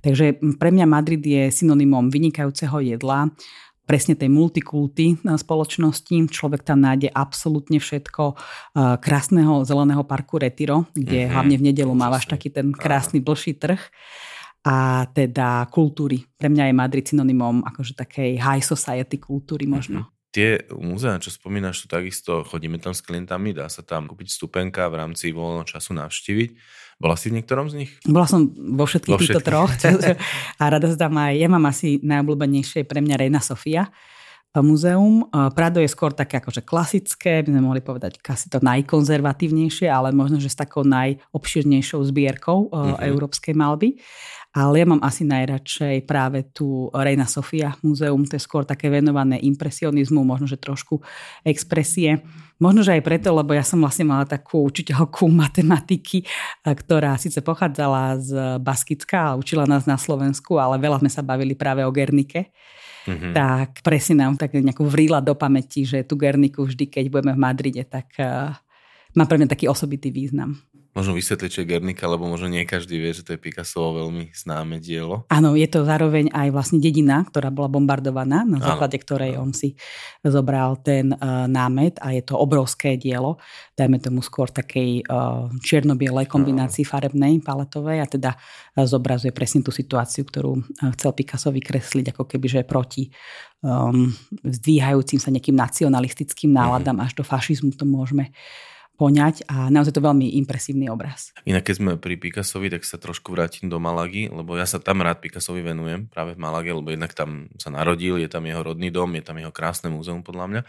Takže 0.00 0.40
pre 0.56 0.72
mňa 0.72 0.86
Madrid 0.88 1.20
je 1.20 1.52
synonymom 1.52 2.08
vynikajúceho 2.08 2.80
jedla, 2.80 3.28
presne 3.84 4.14
tej 4.14 4.30
multikulty 4.30 5.18
na 5.26 5.34
spoločnosti. 5.34 6.30
Človek 6.30 6.62
tam 6.62 6.78
nájde 6.86 7.10
absolútne 7.10 7.82
všetko 7.82 8.38
krásneho 9.02 9.66
zeleného 9.66 10.06
parku 10.06 10.38
Retiro, 10.38 10.86
kde 10.94 11.26
mm-hmm. 11.26 11.34
hlavne 11.34 11.56
v 11.58 11.66
nedelu 11.74 11.90
mávaš 11.90 12.30
taký 12.30 12.54
ten 12.54 12.70
krásny 12.70 13.18
dlhší 13.18 13.58
trh 13.58 13.82
a 14.62 15.10
teda 15.10 15.66
kultúry. 15.74 16.22
Pre 16.38 16.46
mňa 16.46 16.70
je 16.70 16.74
Madrid 16.78 17.04
synonymom 17.10 17.66
akože 17.66 17.98
takej 17.98 18.38
high 18.38 18.62
society 18.62 19.18
kultúry 19.18 19.66
možno. 19.66 20.06
Mm-hmm. 20.06 20.19
Tie 20.30 20.62
múzea, 20.70 21.18
čo 21.18 21.34
spomínaš, 21.34 21.82
to 21.82 21.86
takisto 21.90 22.46
chodíme 22.46 22.78
tam 22.78 22.94
s 22.94 23.02
klientami, 23.02 23.50
dá 23.50 23.66
sa 23.66 23.82
tam 23.82 24.06
kúpiť 24.06 24.30
stupenka 24.30 24.86
v 24.86 25.02
rámci 25.02 25.34
voľného 25.34 25.66
času 25.66 25.90
navštíviť. 25.98 26.50
Bola 27.02 27.18
si 27.18 27.34
v 27.34 27.42
niektorom 27.42 27.66
z 27.66 27.74
nich? 27.82 27.90
Bola 28.06 28.30
som 28.30 28.46
vo 28.54 28.86
všetkých, 28.86 29.10
vo 29.10 29.18
všetkých. 29.18 29.34
týchto 29.34 29.42
troch. 29.42 29.72
a 30.60 30.62
rada 30.70 30.86
sa 30.86 30.94
tam 30.94 31.18
aj, 31.18 31.34
ja 31.34 31.48
mám 31.50 31.66
asi 31.66 31.98
najobľúbenejšie 32.04 32.86
pre 32.86 33.02
mňa 33.02 33.26
Reina 33.26 33.42
Sofia 33.42 33.90
muzeum. 34.58 35.30
Prado 35.30 35.78
je 35.78 35.86
skôr 35.86 36.10
také 36.10 36.42
akože 36.42 36.66
klasické, 36.66 37.46
by 37.46 37.54
sme 37.54 37.62
mohli 37.62 37.78
povedať 37.78 38.18
asi 38.26 38.50
to 38.50 38.58
najkonzervatívnejšie, 38.58 39.86
ale 39.86 40.10
možno, 40.10 40.42
že 40.42 40.50
s 40.50 40.58
takou 40.58 40.82
najobširnejšou 40.82 42.02
zbierkou 42.10 42.66
uh-huh. 42.66 42.98
európskej 42.98 43.54
malby. 43.54 44.02
Ale 44.50 44.82
ja 44.82 44.86
mám 44.90 44.98
asi 45.06 45.22
najradšej 45.22 46.10
práve 46.10 46.42
tu 46.50 46.90
Reina 46.90 47.30
Sofia 47.30 47.78
muzeum, 47.86 48.26
to 48.26 48.34
je 48.34 48.42
skôr 48.42 48.66
také 48.66 48.90
venované 48.90 49.38
impresionizmu, 49.38 50.26
možno, 50.26 50.50
že 50.50 50.58
trošku 50.58 50.98
expresie. 51.46 52.18
Možno, 52.58 52.82
že 52.82 52.98
aj 52.98 53.06
preto, 53.06 53.30
lebo 53.30 53.54
ja 53.54 53.62
som 53.62 53.78
vlastne 53.78 54.10
mala 54.10 54.26
takú 54.26 54.66
učiteľku 54.66 55.30
matematiky, 55.30 56.26
ktorá 56.66 57.14
síce 57.14 57.38
pochádzala 57.46 58.18
z 58.18 58.30
Baskicka 58.58 59.30
a 59.30 59.36
učila 59.38 59.70
nás 59.70 59.86
na 59.86 59.94
Slovensku, 59.94 60.58
ale 60.58 60.82
veľa 60.82 60.98
sme 60.98 61.10
sa 61.14 61.22
bavili 61.22 61.54
práve 61.54 61.86
o 61.86 61.94
Gernike. 61.94 62.50
Mm-hmm. 63.08 63.32
tak 63.32 63.80
presne 63.80 64.20
nám 64.20 64.36
tak 64.36 64.52
nejako 64.52 64.84
vrýla 64.84 65.24
do 65.24 65.32
pamäti, 65.32 65.88
že 65.88 66.04
tú 66.04 66.20
Gerniku 66.20 66.68
vždy, 66.68 66.84
keď 66.84 67.04
budeme 67.08 67.32
v 67.32 67.42
Madride, 67.42 67.84
tak 67.88 68.12
uh, 68.20 68.52
má 69.16 69.24
pre 69.24 69.40
mňa 69.40 69.48
taký 69.48 69.66
osobitý 69.66 70.12
význam 70.12 70.60
možno 71.00 71.16
vysvetliť, 71.16 71.50
čo 71.50 71.60
je 71.64 71.70
Gernika, 71.72 72.04
lebo 72.04 72.28
možno 72.28 72.52
nie 72.52 72.68
každý 72.68 73.00
vie, 73.00 73.16
že 73.16 73.24
to 73.24 73.32
je 73.32 73.40
Picasso 73.40 73.80
veľmi 73.80 74.30
známe 74.36 74.76
dielo. 74.78 75.24
Áno, 75.32 75.56
je 75.56 75.64
to 75.64 75.88
zároveň 75.88 76.28
aj 76.30 76.52
vlastne 76.52 76.76
dedina, 76.76 77.24
ktorá 77.24 77.48
bola 77.48 77.72
bombardovaná, 77.72 78.44
na 78.44 78.60
základe 78.60 79.00
Áno. 79.00 79.04
ktorej 79.08 79.32
on 79.40 79.50
si 79.56 79.74
zobral 80.20 80.76
ten 80.84 81.16
uh, 81.16 81.48
námet 81.48 81.96
a 82.04 82.12
je 82.12 82.20
to 82.20 82.36
obrovské 82.36 83.00
dielo, 83.00 83.40
dajme 83.72 83.96
tomu 83.96 84.20
skôr 84.20 84.52
takej 84.52 85.08
uh, 85.08 85.48
čierno-bielej 85.64 86.28
kombinácii 86.28 86.84
Áno. 86.84 86.92
farebnej, 86.92 87.32
paletovej 87.40 87.98
a 88.04 88.06
teda 88.06 88.30
uh, 88.36 88.84
zobrazuje 88.84 89.32
presne 89.32 89.64
tú 89.64 89.72
situáciu, 89.72 90.28
ktorú 90.28 90.52
uh, 90.60 90.92
chcel 90.94 91.16
Picasso 91.16 91.48
vykresliť, 91.48 92.12
ako 92.12 92.28
keby, 92.28 92.46
že 92.46 92.60
proti 92.68 93.08
um, 93.64 94.12
zdvíhajúcim 94.44 95.16
sa 95.16 95.32
nejakým 95.32 95.56
nacionalistickým 95.56 96.52
náladám 96.52 97.00
mm. 97.00 97.04
až 97.08 97.12
do 97.16 97.24
fašizmu 97.24 97.72
to 97.76 97.88
môžeme 97.88 98.32
poňať 99.00 99.48
a 99.48 99.72
naozaj 99.72 99.96
to 99.96 100.04
veľmi 100.04 100.36
impresívny 100.44 100.92
obraz. 100.92 101.32
Inak 101.48 101.64
keď 101.64 101.74
sme 101.80 101.90
pri 101.96 102.20
Picassovi, 102.20 102.68
tak 102.68 102.84
sa 102.84 103.00
trošku 103.00 103.32
vrátim 103.32 103.72
do 103.72 103.80
Malagy, 103.80 104.28
lebo 104.28 104.60
ja 104.60 104.68
sa 104.68 104.76
tam 104.76 105.00
rád 105.00 105.24
Picassovi 105.24 105.64
venujem, 105.64 106.12
práve 106.12 106.36
v 106.36 106.42
Malage, 106.44 106.68
lebo 106.68 106.92
jednak 106.92 107.16
tam 107.16 107.48
sa 107.56 107.72
narodil, 107.72 108.20
je 108.20 108.28
tam 108.28 108.44
jeho 108.44 108.60
rodný 108.60 108.92
dom, 108.92 109.08
je 109.16 109.24
tam 109.24 109.40
jeho 109.40 109.48
krásne 109.48 109.88
múzeum 109.88 110.20
podľa 110.20 110.46
mňa. 110.52 110.62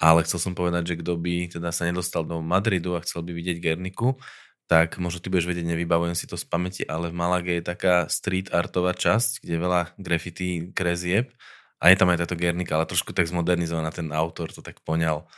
Ale 0.00 0.24
chcel 0.24 0.40
som 0.40 0.56
povedať, 0.56 0.96
že 0.96 1.04
kto 1.04 1.20
by 1.20 1.60
teda 1.60 1.68
sa 1.68 1.84
nedostal 1.84 2.24
do 2.24 2.40
Madridu 2.40 2.96
a 2.96 3.04
chcel 3.04 3.20
by 3.20 3.36
vidieť 3.36 3.60
Gerniku, 3.60 4.16
tak 4.64 4.96
možno 4.96 5.20
ty 5.20 5.28
budeš 5.28 5.52
vedieť, 5.52 5.68
nevybavujem 5.68 6.16
si 6.16 6.24
to 6.24 6.40
z 6.40 6.48
pamäti, 6.48 6.88
ale 6.88 7.12
v 7.12 7.18
Malage 7.20 7.52
je 7.52 7.68
taká 7.68 8.08
street 8.08 8.48
artová 8.48 8.96
časť, 8.96 9.44
kde 9.44 9.52
je 9.56 9.60
veľa 9.60 9.80
graffiti 10.00 10.72
krezieb 10.72 11.36
a 11.84 11.92
je 11.92 11.96
tam 12.00 12.08
aj 12.08 12.24
táto 12.24 12.36
Gernika, 12.38 12.80
ale 12.80 12.88
trošku 12.88 13.12
tak 13.12 13.28
zmodernizovaná, 13.28 13.92
ten 13.92 14.08
autor 14.08 14.56
to 14.56 14.64
tak 14.64 14.80
poňal 14.88 15.28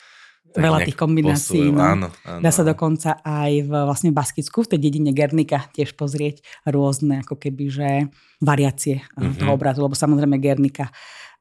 veľa 0.50 0.82
tých 0.82 0.98
kombinácií. 0.98 1.70
no. 1.70 1.78
áno, 1.78 2.08
áno, 2.26 2.40
Dá 2.42 2.50
sa 2.50 2.66
dokonca 2.66 3.22
aj 3.22 3.52
v 3.66 3.70
vlastne 3.70 4.10
Baskicku, 4.10 4.66
v 4.66 4.70
tej 4.74 4.80
dedine 4.82 5.14
Gernika 5.14 5.70
tiež 5.70 5.94
pozrieť 5.94 6.42
rôzne 6.66 7.22
ako 7.22 7.38
keby, 7.38 7.64
že 7.70 7.88
variácie 8.42 9.04
uh-huh. 9.14 9.38
toho 9.38 9.52
obrazu, 9.54 9.84
lebo 9.84 9.94
samozrejme 9.94 10.42
Gernika 10.42 10.90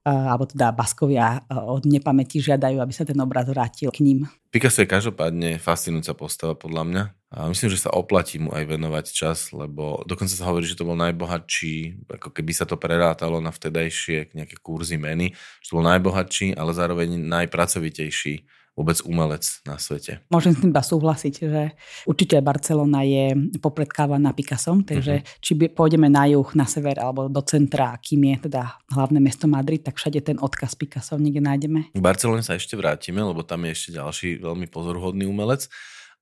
alebo 0.08 0.48
teda 0.48 0.72
Baskovia 0.72 1.44
od 1.52 1.84
nepamäti 1.84 2.40
žiadajú, 2.40 2.80
aby 2.80 2.94
sa 2.96 3.04
ten 3.04 3.20
obraz 3.20 3.46
vrátil 3.52 3.92
k 3.92 4.02
ním. 4.02 4.26
Picasso 4.50 4.82
je 4.82 4.90
každopádne 4.90 5.60
fascinujúca 5.60 6.16
postava 6.16 6.56
podľa 6.56 6.84
mňa. 6.88 7.04
A 7.30 7.46
myslím, 7.52 7.70
že 7.70 7.84
sa 7.84 7.94
oplatí 7.94 8.42
mu 8.42 8.50
aj 8.50 8.66
venovať 8.66 9.06
čas, 9.14 9.54
lebo 9.54 10.02
dokonca 10.10 10.34
sa 10.34 10.50
hovorí, 10.50 10.66
že 10.66 10.80
to 10.80 10.88
bol 10.88 10.98
najbohatší, 10.98 12.10
ako 12.10 12.34
keby 12.34 12.52
sa 12.58 12.66
to 12.66 12.80
prerátalo 12.80 13.38
na 13.38 13.54
vtedajšie 13.54 14.34
nejaké 14.34 14.58
kurzy 14.64 14.98
meny, 14.98 15.38
že 15.62 15.68
to 15.70 15.78
bol 15.78 15.86
najbohatší, 15.86 16.58
ale 16.58 16.74
zároveň 16.74 17.20
najpracovitejší 17.20 18.59
vôbec 18.80 18.96
umelec 19.04 19.44
na 19.68 19.76
svete. 19.76 20.24
Môžem 20.32 20.56
s 20.56 20.64
tým 20.64 20.72
iba 20.72 20.80
súhlasiť, 20.80 21.34
že 21.44 21.76
určite 22.08 22.40
Barcelona 22.40 23.04
je 23.04 23.36
popredkávaná 23.60 24.32
Picassom, 24.32 24.88
takže 24.88 25.20
uh-huh. 25.20 25.44
či 25.44 25.52
pôjdeme 25.68 26.08
na 26.08 26.24
juh, 26.32 26.48
na 26.56 26.64
sever 26.64 26.96
alebo 26.96 27.28
do 27.28 27.44
centra, 27.44 28.00
kým 28.00 28.32
je 28.32 28.48
teda 28.48 28.80
hlavné 28.96 29.20
mesto 29.20 29.52
Madrid, 29.52 29.84
tak 29.84 30.00
všade 30.00 30.24
ten 30.24 30.40
odkaz 30.40 30.80
Picasso 30.80 31.20
niekde 31.20 31.44
nájdeme. 31.44 31.92
V 31.92 32.00
Barcelone 32.00 32.40
sa 32.40 32.56
ešte 32.56 32.80
vrátime, 32.80 33.20
lebo 33.20 33.44
tam 33.44 33.68
je 33.68 33.76
ešte 33.76 33.90
ďalší 34.00 34.30
veľmi 34.40 34.72
pozoruhodný 34.72 35.28
umelec, 35.28 35.68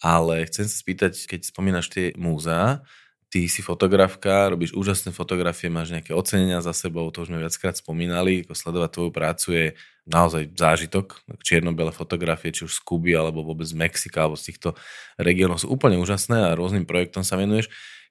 ale 0.02 0.50
chcem 0.50 0.66
sa 0.66 0.82
spýtať, 0.82 1.14
keď 1.30 1.54
spomínaš 1.54 1.94
tie 1.94 2.18
múzea, 2.18 2.82
ty 3.30 3.46
si 3.52 3.62
fotografka, 3.62 4.50
robíš 4.50 4.74
úžasné 4.74 5.12
fotografie, 5.12 5.70
máš 5.70 5.94
nejaké 5.94 6.16
ocenenia 6.16 6.64
za 6.64 6.72
sebou, 6.72 7.12
to 7.14 7.22
už 7.22 7.30
sme 7.30 7.44
viackrát 7.44 7.76
spomínali, 7.76 8.42
ako 8.42 8.54
sledovať 8.56 8.90
tvoju 8.98 9.12
prácu 9.12 9.48
je 9.54 9.66
naozaj 10.08 10.56
zážitok. 10.56 11.20
Čierno-biele 11.44 11.92
fotografie, 11.92 12.56
či 12.56 12.64
už 12.64 12.74
z 12.74 12.82
Kuby, 12.82 13.14
alebo 13.14 13.44
vôbec 13.44 13.68
z 13.68 13.76
Mexika, 13.76 14.26
alebo 14.26 14.40
z 14.40 14.52
týchto 14.52 14.74
regiónov 15.20 15.62
sú 15.62 15.68
úplne 15.68 16.00
úžasné 16.00 16.52
a 16.52 16.58
rôznym 16.58 16.88
projektom 16.88 17.22
sa 17.22 17.36
venuješ. 17.36 17.68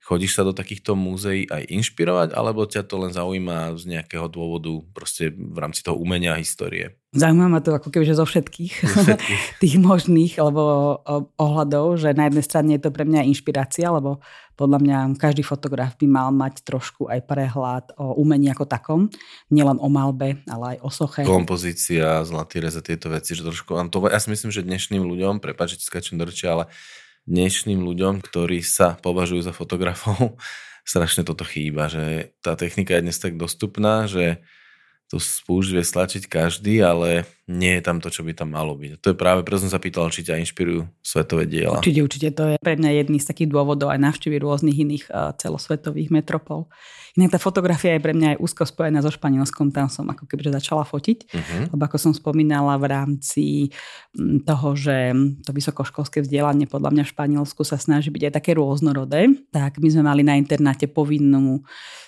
Chodíš 0.06 0.38
sa 0.38 0.46
do 0.46 0.54
takýchto 0.54 0.94
múzeí 0.94 1.50
aj 1.50 1.66
inšpirovať, 1.66 2.30
alebo 2.30 2.62
ťa 2.62 2.86
to 2.86 2.94
len 2.94 3.10
zaujíma 3.10 3.74
z 3.74 3.90
nejakého 3.90 4.30
dôvodu 4.30 4.70
proste 4.94 5.34
v 5.34 5.58
rámci 5.58 5.82
toho 5.82 5.98
umenia 5.98 6.38
a 6.38 6.38
histórie? 6.38 6.94
Zaujíma 7.10 7.50
ma 7.50 7.58
to 7.58 7.74
ako 7.74 7.90
keby, 7.90 8.06
že 8.06 8.14
zo 8.14 8.22
všetkých, 8.22 8.72
zo 8.86 9.02
všetkých. 9.02 9.42
tých 9.66 9.76
možných 9.82 10.38
alebo 10.38 10.62
ohľadov, 11.42 11.98
že 11.98 12.14
na 12.14 12.30
jednej 12.30 12.44
strane 12.46 12.70
je 12.78 12.86
to 12.86 12.94
pre 12.94 13.02
mňa 13.02 13.26
inšpirácia, 13.26 13.90
lebo 13.90 14.22
podľa 14.56 14.80
mňa 14.80 14.98
každý 15.20 15.44
fotograf 15.44 16.00
by 16.00 16.06
mal 16.08 16.28
mať 16.32 16.64
trošku 16.64 17.12
aj 17.12 17.28
prehľad 17.28 17.84
o 18.00 18.16
umení 18.16 18.48
ako 18.50 18.64
takom, 18.64 19.00
nielen 19.52 19.76
o 19.76 19.88
malbe, 19.92 20.40
ale 20.48 20.76
aj 20.76 20.78
o 20.80 20.90
soche. 20.90 21.22
Kompozícia, 21.28 22.24
zlatý 22.24 22.64
reze, 22.64 22.80
tieto 22.80 23.12
veci, 23.12 23.36
že 23.36 23.44
trošku, 23.44 23.76
to, 23.92 24.08
ja 24.08 24.16
si 24.16 24.32
myslím, 24.32 24.48
že 24.48 24.64
dnešným 24.64 25.04
ľuďom, 25.04 25.44
prepáč, 25.44 25.76
že 25.76 25.86
skačem 25.86 26.16
do 26.16 26.24
reči, 26.24 26.48
ale 26.48 26.72
dnešným 27.28 27.84
ľuďom, 27.84 28.24
ktorí 28.24 28.64
sa 28.64 28.96
považujú 28.96 29.44
za 29.44 29.52
fotografov, 29.52 30.40
strašne 30.88 31.22
toto 31.22 31.44
chýba, 31.44 31.92
že 31.92 32.32
tá 32.40 32.56
technika 32.56 32.96
je 32.96 33.04
dnes 33.04 33.18
tak 33.20 33.36
dostupná, 33.36 34.08
že 34.08 34.40
tu 35.06 35.22
spúšť 35.22 35.70
vie 35.78 35.84
stlačiť 35.86 36.22
každý, 36.26 36.82
ale 36.82 37.22
nie 37.46 37.78
je 37.78 37.82
tam 37.82 38.02
to, 38.02 38.10
čo 38.10 38.26
by 38.26 38.34
tam 38.34 38.58
malo 38.58 38.74
byť. 38.74 38.98
To 38.98 39.14
je 39.14 39.16
práve, 39.16 39.46
preto 39.46 39.62
som 39.62 39.70
sa 39.70 39.78
pýtal, 39.78 40.10
či 40.10 40.26
ťa 40.26 40.42
inšpirujú 40.42 40.82
svetové 40.98 41.46
diela. 41.46 41.78
Určite, 41.78 42.02
určite. 42.02 42.28
To 42.34 42.44
je 42.50 42.56
pre 42.58 42.74
mňa 42.74 43.06
jedný 43.06 43.22
z 43.22 43.30
takých 43.30 43.54
dôvodov 43.54 43.94
aj 43.94 44.02
navštívy 44.02 44.42
rôznych 44.42 44.82
iných 44.82 45.04
uh, 45.14 45.30
celosvetových 45.38 46.10
metropol. 46.10 46.66
Inak 47.16 47.32
tá 47.32 47.40
fotografia 47.40 47.96
je 47.96 48.04
pre 48.04 48.12
mňa 48.12 48.36
aj 48.36 48.38
úzko 48.44 48.68
spojená 48.68 49.00
so 49.00 49.08
Španielskom. 49.08 49.72
Tam 49.72 49.88
som 49.88 50.04
ako 50.04 50.28
keby 50.28 50.52
začala 50.52 50.84
fotiť. 50.84 51.18
Uh-huh. 51.32 51.72
Lebo 51.72 51.82
ako 51.88 51.96
som 51.96 52.12
spomínala 52.12 52.76
v 52.76 52.92
rámci 52.92 53.44
toho, 54.44 54.76
že 54.76 55.16
to 55.40 55.50
vysokoškolské 55.56 56.20
vzdelanie 56.20 56.68
podľa 56.68 56.92
mňa 56.92 57.02
v 57.08 57.12
Španielsku 57.16 57.64
sa 57.64 57.80
snaží 57.80 58.12
byť 58.12 58.28
aj 58.28 58.32
také 58.36 58.52
rôznorodé, 58.60 59.32
tak 59.48 59.80
my 59.80 59.88
sme 59.88 60.04
mali 60.04 60.20
na 60.24 60.36
internáte 60.36 60.92
povinnú 60.92 61.64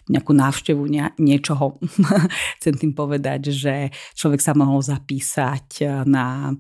nejakú 0.09 0.33
návštevu 0.37 0.89
niečoho. 1.21 1.81
Chcem 2.61 2.75
tým 2.77 2.93
povedať, 2.93 3.53
že 3.53 3.93
človek 4.13 4.41
sa 4.45 4.57
mohol 4.57 4.81
zapísať 4.85 5.85
na 6.09 6.53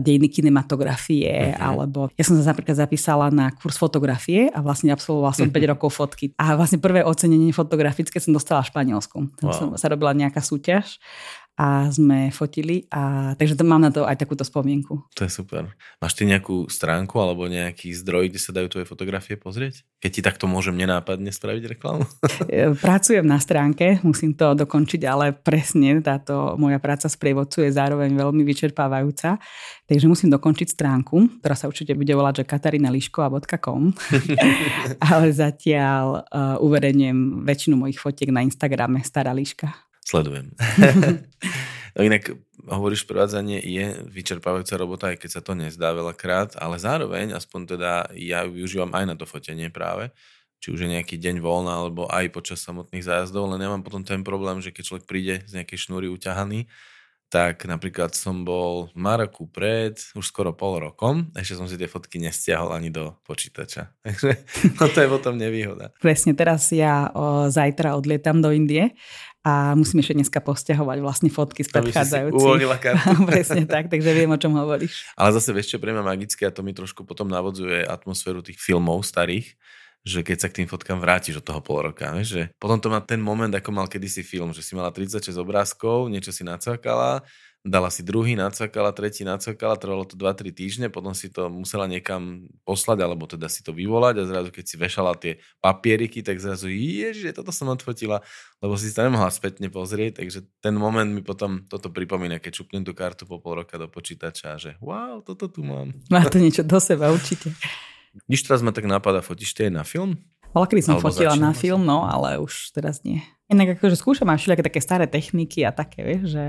dejiny 0.00 0.32
kinematografie, 0.32 1.28
uh-huh. 1.28 1.60
alebo 1.60 2.08
ja 2.16 2.24
som 2.24 2.36
sa 2.40 2.56
napríklad 2.56 2.76
zapísala 2.76 3.28
na 3.28 3.52
kurz 3.52 3.76
fotografie 3.76 4.48
a 4.52 4.64
vlastne 4.64 4.92
absolvovala 4.92 5.36
som 5.36 5.48
5 5.48 5.72
rokov 5.72 5.92
fotky. 5.92 6.32
A 6.40 6.56
vlastne 6.56 6.80
prvé 6.80 7.04
ocenenie 7.04 7.52
fotografické 7.82 8.22
som 8.22 8.30
dostala 8.30 8.62
v 8.62 8.70
Španielsku. 8.70 9.18
Tam 9.42 9.50
wow. 9.50 9.58
som 9.58 9.66
sa 9.74 9.90
robila 9.90 10.14
nejaká 10.14 10.38
súťaž 10.38 11.02
a 11.52 11.92
sme 11.92 12.32
fotili 12.32 12.88
a 12.88 13.32
takže 13.36 13.60
to 13.60 13.64
mám 13.68 13.84
na 13.84 13.92
to 13.92 14.08
aj 14.08 14.16
takúto 14.16 14.40
spomienku. 14.40 15.04
To 15.12 15.22
je 15.28 15.30
super. 15.30 15.68
Máš 16.00 16.16
ty 16.16 16.24
nejakú 16.24 16.64
stránku 16.72 17.20
alebo 17.20 17.44
nejaký 17.44 17.92
zdroj, 17.92 18.32
kde 18.32 18.40
sa 18.40 18.56
dajú 18.56 18.72
tvoje 18.72 18.86
fotografie 18.88 19.36
pozrieť? 19.36 19.84
Keď 20.00 20.10
ti 20.10 20.20
takto 20.24 20.48
môžem 20.48 20.72
nenápadne 20.74 21.28
spraviť 21.28 21.76
reklamu? 21.76 22.04
E, 22.52 22.74
pracujem 22.74 23.24
na 23.24 23.38
stránke, 23.38 24.02
musím 24.02 24.34
to 24.34 24.52
dokončiť, 24.52 25.06
ale 25.08 25.32
presne 25.32 26.02
táto 26.02 26.58
moja 26.58 26.76
práca 26.82 27.06
s 27.06 27.16
prievodcu 27.16 27.64
je 27.64 27.70
zároveň 27.72 28.12
veľmi 28.12 28.42
vyčerpávajúca. 28.44 29.38
Takže 29.86 30.06
musím 30.10 30.28
dokončiť 30.34 30.74
stránku, 30.74 31.40
ktorá 31.40 31.54
sa 31.54 31.70
určite 31.70 31.94
bude 31.94 32.12
volať, 32.12 32.42
že 32.42 32.48
katarinališkova.com 32.50 33.94
ale 35.12 35.26
zatiaľ 35.32 36.26
uh, 36.28 36.56
uverejňujem 36.60 37.46
väčšinu 37.46 37.74
mojich 37.78 38.00
fotiek 38.02 38.28
na 38.34 38.42
Instagrame 38.44 39.00
Stará 39.06 39.32
Liška. 39.32 39.91
Sledujem. 40.02 40.52
no 41.94 42.00
inak 42.02 42.34
hovoríš, 42.66 43.06
prevádzanie 43.06 43.62
je 43.62 43.86
vyčerpávajúca 44.10 44.74
robota, 44.78 45.04
aj 45.14 45.18
keď 45.22 45.30
sa 45.30 45.42
to 45.42 45.54
nezdá 45.54 45.94
veľakrát, 45.94 46.58
ale 46.58 46.78
zároveň, 46.78 47.34
aspoň 47.34 47.60
teda 47.78 47.92
ja 48.14 48.46
ju 48.46 48.54
využívam 48.54 48.92
aj 48.94 49.04
na 49.08 49.14
to 49.18 49.26
fotenie 49.26 49.70
práve, 49.70 50.10
či 50.62 50.70
už 50.70 50.86
je 50.86 50.94
nejaký 50.94 51.18
deň 51.18 51.42
voľna, 51.42 51.82
alebo 51.82 52.06
aj 52.06 52.30
počas 52.30 52.62
samotných 52.62 53.02
zájazdov, 53.02 53.50
len 53.50 53.62
ja 53.62 53.70
mám 53.70 53.82
potom 53.82 54.06
ten 54.06 54.22
problém, 54.22 54.62
že 54.62 54.70
keď 54.70 54.82
človek 54.86 55.06
príde 55.10 55.34
z 55.46 55.58
nejakej 55.58 55.90
šnúry 55.90 56.06
uťahaný, 56.06 56.70
tak 57.32 57.64
napríklad 57.64 58.12
som 58.12 58.44
bol 58.44 58.92
v 58.92 58.96
Maroku 59.00 59.48
pred 59.48 59.96
už 60.12 60.20
skoro 60.20 60.52
pol 60.52 60.84
rokom, 60.84 61.32
ešte 61.32 61.56
som 61.56 61.64
si 61.64 61.80
tie 61.80 61.88
fotky 61.88 62.20
nestiahol 62.20 62.76
ani 62.76 62.92
do 62.92 63.16
počítača. 63.24 63.88
Takže 64.04 64.30
no 64.76 64.84
to 64.92 64.98
je 65.00 65.08
potom 65.08 65.40
nevýhoda. 65.40 65.96
Presne, 65.96 66.36
teraz 66.36 66.68
ja 66.68 67.08
o, 67.16 67.48
zajtra 67.48 67.96
odlietam 67.96 68.44
do 68.44 68.52
Indie 68.52 68.92
a 69.42 69.74
musím 69.74 70.06
ešte 70.06 70.14
dneska 70.14 70.38
posťahovať 70.38 70.98
vlastne 71.02 71.26
fotky 71.26 71.66
z 71.66 71.70
predchádzajúcich. 71.74 72.38
uvoľnila 72.38 72.78
kartu. 72.78 73.26
Presne 73.30 73.66
tak, 73.66 73.90
takže 73.90 74.14
viem, 74.14 74.30
o 74.30 74.38
čom 74.38 74.54
hovoríš. 74.54 75.10
Ale 75.18 75.34
zase 75.34 75.50
vieš, 75.50 75.74
čo 75.74 75.82
pre 75.82 75.90
mňa 75.90 76.02
magické 76.06 76.46
a 76.46 76.54
to 76.54 76.62
mi 76.62 76.70
trošku 76.70 77.02
potom 77.02 77.26
navodzuje 77.26 77.82
atmosféru 77.82 78.38
tých 78.46 78.62
filmov 78.62 79.02
starých, 79.02 79.58
že 80.06 80.22
keď 80.22 80.36
sa 80.38 80.48
k 80.50 80.62
tým 80.62 80.68
fotkám 80.70 81.02
vrátiš 81.02 81.42
od 81.42 81.46
toho 81.46 81.58
pol 81.58 81.90
roka, 81.90 82.10
vieš, 82.14 82.38
že 82.38 82.42
potom 82.58 82.78
to 82.78 82.86
má 82.86 83.02
ten 83.02 83.18
moment, 83.18 83.50
ako 83.50 83.70
mal 83.74 83.90
kedysi 83.90 84.22
film, 84.22 84.54
že 84.54 84.62
si 84.62 84.78
mala 84.78 84.94
36 84.94 85.34
obrázkov, 85.34 86.06
niečo 86.06 86.30
si 86.30 86.46
nacvakala, 86.46 87.26
dala 87.62 87.94
si 87.94 88.02
druhý, 88.02 88.34
nacvakala, 88.34 88.90
tretí 88.90 89.22
nacvakala, 89.22 89.78
trvalo 89.78 90.02
to 90.02 90.18
2-3 90.18 90.50
týždne, 90.50 90.86
potom 90.90 91.14
si 91.14 91.30
to 91.30 91.46
musela 91.46 91.86
niekam 91.86 92.50
poslať, 92.66 92.98
alebo 93.06 93.30
teda 93.30 93.46
si 93.46 93.62
to 93.62 93.70
vyvolať 93.70 94.18
a 94.18 94.28
zrazu 94.28 94.50
keď 94.50 94.64
si 94.66 94.74
vešala 94.74 95.14
tie 95.14 95.38
papieriky, 95.62 96.26
tak 96.26 96.42
zrazu 96.42 96.66
ježiš, 96.66 97.38
toto 97.38 97.54
som 97.54 97.70
odfotila, 97.70 98.18
lebo 98.58 98.74
si 98.74 98.90
to 98.90 99.06
nemohla 99.06 99.30
spätne 99.30 99.70
pozrieť, 99.70 100.18
takže 100.18 100.42
ten 100.58 100.74
moment 100.74 101.06
mi 101.06 101.22
potom 101.22 101.62
toto 101.70 101.86
pripomína, 101.94 102.42
keď 102.42 102.52
čupnem 102.62 102.82
tú 102.82 102.98
kartu 102.98 103.30
po 103.30 103.38
pol 103.38 103.62
roka 103.62 103.78
do 103.78 103.86
počítača, 103.86 104.58
že 104.58 104.74
wow, 104.82 105.22
toto 105.22 105.46
tu 105.46 105.62
mám. 105.62 105.94
Má 106.10 106.26
to 106.26 106.42
niečo 106.42 106.66
do 106.66 106.82
seba 106.82 107.14
určite. 107.14 107.54
Když 108.28 108.44
teraz 108.44 108.60
ma 108.60 108.74
tak 108.74 108.84
napadá, 108.84 109.24
fotíš 109.24 109.54
ty 109.56 109.70
aj 109.70 109.72
na 109.72 109.84
film? 109.86 110.18
Ale 110.52 110.68
kedy 110.68 110.84
som 110.84 111.00
Alebo 111.00 111.08
fotila 111.08 111.32
na 111.32 111.56
film, 111.56 111.80
no, 111.80 112.04
ale 112.04 112.36
už 112.36 112.76
teraz 112.76 113.00
nie. 113.00 113.24
Inak 113.48 113.80
akože 113.80 113.96
skúšam 113.96 114.28
aj 114.28 114.36
všelijaké 114.36 114.62
také 114.68 114.80
staré 114.84 115.06
techniky 115.08 115.64
a 115.64 115.72
také, 115.72 116.04
vieš, 116.04 116.36
že 116.36 116.44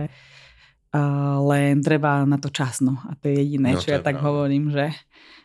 len 1.50 1.82
treba 1.82 2.22
na 2.24 2.38
to 2.38 2.54
čas, 2.54 2.80
no. 2.80 3.02
A 3.10 3.18
to 3.18 3.34
je 3.34 3.42
jediné, 3.42 3.74
no, 3.74 3.82
čo 3.82 3.98
ja 3.98 4.00
tak 4.00 4.22
hovorím, 4.22 4.70
že 4.70 4.94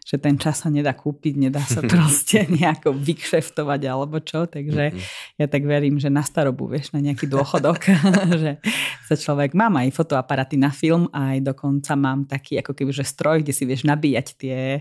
že 0.08 0.16
ten 0.16 0.40
čas 0.40 0.64
sa 0.64 0.72
nedá 0.72 0.96
kúpiť, 0.96 1.36
nedá 1.36 1.60
sa 1.60 1.84
proste 1.92 2.48
nejako 2.48 2.96
vykšeftovať 2.96 3.80
alebo 3.84 4.16
čo, 4.24 4.48
takže 4.48 4.96
mm-hmm. 4.96 5.36
ja 5.36 5.46
tak 5.52 5.68
verím, 5.68 6.00
že 6.00 6.08
na 6.08 6.24
starobu, 6.24 6.64
vieš, 6.64 6.96
na 6.96 7.04
nejaký 7.04 7.28
dôchodok, 7.28 7.92
že 8.42 8.56
sa 9.04 9.14
človek, 9.20 9.52
mám 9.52 9.76
aj 9.76 9.92
fotoaparaty 9.92 10.56
na 10.56 10.72
film, 10.72 11.12
aj 11.12 11.44
dokonca 11.44 11.92
mám 11.92 12.24
taký 12.24 12.56
ako 12.64 12.72
keby, 12.72 12.88
že 12.96 13.04
stroj, 13.04 13.44
kde 13.44 13.52
si 13.52 13.68
vieš 13.68 13.84
nabíjať 13.84 14.26
tie, 14.40 14.80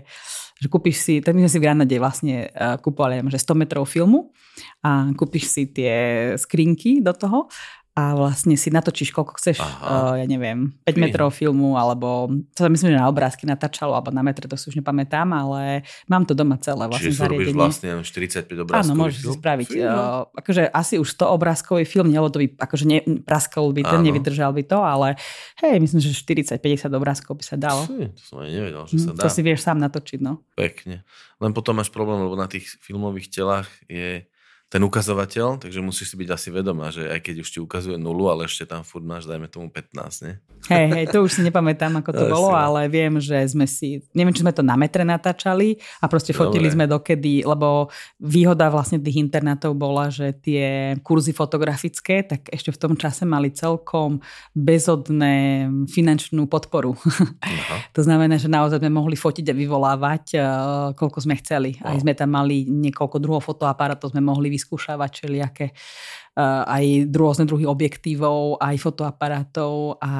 že 0.56 0.66
kúpiš 0.72 0.96
si, 0.96 1.14
tak 1.20 1.36
my 1.36 1.44
sme 1.44 1.52
si 1.52 1.58
v 1.60 1.64
Granade 1.68 1.96
vlastne 2.00 2.48
uh, 2.48 2.80
kúpovali, 2.80 3.20
že 3.28 3.36
100 3.36 3.52
metrov 3.68 3.84
filmu 3.84 4.32
a 4.80 5.12
kúpiš 5.12 5.44
si 5.44 5.68
tie 5.68 5.94
skrinky 6.40 7.04
do 7.04 7.12
toho 7.12 7.52
a 7.98 8.14
vlastne 8.14 8.54
si 8.54 8.70
natočíš, 8.70 9.10
koľko 9.10 9.42
chceš, 9.42 9.58
uh, 9.58 10.14
ja 10.14 10.26
neviem, 10.30 10.70
5 10.86 10.94
Fíha. 10.94 11.02
metrov 11.02 11.34
filmu, 11.34 11.74
alebo 11.74 12.30
to 12.54 12.62
sa 12.62 12.70
myslím, 12.70 12.94
že 12.94 12.98
na 13.02 13.10
obrázky 13.10 13.42
natáčalo, 13.42 13.90
alebo 13.98 14.14
na 14.14 14.22
metre, 14.22 14.46
to 14.46 14.54
si 14.54 14.70
už 14.70 14.78
nepamätám, 14.78 15.26
ale 15.34 15.82
mám 16.06 16.22
to 16.22 16.30
doma 16.30 16.54
celé 16.62 16.86
vlastne 16.86 17.10
Čiže 17.10 17.18
zariadenie. 17.26 17.58
vlastne 17.58 17.90
45 18.06 18.46
obrázkový 18.54 18.86
Áno, 18.86 18.92
môžeš 18.94 19.18
film? 19.18 19.34
si 19.34 19.38
spraviť. 19.42 19.68
Uh, 19.82 20.30
akože 20.30 20.62
asi 20.70 20.94
už 21.02 21.08
100 21.10 21.26
obrázkový 21.26 21.82
film, 21.90 22.06
nebo 22.14 22.30
to 22.30 22.38
by, 22.38 22.46
akože 22.54 22.84
ne, 22.86 23.02
praskol 23.26 23.74
by 23.74 23.82
ten, 23.82 23.98
nevydržal 24.06 24.54
by 24.54 24.62
to, 24.62 24.78
ale 24.78 25.18
hej, 25.58 25.82
myslím, 25.82 25.98
že 25.98 26.14
40-50 26.14 26.94
obrázkov 26.94 27.34
by 27.34 27.44
sa 27.50 27.58
dalo. 27.58 27.82
Fí, 27.82 28.14
to 28.14 28.22
som 28.22 28.46
aj 28.46 28.50
nevedel, 28.54 28.86
že 28.86 29.02
sa 29.02 29.10
hm, 29.10 29.16
dá. 29.18 29.22
To 29.26 29.28
si 29.34 29.40
vieš 29.42 29.66
sám 29.66 29.82
natočiť, 29.82 30.22
no. 30.22 30.38
Pekne. 30.54 31.02
Len 31.42 31.50
potom 31.50 31.74
máš 31.74 31.90
problém, 31.90 32.22
lebo 32.22 32.38
na 32.38 32.46
tých 32.46 32.78
filmových 32.78 33.26
telách 33.34 33.66
je 33.90 34.22
ten 34.68 34.84
ukazovateľ, 34.84 35.64
takže 35.64 35.80
musíš 35.80 36.12
si 36.12 36.16
byť 36.20 36.28
asi 36.28 36.48
vedomá, 36.52 36.92
že 36.92 37.08
aj 37.08 37.24
keď 37.24 37.34
už 37.40 37.48
ti 37.48 37.58
ukazuje 37.58 37.96
nulu, 37.96 38.28
ale 38.28 38.44
ešte 38.44 38.68
tam 38.68 38.84
furt 38.84 39.00
máš, 39.00 39.24
dajme 39.24 39.48
tomu 39.48 39.72
15, 39.72 40.28
nie? 40.28 40.36
Hej, 40.68 40.86
hej, 40.92 41.04
to 41.08 41.24
už 41.24 41.32
si 41.32 41.40
nepamätám, 41.40 41.96
ako 42.04 42.12
to, 42.12 42.20
to 42.28 42.28
bolo, 42.28 42.52
si... 42.52 42.60
ale 42.60 42.80
viem, 42.92 43.16
že 43.16 43.48
sme 43.48 43.64
si, 43.64 44.04
neviem, 44.12 44.36
či 44.36 44.44
sme 44.44 44.52
to 44.52 44.60
na 44.60 44.76
metre 44.76 45.08
natáčali 45.08 45.80
a 46.04 46.04
proste 46.04 46.36
fotili 46.36 46.68
Dobre. 46.68 46.76
sme 46.76 46.84
dokedy, 46.84 47.48
lebo 47.48 47.88
výhoda 48.20 48.68
vlastne 48.68 49.00
tých 49.00 49.16
internátov 49.16 49.72
bola, 49.72 50.12
že 50.12 50.36
tie 50.36 50.92
kurzy 51.00 51.32
fotografické, 51.32 52.20
tak 52.28 52.52
ešte 52.52 52.68
v 52.68 52.76
tom 52.76 52.92
čase 52.92 53.24
mali 53.24 53.48
celkom 53.48 54.20
bezodné 54.52 55.64
finančnú 55.88 56.44
podporu. 56.44 56.92
Aha. 57.40 57.88
to 57.96 58.04
znamená, 58.04 58.36
že 58.36 58.52
naozaj 58.52 58.84
sme 58.84 58.92
mohli 58.92 59.16
fotiť 59.16 59.48
a 59.48 59.56
vyvolávať, 59.56 60.24
eh, 60.36 60.44
koľko 60.92 61.24
sme 61.24 61.40
chceli. 61.40 61.80
Wow. 61.80 61.88
Aj 61.88 61.96
sme 62.04 62.12
tam 62.12 62.36
mali 62.36 62.68
niekoľko 62.68 63.16
druhov 63.16 63.48
fotoaparátov, 63.48 64.12
sme 64.12 64.20
mohli 64.20 64.57
vyskúšavať 64.58 65.10
všelijaké 65.14 65.66
uh, 65.70 66.66
aj 66.66 67.14
rôzne 67.14 67.46
druhy 67.46 67.62
objektívov, 67.62 68.58
aj 68.58 68.74
fotoaparátov 68.82 70.02
a 70.02 70.12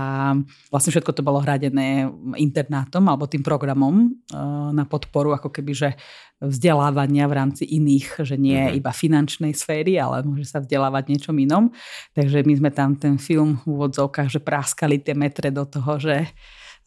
vlastne 0.71 0.95
všetko 0.95 1.11
to 1.11 1.27
bolo 1.27 1.43
hradené 1.43 2.07
internátom 2.39 3.03
alebo 3.11 3.27
tým 3.27 3.43
programom 3.43 4.15
uh, 4.31 4.71
na 4.71 4.87
podporu 4.87 5.35
ako 5.35 5.51
keby, 5.51 5.73
že 5.75 5.91
vzdelávania 6.39 7.27
v 7.27 7.35
rámci 7.35 7.67
iných, 7.67 8.23
že 8.23 8.39
nie 8.39 8.55
uh-huh. 8.55 8.79
iba 8.79 8.95
finančnej 8.95 9.51
sféry, 9.51 9.99
ale 9.99 10.23
môže 10.23 10.47
sa 10.47 10.63
vzdelávať 10.63 11.11
niečom 11.11 11.35
inom. 11.35 11.75
Takže 12.15 12.47
my 12.47 12.55
sme 12.55 12.71
tam 12.71 12.95
ten 12.95 13.19
film 13.19 13.59
v 13.67 13.75
úvodzovkách, 13.75 14.31
že 14.31 14.39
práskali 14.39 15.03
tie 15.03 15.19
metre 15.19 15.51
do 15.51 15.67
toho, 15.67 15.99
že 15.99 16.31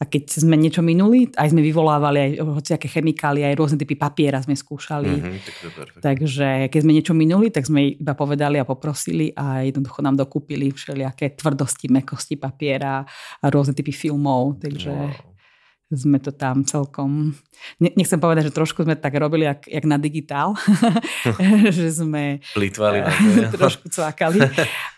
a 0.02 0.10
keď 0.10 0.42
sme 0.42 0.58
niečo 0.58 0.82
minuli, 0.82 1.30
aj 1.38 1.54
sme 1.54 1.62
vyvolávali 1.62 2.18
aj 2.18 2.30
hociaké 2.42 2.90
chemikálie, 2.90 3.46
aj 3.46 3.54
rôzne 3.54 3.78
typy 3.78 3.94
papiera 3.94 4.42
sme 4.42 4.58
skúšali. 4.58 5.14
Mm-hmm, 5.14 5.38
tak 5.46 5.54
Takže 6.02 6.66
keď 6.66 6.80
sme 6.82 6.92
niečo 6.98 7.14
minuli, 7.14 7.54
tak 7.54 7.70
sme 7.70 7.94
iba 7.94 8.18
povedali 8.18 8.58
a 8.58 8.66
poprosili 8.66 9.30
a 9.38 9.62
jednoducho 9.62 10.02
nám 10.02 10.18
dokúpili 10.18 10.74
všelijaké 10.74 11.38
tvrdosti, 11.38 11.86
mekosti 11.86 12.34
papiera 12.34 13.06
a 13.38 13.46
rôzne 13.46 13.78
typy 13.78 13.94
filmov. 13.94 14.58
Takže 14.58 14.90
wow 14.90 15.30
sme 15.92 16.16
to 16.24 16.32
tam 16.32 16.64
celkom, 16.64 17.36
nechcem 17.76 18.16
povedať, 18.16 18.48
že 18.48 18.56
trošku 18.56 18.80
sme 18.80 18.96
tak 18.96 19.12
robili, 19.12 19.44
jak, 19.44 19.68
jak 19.68 19.84
na 19.84 20.00
digitál, 20.00 20.56
že 21.76 21.92
sme 21.92 22.40
Plýtvali 22.56 23.04
trošku 23.60 23.92
cvakali, 23.92 24.40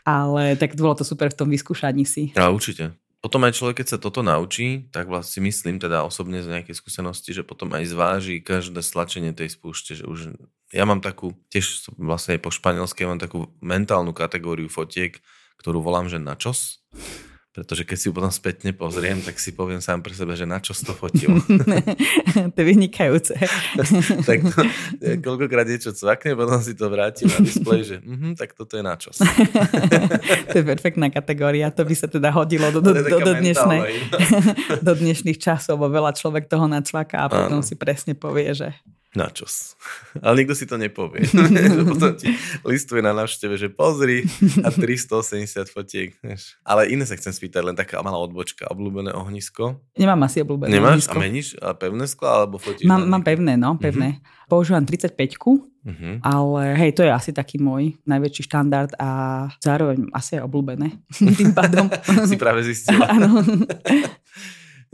ale 0.07 0.55
tak 0.55 0.79
bolo 0.79 0.95
to 0.95 1.03
super 1.03 1.35
v 1.35 1.38
tom 1.43 1.51
vyskúšaní 1.51 2.07
si. 2.07 2.31
A 2.38 2.47
určite 2.47 2.95
potom 3.25 3.41
aj 3.49 3.57
človek, 3.57 3.81
keď 3.81 3.97
sa 3.97 3.99
toto 3.99 4.21
naučí, 4.21 4.85
tak 4.93 5.09
vlastne 5.09 5.49
myslím 5.49 5.81
teda 5.81 6.05
osobne 6.05 6.45
z 6.45 6.53
nejakej 6.53 6.77
skúsenosti, 6.77 7.33
že 7.33 7.41
potom 7.41 7.73
aj 7.73 7.89
zváži 7.89 8.45
každé 8.45 8.85
stlačenie 8.85 9.33
tej 9.33 9.57
spúšte, 9.57 9.97
že 9.97 10.05
už 10.05 10.37
ja 10.77 10.85
mám 10.85 11.01
takú, 11.01 11.33
tiež 11.49 11.89
vlastne 11.97 12.37
aj 12.37 12.45
po 12.45 12.53
španielsky, 12.53 13.09
mám 13.09 13.17
takú 13.17 13.49
mentálnu 13.65 14.13
kategóriu 14.13 14.69
fotiek, 14.69 15.25
ktorú 15.57 15.81
volám, 15.81 16.13
že 16.13 16.21
načos 16.21 16.85
pretože 17.55 17.87
keď 17.87 17.97
si 17.97 18.05
ju 18.11 18.12
potom 18.12 18.35
spätne 18.35 18.75
pozriem, 18.75 19.23
tak 19.23 19.38
si 19.38 19.55
poviem 19.55 19.79
sám 19.79 20.03
pre 20.03 20.11
sebe, 20.11 20.35
že 20.35 20.43
na 20.43 20.59
čo 20.59 20.75
to 20.75 20.90
fotil. 20.90 21.38
to 22.55 22.59
je 22.59 22.67
vynikajúce. 22.67 23.31
tak 24.29 24.38
to, 24.43 24.61
koľkokrát 25.23 25.62
niečo 25.62 25.95
cvakne, 25.95 26.35
potom 26.35 26.59
si 26.59 26.75
to 26.75 26.90
vrátim 26.90 27.31
na 27.31 27.38
displej, 27.38 27.81
že 27.87 27.97
uh-huh, 28.03 28.35
tak 28.35 28.59
toto 28.59 28.75
je 28.75 28.83
na 28.83 28.99
čo. 28.99 29.14
to 30.51 30.55
je 30.59 30.64
perfektná 30.67 31.14
kategória, 31.14 31.71
to 31.71 31.87
by 31.87 31.95
sa 31.95 32.11
teda 32.11 32.35
hodilo 32.35 32.75
do, 32.75 32.83
do, 32.83 32.90
do, 32.90 33.19
do, 33.23 33.33
dnešnej, 33.38 34.11
do 34.83 34.93
dnešných 34.99 35.38
časov, 35.38 35.79
bo 35.79 35.87
veľa 35.87 36.11
človek 36.11 36.51
toho 36.51 36.67
nacvaká 36.67 37.23
a 37.23 37.31
potom 37.31 37.62
Áno. 37.62 37.67
si 37.67 37.79
presne 37.79 38.19
povie, 38.19 38.51
že 38.51 38.75
na 39.14 39.31
čos. 39.31 39.79
Ale 40.24 40.42
nikto 40.42 40.55
si 40.59 40.66
to 40.66 40.74
nepovie. 40.74 41.24
Potom 41.90 42.18
ti 42.18 42.35
listuje 42.66 43.00
na 43.00 43.14
návšteve, 43.14 43.55
že 43.55 43.70
pozri 43.70 44.27
a 44.66 44.68
380 44.74 45.70
fotiek. 45.70 46.11
Ale 46.66 46.90
iné 46.90 47.07
sa 47.07 47.14
chcem 47.14 47.31
spýtať, 47.31 47.62
len 47.62 47.79
taká 47.79 48.03
malá 48.03 48.18
odbočka. 48.18 48.66
Obľúbené 48.68 49.14
ohnisko? 49.14 49.79
Nemám 49.94 50.27
asi 50.27 50.42
obľúbené 50.42 50.74
Nemáš? 50.74 51.07
ohnisko. 51.07 51.16
A 51.16 51.22
meníš? 51.22 51.48
A 51.62 51.66
pevné 51.72 52.05
sklo? 52.11 52.27
Alebo 52.27 52.59
fotíš? 52.59 52.85
Mám, 52.90 53.07
mám 53.07 53.22
pevné, 53.22 53.55
no, 53.55 53.79
pevné. 53.79 54.18
Uh-huh. 54.18 54.61
Používam 54.61 54.85
35 54.85 55.14
uh-huh. 55.14 56.20
ale 56.20 56.62
hej, 56.77 56.90
to 56.92 57.07
je 57.07 57.09
asi 57.09 57.33
taký 57.33 57.57
môj 57.62 57.96
najväčší 58.05 58.42
štandard 58.44 58.92
a 59.00 59.09
zároveň 59.62 60.11
asi 60.11 60.37
aj 60.37 60.42
obľúbené. 60.50 60.90
Tým 61.38 61.55
pádom. 61.55 61.87
si 62.27 62.37
práve 62.37 62.66
zistila. 62.66 63.09
Áno. 63.09 63.40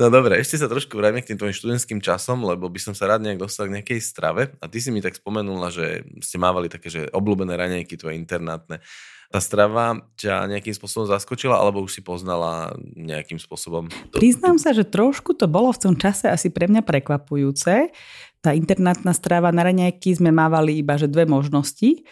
No 0.01 0.09
dobre, 0.09 0.41
ešte 0.41 0.57
sa 0.57 0.65
trošku 0.65 0.97
vráťme 0.97 1.21
k 1.21 1.37
tým 1.37 1.39
tvojim 1.45 1.53
študentským 1.53 2.01
časom, 2.01 2.41
lebo 2.41 2.73
by 2.73 2.81
som 2.81 2.97
sa 2.97 3.05
rád 3.05 3.21
nejak 3.21 3.37
dostal 3.37 3.69
k 3.69 3.77
nejakej 3.77 4.01
strave. 4.01 4.49
A 4.57 4.65
ty 4.65 4.81
si 4.81 4.89
mi 4.89 5.05
tak 5.05 5.13
spomenula, 5.13 5.69
že 5.69 6.09
ste 6.25 6.41
mávali 6.41 6.73
také, 6.73 6.89
že 6.89 7.13
obľúbené 7.13 7.53
raňajky 7.53 8.01
tvoje 8.01 8.17
internátne. 8.17 8.81
Tá 9.29 9.39
strava 9.45 10.01
ťa 10.17 10.49
nejakým 10.49 10.73
spôsobom 10.73 11.05
zaskočila, 11.05 11.61
alebo 11.61 11.85
už 11.85 12.01
si 12.01 12.03
poznala 12.03 12.73
nejakým 12.97 13.37
spôsobom? 13.37 13.93
Priznám 14.09 14.57
sa, 14.57 14.73
že 14.73 14.89
trošku 14.89 15.37
to 15.37 15.45
bolo 15.45 15.69
v 15.71 15.83
tom 15.85 15.95
čase 16.01 16.33
asi 16.33 16.49
pre 16.49 16.65
mňa 16.65 16.81
prekvapujúce, 16.81 17.93
tá 18.41 18.57
internátna 18.57 19.13
strava 19.13 19.53
na 19.53 19.61
raňajky 19.69 20.17
sme 20.17 20.33
mávali 20.33 20.81
iba, 20.81 20.97
že 20.97 21.13
dve 21.13 21.29
možnosti 21.29 22.09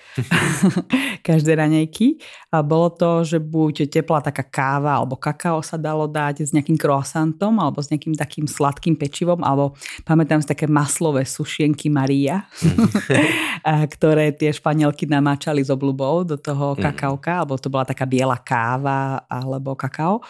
každé 1.29 1.61
raňajky. 1.61 2.17
A 2.49 2.65
bolo 2.65 2.89
to, 2.89 3.29
že 3.29 3.37
buď 3.37 3.93
teplá 3.93 4.25
taká 4.25 4.41
káva 4.41 4.97
alebo 4.97 5.21
kakao 5.21 5.61
sa 5.61 5.77
dalo 5.77 6.09
dať 6.09 6.49
s 6.49 6.57
nejakým 6.57 6.81
croissantom 6.81 7.61
alebo 7.61 7.85
s 7.85 7.93
nejakým 7.93 8.17
takým 8.17 8.49
sladkým 8.49 8.97
pečivom 8.97 9.45
alebo 9.45 9.77
pamätám 10.09 10.41
si 10.41 10.49
také 10.49 10.65
maslové 10.65 11.29
sušienky 11.29 11.93
Maria, 11.93 12.49
ktoré 13.95 14.33
tie 14.33 14.49
španielky 14.49 15.05
namáčali 15.05 15.61
z 15.61 15.69
obľubou 15.77 16.25
do 16.25 16.41
toho 16.41 16.73
mhm. 16.73 16.81
kakaoka, 16.89 17.45
alebo 17.45 17.61
to 17.61 17.69
bola 17.69 17.85
taká 17.85 18.09
biela 18.09 18.41
káva 18.41 19.29
alebo 19.29 19.77
kakao. 19.77 20.25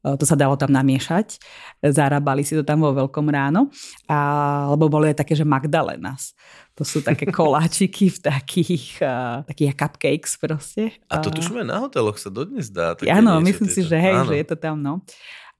E, 0.00 0.16
to 0.16 0.24
sa 0.24 0.36
dalo 0.36 0.56
tam 0.56 0.72
namiešať, 0.72 1.36
zarábali 1.84 2.40
si 2.40 2.56
to 2.56 2.64
tam 2.64 2.80
vo 2.80 2.92
veľkom 2.96 3.28
ráno, 3.28 3.68
a, 4.08 4.68
lebo 4.72 4.88
boli 4.88 5.12
aj 5.12 5.20
také, 5.20 5.36
že 5.36 5.44
Magdalenas. 5.44 6.32
To 6.78 6.82
sú 6.88 7.04
také 7.04 7.28
koláčiky 7.36 8.08
v 8.08 8.18
takých, 8.24 9.04
uh, 9.04 9.44
takých 9.44 9.76
cupcakes 9.76 10.40
proste. 10.40 10.96
A 11.12 11.20
to 11.20 11.28
tušíme 11.28 11.60
na 11.60 11.84
hoteloch 11.84 12.16
sa 12.16 12.32
dodnes 12.32 12.72
dá. 12.72 12.96
Áno, 13.12 13.36
myslím 13.44 13.68
si, 13.68 13.84
že 13.84 14.00
hej, 14.00 14.16
áno. 14.16 14.32
že 14.32 14.40
je 14.40 14.46
to 14.48 14.56
tam, 14.56 14.80
no. 14.80 15.04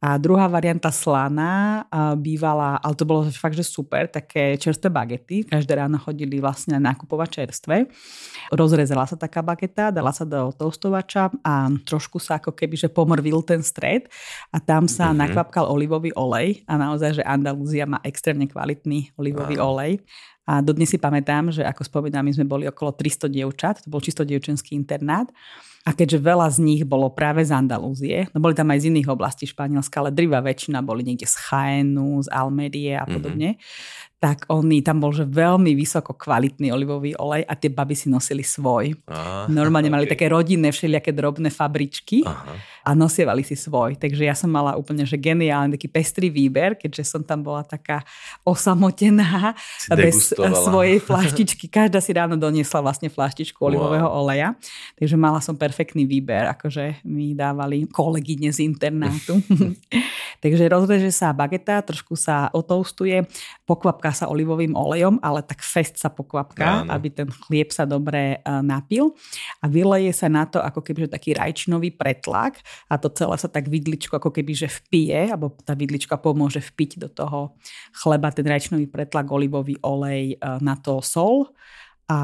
A 0.01 0.17
druhá 0.17 0.49
varianta 0.49 0.89
slana 0.89 1.85
bývala, 2.17 2.81
ale 2.81 2.95
to 2.97 3.05
bolo 3.05 3.29
fakt, 3.29 3.53
že 3.53 3.69
super, 3.69 4.09
také 4.09 4.57
čerstvé 4.57 4.89
bagety. 4.89 5.45
Každé 5.45 5.77
ráno 5.77 6.01
chodili 6.01 6.41
vlastne 6.41 6.81
nakupovať 6.81 7.45
čerstvé. 7.45 7.85
Rozrezala 8.49 9.05
sa 9.05 9.21
taká 9.21 9.45
bageta, 9.45 9.93
dala 9.93 10.09
sa 10.17 10.25
do 10.25 10.57
toastovača 10.57 11.29
a 11.45 11.69
trošku 11.85 12.17
sa 12.17 12.41
ako 12.41 12.57
keby, 12.57 12.81
že 12.81 12.89
pomrvil 12.89 13.45
ten 13.45 13.61
stred 13.61 14.09
a 14.49 14.57
tam 14.57 14.89
sa 14.89 15.13
mm-hmm. 15.13 15.21
nakvapkal 15.21 15.69
olivový 15.69 16.17
olej 16.17 16.65
a 16.65 16.81
naozaj, 16.81 17.21
že 17.21 17.23
Andalúzia 17.29 17.85
má 17.85 18.01
extrémne 18.01 18.49
kvalitný 18.49 19.13
olivový 19.21 19.61
wow. 19.61 19.77
olej. 19.77 20.01
A 20.49 20.65
dodnes 20.65 20.91
si 20.91 20.99
pamätám, 20.99 21.53
že 21.53 21.63
ako 21.63 21.85
spomínam, 21.85 22.25
my 22.27 22.33
sme 22.33 22.47
boli 22.49 22.65
okolo 22.67 22.97
300 22.97 23.29
dievčat, 23.31 23.75
to 23.85 23.89
bol 23.93 24.03
čisto 24.03 24.25
dievčenský 24.25 24.75
internát 24.75 25.29
a 25.87 25.97
keďže 25.97 26.21
veľa 26.21 26.49
z 26.53 26.59
nich 26.61 26.83
bolo 26.85 27.09
práve 27.13 27.41
z 27.41 27.57
Andalúzie, 27.57 28.29
no 28.35 28.43
boli 28.43 28.53
tam 28.53 28.69
aj 28.69 28.85
z 28.85 28.89
iných 28.93 29.09
oblastí 29.09 29.49
Španielska, 29.49 30.01
ale 30.01 30.13
drivá 30.13 30.45
väčšina 30.45 30.85
boli 30.85 31.07
niekde 31.07 31.25
z 31.25 31.37
Chaenu, 31.39 32.21
z 32.21 32.29
Almerie 32.33 32.99
a 32.99 33.05
mhm. 33.07 33.13
podobne, 33.15 33.51
mm-hmm 33.57 34.10
tak 34.21 34.45
oni, 34.53 34.85
tam 34.85 35.01
bol 35.01 35.17
že 35.17 35.25
veľmi 35.25 35.73
vysoko 35.73 36.13
kvalitný 36.13 36.69
olivový 36.69 37.17
olej 37.17 37.41
a 37.49 37.57
tie 37.57 37.73
baby 37.73 37.97
si 37.97 38.13
nosili 38.13 38.45
svoj. 38.45 38.93
Aha, 39.09 39.49
Normálne 39.49 39.89
okay. 39.89 39.97
mali 39.97 40.05
také 40.05 40.29
rodinné 40.29 40.69
všelijaké 40.69 41.09
drobné 41.09 41.49
fabričky 41.49 42.21
Aha. 42.29 42.53
a 42.85 42.91
nosievali 42.93 43.41
si 43.41 43.57
svoj. 43.57 43.97
Takže 43.97 44.29
ja 44.29 44.37
som 44.37 44.53
mala 44.53 44.77
úplne 44.77 45.09
že 45.09 45.17
geniálny 45.17 45.81
taký 45.81 45.89
pestrý 45.89 46.29
výber, 46.29 46.77
keďže 46.77 47.17
som 47.17 47.25
tam 47.25 47.41
bola 47.41 47.65
taká 47.65 48.05
osamotená 48.45 49.57
bez 49.97 50.37
svojej 50.37 51.01
flaštičky. 51.09 51.73
Každá 51.73 52.05
si 52.05 52.13
ráno 52.13 52.37
doniesla 52.37 52.85
vlastne 52.85 53.09
flaštičku 53.09 53.57
olivového 53.57 54.05
wow. 54.05 54.21
oleja. 54.21 54.53
Takže 55.01 55.17
mala 55.17 55.41
som 55.41 55.57
perfektný 55.57 56.05
výber, 56.05 56.45
akože 56.53 57.09
mi 57.09 57.33
dávali 57.33 57.89
kolegyne 57.89 58.53
z 58.53 58.69
internátu. 58.69 59.41
Takže 60.41 60.73
rozreže 60.73 61.13
sa 61.13 61.37
bageta, 61.37 61.85
trošku 61.85 62.17
sa 62.17 62.49
otoustuje, 62.57 63.29
pokvapká 63.69 64.11
sa 64.11 64.27
olivovým 64.33 64.73
olejom, 64.73 65.21
ale 65.21 65.45
tak 65.45 65.61
fest 65.61 66.01
sa 66.01 66.09
pokvapká, 66.09 66.85
Áno. 66.85 66.91
aby 66.97 67.13
ten 67.13 67.29
chlieb 67.29 67.69
sa 67.71 67.85
dobre 67.85 68.41
uh, 68.41 68.65
napil 68.65 69.13
a 69.61 69.69
vyleje 69.69 70.17
sa 70.17 70.33
na 70.33 70.49
to 70.49 70.59
ako 70.59 70.81
keby 70.81 71.07
že 71.07 71.13
taký 71.13 71.31
rajčinový 71.37 71.93
pretlak 71.93 72.65
a 72.89 72.97
to 72.97 73.13
celé 73.13 73.37
sa 73.37 73.53
tak 73.53 73.69
vidličko 73.69 74.17
ako 74.17 74.33
keby 74.33 74.53
že 74.57 74.69
vpije, 74.73 75.37
alebo 75.37 75.53
tá 75.61 75.77
vidlička 75.77 76.17
pomôže 76.17 76.65
vpiť 76.65 76.91
do 77.05 77.09
toho 77.13 77.55
chleba 77.93 78.33
ten 78.33 78.49
rajčinový 78.49 78.89
pretlak, 78.89 79.29
olivový 79.29 79.77
olej, 79.85 80.41
uh, 80.41 80.57
na 80.65 80.75
to 80.81 81.05
sol 81.05 81.53
a 82.11 82.17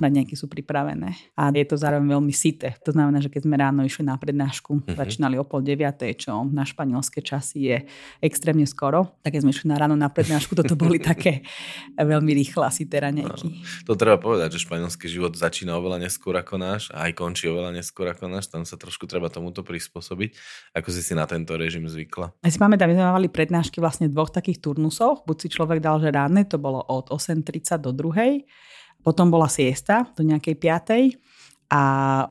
raňajky 0.00 0.32
sú 0.40 0.48
pripravené. 0.48 1.36
A 1.36 1.52
je 1.52 1.68
to 1.68 1.76
zároveň 1.76 2.16
veľmi 2.16 2.32
sité. 2.32 2.80
To 2.88 2.96
znamená, 2.96 3.20
že 3.20 3.28
keď 3.28 3.44
sme 3.44 3.60
ráno 3.60 3.84
išli 3.84 4.08
na 4.08 4.16
prednášku, 4.16 4.80
uh-huh. 4.80 4.96
začínali 4.96 5.36
o 5.36 5.44
pol 5.44 5.60
deviatej, 5.60 6.16
čo 6.16 6.48
na 6.48 6.64
španielské 6.64 7.20
časy 7.20 7.68
je 7.68 7.76
extrémne 8.24 8.64
skoro, 8.64 9.20
tak 9.20 9.36
keď 9.36 9.44
sme 9.44 9.52
išli 9.52 9.68
na 9.68 9.76
ráno 9.76 10.00
na 10.00 10.08
prednášku, 10.08 10.56
toto 10.56 10.72
boli 10.80 10.96
také 11.12 11.44
veľmi 11.92 12.32
rýchle 12.40 12.64
sité 12.72 13.04
raňajky. 13.04 13.44
No, 13.84 13.92
to 13.92 13.92
treba 14.00 14.16
povedať, 14.16 14.56
že 14.56 14.64
španielský 14.64 15.12
život 15.12 15.36
začína 15.36 15.76
oveľa 15.76 16.08
neskôr 16.08 16.32
ako 16.40 16.56
náš 16.56 16.88
a 16.96 17.04
aj 17.04 17.12
končí 17.12 17.44
oveľa 17.44 17.76
neskôr 17.76 18.08
ako 18.08 18.32
náš. 18.32 18.48
Tam 18.48 18.64
sa 18.64 18.80
trošku 18.80 19.04
treba 19.04 19.28
tomuto 19.28 19.60
prispôsobiť. 19.60 20.40
Ako 20.72 20.88
si 20.88 21.04
si 21.04 21.12
na 21.12 21.28
tento 21.28 21.52
režim 21.60 21.84
zvykla? 21.84 22.32
Ja 22.40 22.48
si 22.48 22.56
pamätám, 22.56 22.88
my 22.88 22.96
sme 22.96 23.12
mali 23.12 23.28
prednášky 23.28 23.76
vlastne 23.84 24.08
dvoch 24.08 24.32
takých 24.32 24.64
turnusoch. 24.64 25.28
Buď 25.28 25.36
si 25.36 25.48
človek 25.52 25.84
dal, 25.84 26.00
že 26.00 26.08
ránne, 26.08 26.48
to 26.48 26.56
bolo 26.56 26.80
od 26.80 27.12
8.30 27.12 27.84
do 27.84 27.92
druhej 27.92 28.48
potom 29.04 29.28
bola 29.28 29.52
siesta 29.52 30.08
do 30.16 30.24
nejakej 30.24 30.56
piatej 30.56 31.04
a 31.68 31.80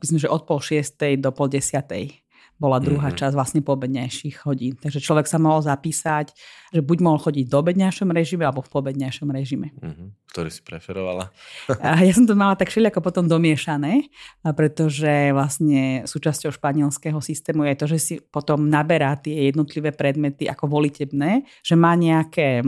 myslím, 0.02 0.26
že 0.26 0.32
od 0.32 0.42
pol 0.42 0.58
šiestej 0.58 1.22
do 1.22 1.30
pol 1.30 1.46
desiatej 1.46 2.24
bola 2.54 2.78
druhá 2.78 3.10
mm-hmm. 3.10 3.18
časť 3.18 3.34
vlastne 3.34 3.60
pobednejších 3.66 4.46
hodín. 4.46 4.78
Takže 4.78 5.02
človek 5.02 5.26
sa 5.26 5.42
mohol 5.42 5.62
zapísať, 5.62 6.34
že 6.70 6.80
buď 6.82 6.98
mohol 7.02 7.18
chodiť 7.18 7.50
do 7.50 7.56
obedňajšom 7.62 8.14
režime 8.14 8.46
alebo 8.46 8.62
v 8.62 8.70
pobedňajšom 8.70 9.28
režime. 9.34 9.74
Mm-hmm. 9.78 10.08
Ktorý 10.34 10.50
si 10.50 10.66
preferovala? 10.66 11.30
Ja 11.78 12.10
som 12.10 12.26
to 12.26 12.34
mala 12.34 12.58
tak 12.58 12.74
všelijako 12.74 12.98
potom 12.98 13.30
domiešané, 13.30 14.10
pretože 14.58 15.30
vlastne 15.30 16.02
súčasťou 16.10 16.50
španielského 16.50 17.22
systému 17.22 17.62
je 17.70 17.74
to, 17.78 17.86
že 17.86 17.98
si 18.02 18.14
potom 18.18 18.66
naberá 18.66 19.14
tie 19.14 19.46
jednotlivé 19.54 19.94
predmety 19.94 20.50
ako 20.50 20.66
volitebné, 20.66 21.46
že 21.62 21.78
má 21.78 21.94
nejaké, 21.94 22.66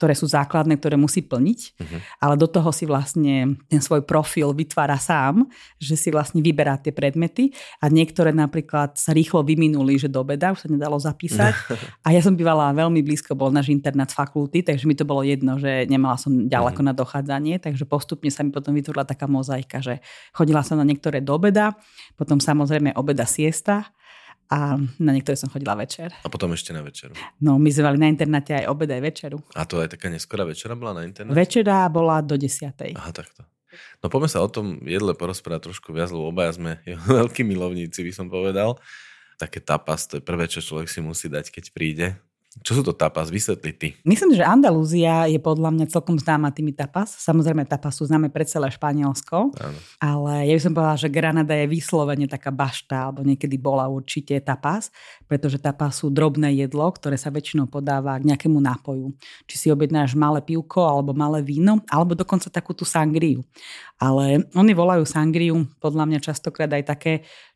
ktoré 0.00 0.16
sú 0.16 0.32
základné, 0.32 0.80
ktoré 0.80 0.96
musí 0.96 1.20
plniť, 1.20 1.60
mm-hmm. 1.76 2.00
ale 2.24 2.40
do 2.40 2.48
toho 2.48 2.72
si 2.72 2.88
vlastne 2.88 3.60
ten 3.68 3.84
svoj 3.84 4.08
profil 4.08 4.56
vytvára 4.56 4.96
sám, 4.96 5.44
že 5.76 6.00
si 6.00 6.08
vlastne 6.08 6.40
vyberá 6.40 6.80
tie 6.80 6.96
predmety 6.96 7.52
a 7.84 7.92
niektoré 7.92 8.32
napríklad 8.32 8.96
sa 8.96 9.12
rýchlo 9.12 9.44
vyminuli, 9.44 10.00
že 10.00 10.08
do 10.08 10.24
beda 10.24 10.56
už 10.56 10.64
sa 10.64 10.68
nedalo 10.72 10.96
zapísať. 10.96 11.52
A 12.06 12.16
ja 12.16 12.20
som 12.24 12.32
bývala 12.32 12.72
veľmi 12.72 13.04
blízko, 13.04 13.36
bol 13.36 13.52
náš 13.52 13.68
internát 13.68 14.08
fakulty, 14.08 14.64
takže 14.64 14.88
mi 14.88 14.96
to 14.96 15.04
bolo 15.04 15.20
jedno, 15.20 15.60
že 15.60 15.84
nemala 15.84 16.16
som 16.16 16.48
ďaleko 16.48 16.80
mm. 16.80 16.86
na 16.86 16.93
dochádzanie, 16.94 17.58
takže 17.58 17.84
postupne 17.84 18.30
sa 18.30 18.46
mi 18.46 18.54
potom 18.54 18.72
vytvorila 18.72 19.04
taká 19.04 19.26
mozaika, 19.26 19.82
že 19.82 20.00
chodila 20.30 20.62
som 20.62 20.78
na 20.78 20.86
niektoré 20.86 21.18
do 21.20 21.36
beda, 21.36 21.74
potom 22.14 22.38
samozrejme 22.38 22.94
obeda 22.94 23.26
siesta 23.26 23.90
a 24.52 24.76
na 24.78 25.10
niektoré 25.10 25.34
som 25.34 25.48
chodila 25.48 25.74
večer. 25.74 26.12
A 26.22 26.28
potom 26.28 26.52
ešte 26.52 26.70
na 26.76 26.84
večeru. 26.84 27.16
No, 27.40 27.56
my 27.56 27.68
sme 27.72 27.90
mali 27.90 27.98
na 27.98 28.08
internáte 28.12 28.52
aj 28.52 28.68
obed 28.68 28.88
aj 28.88 29.02
večeru. 29.02 29.38
A 29.56 29.64
to 29.64 29.80
aj 29.80 29.96
taká 29.96 30.12
neskorá 30.12 30.44
večera 30.44 30.76
bola 30.76 31.00
na 31.00 31.02
internáte? 31.08 31.34
Večera 31.34 31.88
bola 31.88 32.20
do 32.20 32.36
desiatej. 32.36 32.94
Aha, 32.94 33.10
takto. 33.10 33.42
No 34.04 34.06
poďme 34.12 34.30
sa 34.30 34.44
o 34.44 34.48
tom 34.48 34.78
jedle 34.86 35.16
porozprávať 35.16 35.72
trošku 35.72 35.90
viac, 35.90 36.12
lebo 36.14 36.30
obaja 36.30 36.54
sme 36.54 36.78
veľkí 37.18 37.42
milovníci, 37.42 38.04
by 38.04 38.12
som 38.14 38.26
povedal. 38.28 38.78
Také 39.40 39.58
tapas, 39.58 40.06
to 40.06 40.20
je 40.20 40.22
prvé, 40.22 40.46
čo 40.46 40.62
človek 40.62 40.86
si 40.86 41.00
musí 41.02 41.26
dať, 41.26 41.50
keď 41.50 41.64
príde. 41.74 42.06
Čo 42.62 42.78
sú 42.78 42.82
to 42.86 42.94
tapas? 42.94 43.34
Vysvetli 43.34 43.72
ty. 43.74 43.88
Myslím, 44.06 44.30
že 44.30 44.46
Andalúzia 44.46 45.26
je 45.26 45.42
podľa 45.42 45.74
mňa 45.74 45.90
celkom 45.90 46.14
známa 46.14 46.54
tými 46.54 46.70
tapas. 46.70 47.10
Samozrejme, 47.18 47.66
tapas 47.66 47.98
sú 47.98 48.06
známe 48.06 48.30
pre 48.30 48.46
celé 48.46 48.70
Španielsko. 48.70 49.50
Áno. 49.58 49.78
Ale 49.98 50.46
ja 50.46 50.54
by 50.54 50.62
som 50.62 50.70
povedala, 50.70 51.02
že 51.02 51.10
Granada 51.10 51.54
je 51.58 51.66
vyslovene 51.66 52.30
taká 52.30 52.54
bašta, 52.54 53.10
alebo 53.10 53.26
niekedy 53.26 53.58
bola 53.58 53.90
určite 53.90 54.38
tapas, 54.38 54.94
pretože 55.26 55.58
tapas 55.58 55.98
sú 55.98 56.14
drobné 56.14 56.54
jedlo, 56.54 56.86
ktoré 56.94 57.18
sa 57.18 57.34
väčšinou 57.34 57.66
podáva 57.66 58.14
k 58.22 58.30
nejakému 58.30 58.62
nápoju. 58.62 59.10
Či 59.50 59.54
si 59.58 59.66
objednáš 59.74 60.14
malé 60.14 60.38
pivko, 60.38 60.86
alebo 60.86 61.10
malé 61.10 61.42
víno, 61.42 61.82
alebo 61.90 62.14
dokonca 62.14 62.46
takú 62.54 62.70
tú 62.70 62.86
sangriu. 62.86 63.42
Ale 63.98 64.46
oni 64.54 64.72
volajú 64.74 65.02
sangriu 65.02 65.66
podľa 65.82 66.06
mňa 66.06 66.18
častokrát 66.22 66.70
aj 66.70 66.84
také 66.86 67.12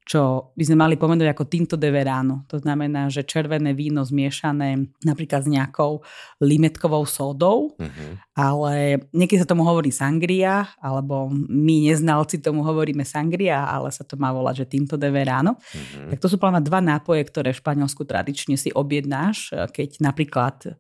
čo 0.08 0.56
by 0.56 0.64
sme 0.64 0.80
mali 0.80 0.96
pomenovať 0.96 1.36
ako 1.36 1.44
tinto 1.52 1.76
de 1.76 1.92
verano. 1.92 2.48
To 2.48 2.56
znamená, 2.56 3.12
že 3.12 3.28
červené 3.28 3.76
víno 3.76 4.00
zmiešané 4.00 4.88
napríklad 5.04 5.44
s 5.44 5.48
nejakou 5.52 6.00
limetkovou 6.40 7.04
sódou, 7.04 7.76
uh-huh. 7.76 8.16
ale 8.32 9.04
niekedy 9.12 9.44
sa 9.44 9.44
tomu 9.44 9.68
hovorí 9.68 9.92
sangria, 9.92 10.64
alebo 10.80 11.28
my 11.52 11.92
neznalci 11.92 12.40
tomu 12.40 12.64
hovoríme 12.64 13.04
sangria, 13.04 13.68
ale 13.68 13.92
sa 13.92 14.00
to 14.00 14.16
má 14.16 14.32
volať, 14.32 14.64
že 14.64 14.80
tinto 14.80 14.96
de 14.96 15.12
verano. 15.12 15.60
Uh-huh. 15.60 16.08
Tak 16.16 16.24
to 16.24 16.32
sú 16.32 16.40
plná 16.40 16.64
dva 16.64 16.80
nápoje, 16.80 17.28
ktoré 17.28 17.52
v 17.52 17.60
Španielsku 17.60 18.08
tradične 18.08 18.56
si 18.56 18.72
objednáš, 18.72 19.52
keď 19.52 20.00
napríklad 20.00 20.72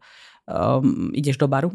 um, 0.48 1.12
ideš 1.12 1.36
do 1.36 1.44
baru, 1.44 1.68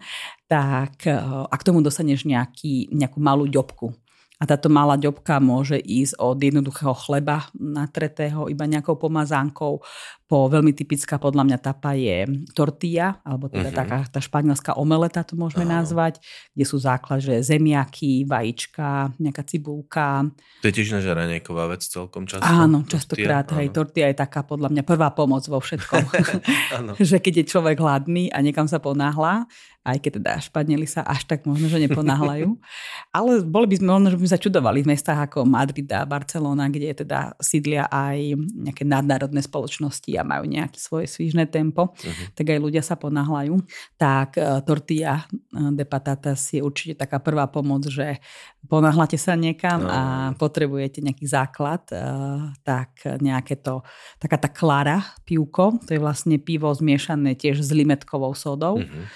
tak 0.52 1.08
uh, 1.08 1.48
a 1.48 1.54
k 1.56 1.64
tomu 1.64 1.80
dostaneš 1.80 2.28
nejaký, 2.28 2.92
nejakú 2.92 3.16
malú 3.16 3.48
ďobku 3.48 3.96
a 4.38 4.46
táto 4.46 4.70
malá 4.70 4.94
ďobka 4.94 5.42
môže 5.42 5.82
ísť 5.82 6.14
od 6.22 6.38
jednoduchého 6.38 6.94
chleba 6.94 7.50
natretého 7.58 8.46
iba 8.46 8.64
nejakou 8.70 8.94
pomazánkou 8.94 9.82
po 10.28 10.44
veľmi 10.44 10.76
typická 10.76 11.16
podľa 11.16 11.48
mňa 11.48 11.58
tapa 11.58 11.96
je 11.96 12.28
tortilla, 12.52 13.16
alebo 13.24 13.48
teda 13.48 13.72
uh-huh. 13.72 13.80
taká 13.80 13.98
tá 14.12 14.20
španielská 14.20 14.76
omeleta 14.76 15.24
to 15.24 15.40
môžeme 15.40 15.64
uh-huh. 15.64 15.80
nazvať, 15.80 16.20
kde 16.52 16.64
sú 16.68 16.76
základ, 16.76 17.24
že 17.24 17.40
zemiaky, 17.40 18.28
vajíčka, 18.28 19.16
nejaká 19.16 19.40
cibulka. 19.48 20.28
To 20.60 20.68
je 20.68 20.74
tiež 20.76 21.00
naša 21.00 21.16
raňajková 21.16 21.72
vec 21.72 21.80
celkom 21.80 22.28
často. 22.28 22.44
Áno, 22.44 22.84
častokrát. 22.84 23.48
Hej, 23.56 23.72
tortilla 23.72 24.12
je 24.12 24.20
taká 24.20 24.44
podľa 24.44 24.68
mňa 24.68 24.82
prvá 24.84 25.08
pomoc 25.16 25.48
vo 25.48 25.64
všetkom. 25.64 26.04
že 27.00 27.16
keď 27.24 27.42
je 27.42 27.44
človek 27.48 27.80
hladný 27.80 28.28
a 28.28 28.44
niekam 28.44 28.68
sa 28.68 28.76
ponáhla, 28.84 29.48
aj 29.88 29.98
keď 30.04 30.12
teda 30.20 30.32
Španieli 30.44 30.84
sa 30.84 31.00
až 31.08 31.24
tak 31.24 31.48
možno, 31.48 31.72
že 31.72 31.80
neponáhľajú. 31.88 32.48
Ale 33.16 33.40
boli 33.48 33.66
by 33.72 33.76
sme, 33.80 33.88
možno, 33.96 34.08
že 34.12 34.20
by 34.20 34.28
sa 34.28 34.42
čudovali 34.42 34.84
v 34.84 34.90
mestách 34.92 35.30
ako 35.30 35.48
Madrid 35.48 35.88
a 35.96 36.04
Barcelona, 36.04 36.68
kde 36.68 36.92
teda 36.92 37.32
sídlia 37.40 37.88
aj 37.88 38.36
nejaké 38.36 38.84
nadnárodné 38.84 39.40
spoločnosti 39.40 40.17
a 40.18 40.26
majú 40.26 40.44
nejaké 40.44 40.76
svoje 40.76 41.06
svížne 41.06 41.46
tempo, 41.46 41.94
uh-huh. 41.94 42.34
tak 42.34 42.50
aj 42.50 42.58
ľudia 42.58 42.82
sa 42.82 42.98
ponáhľajú. 42.98 43.54
Tak 43.96 44.36
uh, 44.36 44.60
tortilla 44.66 45.24
e, 45.24 45.72
de 45.72 45.86
patatas 45.86 46.50
je 46.50 46.60
určite 46.60 46.98
taká 46.98 47.22
prvá 47.22 47.46
pomoc, 47.46 47.86
že 47.86 48.18
ponáhľate 48.66 49.16
sa 49.16 49.38
niekam 49.38 49.86
no. 49.86 49.90
a 49.90 50.00
potrebujete 50.34 51.00
nejaký 51.00 51.24
základ, 51.24 51.86
uh, 51.94 52.50
tak 52.66 53.00
nejaké 53.22 53.62
to, 53.62 53.86
taká 54.18 54.36
tá 54.36 54.50
klára 54.50 55.06
pivko, 55.22 55.78
to 55.86 55.94
je 55.94 56.00
vlastne 56.02 56.36
pivo 56.42 56.68
zmiešané 56.68 57.38
tiež 57.38 57.62
s 57.62 57.70
limetkovou 57.70 58.34
sodou. 58.34 58.82
Uh-huh 58.82 59.06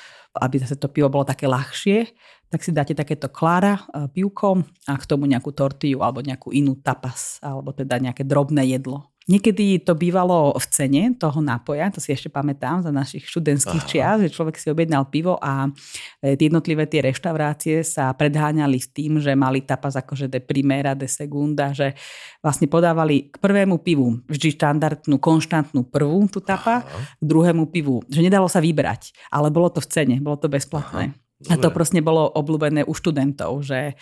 aby 0.40 0.56
zase 0.64 0.80
to 0.80 0.88
pivo 0.88 1.12
bolo 1.12 1.28
také 1.28 1.44
ľahšie, 1.44 2.08
tak 2.48 2.64
si 2.64 2.72
dáte 2.72 2.96
takéto 2.96 3.28
klára, 3.28 3.84
pivko 4.12 4.64
a 4.88 4.96
k 4.96 5.04
tomu 5.04 5.28
nejakú 5.28 5.52
tortiu 5.52 6.00
alebo 6.00 6.24
nejakú 6.24 6.52
inú 6.52 6.76
tapas, 6.80 7.36
alebo 7.44 7.76
teda 7.76 8.00
nejaké 8.00 8.24
drobné 8.24 8.64
jedlo. 8.72 9.11
Niekedy 9.30 9.86
to 9.86 9.94
bývalo 9.94 10.54
v 10.58 10.66
cene 10.66 11.02
toho 11.14 11.38
nápoja, 11.38 11.94
to 11.94 12.02
si 12.02 12.10
ešte 12.10 12.26
pamätám 12.26 12.82
za 12.82 12.90
našich 12.90 13.22
študentských 13.30 13.84
čias, 13.86 14.18
že 14.18 14.34
človek 14.34 14.58
si 14.58 14.66
objednal 14.66 15.06
pivo 15.06 15.38
a 15.38 15.70
e, 16.18 16.34
jednotlivé 16.34 16.90
tie 16.90 17.06
reštaurácie 17.06 17.86
sa 17.86 18.10
predháňali 18.10 18.78
s 18.82 18.90
tým, 18.90 19.22
že 19.22 19.38
mali 19.38 19.62
tapas 19.62 19.94
akože 19.94 20.26
de 20.26 20.42
primera, 20.42 20.98
de 20.98 21.06
segunda, 21.06 21.70
že 21.70 21.94
vlastne 22.42 22.66
podávali 22.66 23.30
k 23.30 23.38
prvému 23.38 23.78
pivu 23.82 24.18
vždy 24.26 24.58
štandardnú, 24.58 25.22
konštantnú 25.22 25.86
prvú 25.86 26.26
tú 26.26 26.42
tapa, 26.42 26.82
Aha. 26.82 27.18
k 27.18 27.22
druhému 27.22 27.70
pivu, 27.70 28.02
že 28.10 28.26
nedalo 28.26 28.50
sa 28.50 28.58
vybrať, 28.58 29.14
ale 29.30 29.54
bolo 29.54 29.70
to 29.70 29.78
v 29.78 29.88
cene, 29.90 30.16
bolo 30.18 30.38
to 30.38 30.50
bezplatné. 30.50 31.14
Aha. 31.14 31.20
A 31.50 31.54
to 31.58 31.74
proste 31.74 31.98
bolo 31.98 32.30
obľúbené 32.30 32.86
u 32.86 32.94
študentov, 32.94 33.66
že 33.66 33.98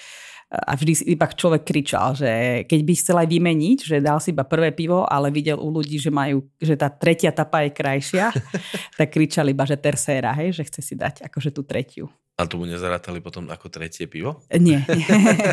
a 0.50 0.74
vždy 0.74 1.06
iba 1.06 1.30
človek 1.30 1.62
kričal, 1.62 2.18
že 2.18 2.62
keď 2.66 2.80
by 2.82 2.92
chcel 2.98 3.16
aj 3.22 3.28
vymeniť, 3.30 3.78
že 3.86 3.96
dal 4.02 4.18
si 4.18 4.34
iba 4.34 4.42
prvé 4.42 4.74
pivo, 4.74 5.06
ale 5.06 5.30
videl 5.30 5.54
u 5.54 5.70
ľudí, 5.70 6.02
že 6.02 6.10
majú, 6.10 6.42
že 6.58 6.74
tá 6.74 6.90
tretia 6.90 7.30
tapa 7.30 7.62
je 7.62 7.70
krajšia, 7.70 8.34
tak 8.98 9.14
kričal 9.14 9.46
iba, 9.46 9.62
že 9.62 9.78
tercéra, 9.78 10.34
hej, 10.34 10.58
že 10.58 10.66
chce 10.66 10.82
si 10.82 10.94
dať 10.98 11.22
akože 11.30 11.54
tú 11.54 11.62
tretiu. 11.62 12.10
A 12.40 12.48
tomu 12.48 12.64
nezarátali 12.64 13.20
potom 13.20 13.53
ako 13.53 13.68
tretie 13.68 14.09
pivo? 14.09 14.40
Nie. 14.57 14.81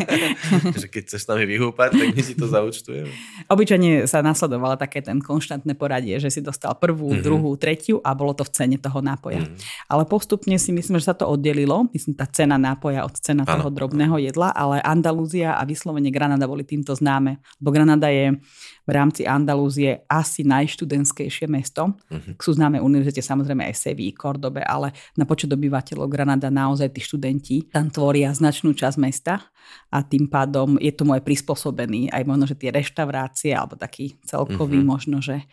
že 0.80 0.88
keď 0.88 1.02
chceš 1.04 1.28
s 1.28 1.30
nami 1.30 1.43
vyhúpať, 1.43 2.00
tak 2.00 2.15
my 2.15 2.21
si 2.23 2.32
to 2.39 2.47
zaučtujeme. 2.47 3.12
Obyčajne 3.52 4.08
sa 4.08 4.23
nasledovalo 4.23 4.80
také 4.80 5.04
ten 5.04 5.19
konštantné 5.19 5.76
poradie, 5.76 6.15
že 6.23 6.32
si 6.32 6.39
dostal 6.39 6.71
prvú, 6.80 7.12
mm-hmm. 7.12 7.26
druhú, 7.28 7.52
tretiu 7.60 8.00
a 8.00 8.15
bolo 8.15 8.32
to 8.32 8.47
v 8.47 8.56
cene 8.56 8.78
toho 8.80 9.04
nápoja. 9.04 9.43
Mm-hmm. 9.43 9.91
Ale 9.91 10.08
postupne 10.08 10.56
si 10.56 10.71
myslím, 10.71 10.95
že 10.95 11.12
sa 11.12 11.15
to 11.19 11.28
oddelilo. 11.28 11.91
Myslím, 11.91 12.15
tá 12.15 12.23
cena 12.23 12.56
nápoja 12.56 13.04
od 13.04 13.19
cena 13.19 13.43
ano. 13.43 13.60
toho 13.60 13.69
drobného 13.76 14.15
jedla, 14.23 14.56
ale 14.56 14.80
Andalúzia 14.80 15.60
a 15.60 15.67
vyslovene 15.67 16.08
Granada 16.08 16.47
boli 16.47 16.63
týmto 16.63 16.95
známe. 16.95 17.43
Bo 17.60 17.76
Granada 17.76 18.08
je 18.08 18.39
v 18.88 18.91
rámci 18.95 19.28
Andalúzie 19.28 20.08
asi 20.08 20.47
najštudentskejšie 20.47 21.52
mesto. 21.52 21.91
Uh-huh. 22.08 22.34
Sú 22.39 22.56
známe 22.56 22.80
univerzite 22.80 23.19
samozrejme 23.19 23.67
aj 23.67 23.76
Seví, 23.76 24.15
Kordobe, 24.15 24.63
ale 24.63 24.95
na 25.19 25.28
počet 25.28 25.52
obyvateľov 25.52 26.08
Granada 26.08 26.47
naozaj 26.47 26.95
tí 26.95 27.04
študenti 27.04 27.67
tam 27.67 27.91
tvoria 27.91 28.32
značnú 28.32 28.71
časť 28.71 28.97
mesta 28.97 29.43
a 29.91 30.00
tým 30.00 30.32
pádom 30.32 30.80
je 30.80 30.95
tomu 30.95 31.19
aj 31.19 31.28
prispôsobený 31.28 32.15
aj 32.15 32.23
možno, 32.23 32.47
že 32.47 32.56
tie 32.56 32.71
reštaurácie 32.71 33.52
alebo 33.52 33.76
taký 33.76 34.15
celkový 34.23 34.80
uh-huh. 34.80 34.91
možno, 34.95 35.19
že 35.19 35.43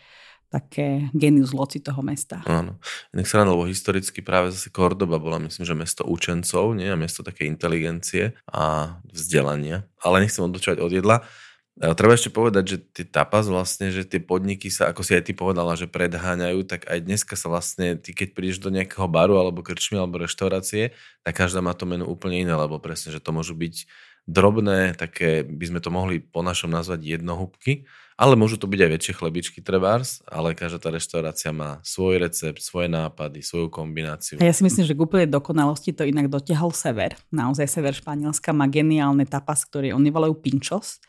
také 0.55 1.11
genius 1.11 1.51
loci 1.51 1.83
toho 1.83 1.99
mesta. 1.99 2.39
Áno. 2.47 2.79
Nech 3.11 3.27
sa 3.27 3.43
lebo 3.43 3.67
historicky 3.67 4.23
práve 4.23 4.55
zase 4.55 4.71
Kordoba 4.71 5.19
bola, 5.19 5.35
myslím, 5.43 5.67
že 5.67 5.75
mesto 5.75 6.07
učencov, 6.07 6.79
nie? 6.79 6.87
A 6.87 6.95
mesto 6.95 7.27
také 7.27 7.43
inteligencie 7.43 8.31
a 8.47 8.95
vzdelania. 9.11 9.83
Ale 9.99 10.23
nechcem 10.23 10.47
odlučovať 10.47 10.79
od 10.79 10.91
jedla. 10.95 11.27
Treba 11.75 12.15
ešte 12.15 12.31
povedať, 12.31 12.63
že 12.63 12.77
tie 12.79 13.03
tapas 13.03 13.51
vlastne, 13.51 13.91
že 13.91 14.07
tie 14.07 14.23
podniky 14.23 14.71
sa, 14.71 14.95
ako 14.95 15.03
si 15.03 15.11
aj 15.11 15.27
ty 15.27 15.33
povedala, 15.35 15.75
že 15.75 15.91
predháňajú, 15.91 16.63
tak 16.63 16.87
aj 16.87 17.03
dneska 17.03 17.35
sa 17.35 17.51
vlastne, 17.51 17.99
ty 17.99 18.15
keď 18.15 18.31
prídeš 18.31 18.63
do 18.63 18.71
nejakého 18.71 19.11
baru 19.11 19.35
alebo 19.43 19.59
krčmy 19.59 19.99
alebo 19.99 20.23
reštaurácie, 20.23 20.95
tak 21.27 21.35
každá 21.35 21.59
má 21.59 21.75
to 21.75 21.83
meno 21.83 22.07
úplne 22.07 22.47
iné, 22.47 22.55
lebo 22.55 22.79
presne, 22.79 23.11
že 23.11 23.19
to 23.19 23.35
môžu 23.35 23.59
byť 23.59 23.91
drobné, 24.23 24.95
také 24.95 25.43
by 25.43 25.65
sme 25.67 25.79
to 25.83 25.91
mohli 25.91 26.23
po 26.23 26.39
našom 26.41 26.71
nazvať 26.71 27.19
jednohúbky, 27.19 27.83
ale 28.15 28.39
môžu 28.39 28.55
to 28.55 28.71
byť 28.71 28.79
aj 28.79 28.91
väčšie 28.95 29.13
chlebičky 29.19 29.59
trebárs, 29.59 30.23
ale 30.31 30.55
každá 30.55 30.79
tá 30.79 30.89
reštaurácia 30.95 31.51
má 31.51 31.83
svoj 31.83 32.23
recept, 32.23 32.63
svoje 32.63 32.87
nápady, 32.87 33.43
svoju 33.43 33.67
kombináciu. 33.67 34.39
Ja 34.39 34.55
si 34.55 34.63
myslím, 34.63 34.87
že 34.87 34.95
k 34.95 35.03
úplnej 35.03 35.27
dokonalosti 35.27 35.91
to 35.91 36.07
inak 36.07 36.31
dotiahol 36.31 36.71
sever. 36.71 37.19
Naozaj 37.35 37.67
sever 37.67 37.91
Španielska 37.91 38.55
má 38.55 38.71
geniálne 38.71 39.27
tapas, 39.27 39.67
ktorý 39.67 39.91
oni 39.91 40.09
volajú 40.09 40.39
pinchos. 40.39 41.03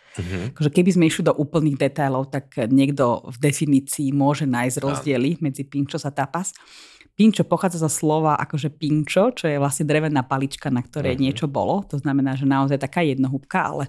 Akože 0.52 0.70
keby 0.72 0.90
sme 0.92 1.04
išli 1.08 1.26
do 1.26 1.34
úplných 1.36 1.76
detailov, 1.76 2.32
tak 2.32 2.56
niekto 2.68 3.26
v 3.28 3.36
definícii 3.36 4.12
môže 4.16 4.48
nájsť 4.48 4.76
rozdiely 4.80 5.40
medzi 5.44 5.68
pinchos 5.68 6.08
a 6.08 6.12
tapas. 6.12 6.56
Pinčo 7.16 7.48
pochádza 7.48 7.80
zo 7.80 7.88
slova 7.88 8.36
akože 8.36 8.76
pinčo, 8.76 9.32
čo 9.32 9.48
je 9.48 9.56
vlastne 9.56 9.88
drevená 9.88 10.20
palička, 10.28 10.68
na 10.68 10.84
ktorej 10.84 11.16
uh-huh. 11.16 11.24
niečo 11.24 11.46
bolo. 11.48 11.80
To 11.88 11.96
znamená, 11.96 12.36
že 12.36 12.44
naozaj 12.44 12.76
taká 12.76 13.00
jednohúbka, 13.00 13.72
ale 13.72 13.88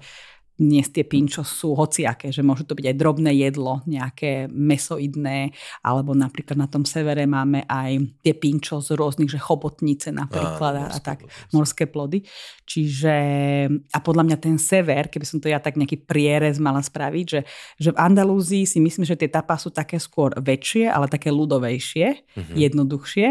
dnes 0.57 0.89
tie 0.89 1.05
pinčo 1.05 1.45
sú 1.45 1.77
hociaké, 1.77 2.33
že 2.33 2.41
môžu 2.41 2.65
to 2.65 2.73
byť 2.73 2.85
aj 2.89 2.95
drobné 2.97 3.31
jedlo, 3.37 3.85
nejaké 3.85 4.49
mesoidné, 4.49 5.53
alebo 5.85 6.17
napríklad 6.17 6.57
na 6.57 6.65
tom 6.65 6.81
severe 6.81 7.29
máme 7.29 7.69
aj 7.69 8.01
tie 8.25 8.33
pinčo 8.33 8.81
z 8.81 8.97
rôznych, 8.97 9.29
že 9.29 9.37
chobotnice 9.37 10.09
napríklad 10.09 10.73
a, 10.81 10.85
a 10.89 10.97
tak, 10.97 11.23
plody. 11.23 11.53
morské 11.53 11.85
plody. 11.85 12.19
Čiže, 12.65 13.15
a 13.93 13.97
podľa 14.01 14.23
mňa 14.33 14.37
ten 14.41 14.57
sever, 14.57 15.13
keby 15.13 15.25
som 15.29 15.37
to 15.37 15.47
ja 15.47 15.61
tak 15.61 15.77
nejaký 15.77 16.01
prierez 16.03 16.57
mala 16.57 16.81
spraviť, 16.81 17.25
že, 17.29 17.41
že 17.77 17.89
v 17.93 18.01
Andalúzii 18.01 18.65
si 18.65 18.81
myslím, 18.81 19.05
že 19.05 19.15
tie 19.15 19.29
tapas 19.29 19.61
sú 19.61 19.69
také 19.69 20.01
skôr 20.01 20.33
väčšie, 20.41 20.89
ale 20.89 21.05
také 21.05 21.29
ľudovejšie, 21.29 22.07
mm-hmm. 22.33 22.55
jednoduchšie 22.57 23.29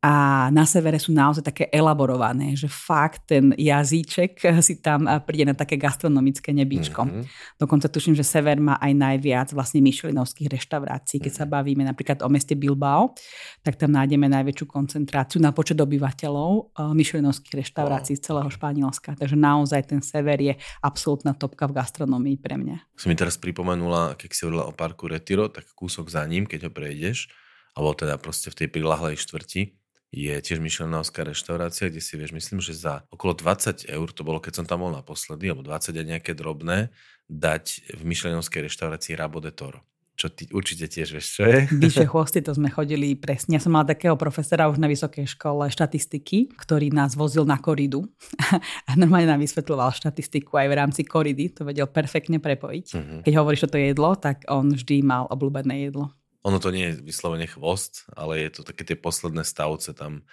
a 0.00 0.48
na 0.48 0.64
severe 0.64 0.96
sú 0.96 1.12
naozaj 1.12 1.44
také 1.44 1.64
elaborované, 1.68 2.56
že 2.56 2.72
fakt 2.72 3.28
ten 3.28 3.52
jazyček 3.52 4.40
si 4.66 4.80
tam 4.80 5.04
príde 5.28 5.44
na 5.44 5.52
také 5.52 5.76
gastronomické 5.76 6.56
nebíčko. 6.56 7.04
Mm-hmm. 7.04 7.24
Dokonca 7.60 7.92
tuším, 7.92 8.16
že 8.16 8.24
sever 8.24 8.56
má 8.64 8.80
aj 8.80 8.96
najviac 8.96 9.48
vlastne 9.52 9.84
myšlinovských 9.84 10.56
reštaurácií. 10.56 11.20
Keď 11.20 11.32
sa 11.32 11.44
mhm. 11.44 11.52
bavíme 11.52 11.82
napríklad 11.84 12.24
o 12.24 12.32
meste 12.32 12.56
Bilbao, 12.56 13.12
tak 13.60 13.76
tam 13.76 13.92
nájdeme 13.92 14.24
najväčšiu 14.24 14.64
koncentráciu 14.64 15.36
na 15.44 15.52
počet 15.52 15.76
obyvateľov 15.76 16.72
eh, 16.72 16.96
myšlinovských 16.96 17.60
reštaurácií 17.60 18.16
z 18.16 18.24
celého 18.24 18.48
Španielska. 18.48 19.20
Takže 19.20 19.36
naozaj 19.36 19.92
ten 19.92 20.00
sever 20.00 20.40
je 20.40 20.56
absolútna 20.80 21.36
topka 21.36 21.68
v 21.68 21.76
gastronomii 21.76 22.40
pre 22.40 22.56
mňa. 22.56 22.96
Si 22.96 23.04
mi 23.04 23.12
teraz 23.12 23.36
pripomenula, 23.36 24.16
keď 24.16 24.28
si 24.32 24.40
hovorila 24.48 24.64
o 24.64 24.72
parku 24.72 25.12
Retiro, 25.12 25.52
tak 25.52 25.68
kúsok 25.76 26.08
za 26.08 26.24
ním, 26.24 26.48
keď 26.48 26.68
ho 26.68 26.72
prejdeš, 26.72 27.28
alebo 27.76 27.92
teda 27.92 28.16
proste 28.16 28.48
v 28.48 28.64
tej 28.64 28.68
prilahlej 28.72 29.20
štvrti, 29.20 29.79
je 30.10 30.34
tiež 30.42 30.58
myšlenovská 30.58 31.22
reštaurácia, 31.22 31.86
kde 31.86 32.02
si 32.02 32.18
vieš, 32.18 32.34
myslím, 32.34 32.58
že 32.58 32.74
za 32.74 33.06
okolo 33.14 33.38
20 33.38 33.86
eur, 33.86 34.08
to 34.10 34.26
bolo 34.26 34.42
keď 34.42 34.62
som 34.62 34.66
tam 34.66 34.82
bol 34.82 34.90
naposledy, 34.90 35.50
alebo 35.50 35.62
20 35.62 35.94
a 35.94 36.02
nejaké 36.02 36.34
drobné, 36.34 36.90
dať 37.30 37.94
v 37.94 38.02
myšlenovskej 38.02 38.66
reštaurácii 38.66 39.14
Rabo 39.14 39.38
de 39.38 39.54
Toro 39.54 39.86
čo 40.20 40.28
ty 40.28 40.44
určite 40.52 40.84
tiež 40.84 41.16
vieš, 41.16 41.40
čo 41.40 41.48
je. 41.48 41.64
Vyššie 41.80 42.04
chvosty, 42.12 42.44
to 42.44 42.52
sme 42.52 42.68
chodili 42.68 43.16
presne. 43.16 43.56
Ja 43.56 43.62
som 43.64 43.72
mala 43.72 43.88
takého 43.88 44.20
profesora 44.20 44.68
už 44.68 44.76
na 44.76 44.84
vysokej 44.84 45.24
škole 45.24 45.64
štatistiky, 45.72 46.60
ktorý 46.60 46.92
nás 46.92 47.16
vozil 47.16 47.48
na 47.48 47.56
koridu 47.56 48.04
a 48.88 48.92
normálne 49.00 49.32
nám 49.32 49.40
vysvetľoval 49.40 49.96
štatistiku 49.96 50.60
aj 50.60 50.68
v 50.68 50.76
rámci 50.76 51.02
koridy, 51.08 51.56
to 51.56 51.64
vedel 51.64 51.88
perfektne 51.88 52.36
prepojiť. 52.36 52.86
Uh-huh. 52.92 53.20
Keď 53.24 53.32
hovoríš 53.32 53.64
toto 53.64 53.80
jedlo, 53.80 54.12
tak 54.12 54.44
on 54.52 54.76
vždy 54.76 55.00
mal 55.00 55.24
obľúbené 55.32 55.88
jedlo 55.88 56.12
ono 56.40 56.58
to 56.58 56.72
nie 56.72 56.92
je 56.92 57.00
vyslovene 57.04 57.46
chvost, 57.46 58.08
ale 58.16 58.40
je 58.48 58.50
to 58.60 58.62
také 58.64 58.82
tie 58.84 58.96
posledné 58.96 59.44
stavce, 59.44 59.92
tam 59.92 60.24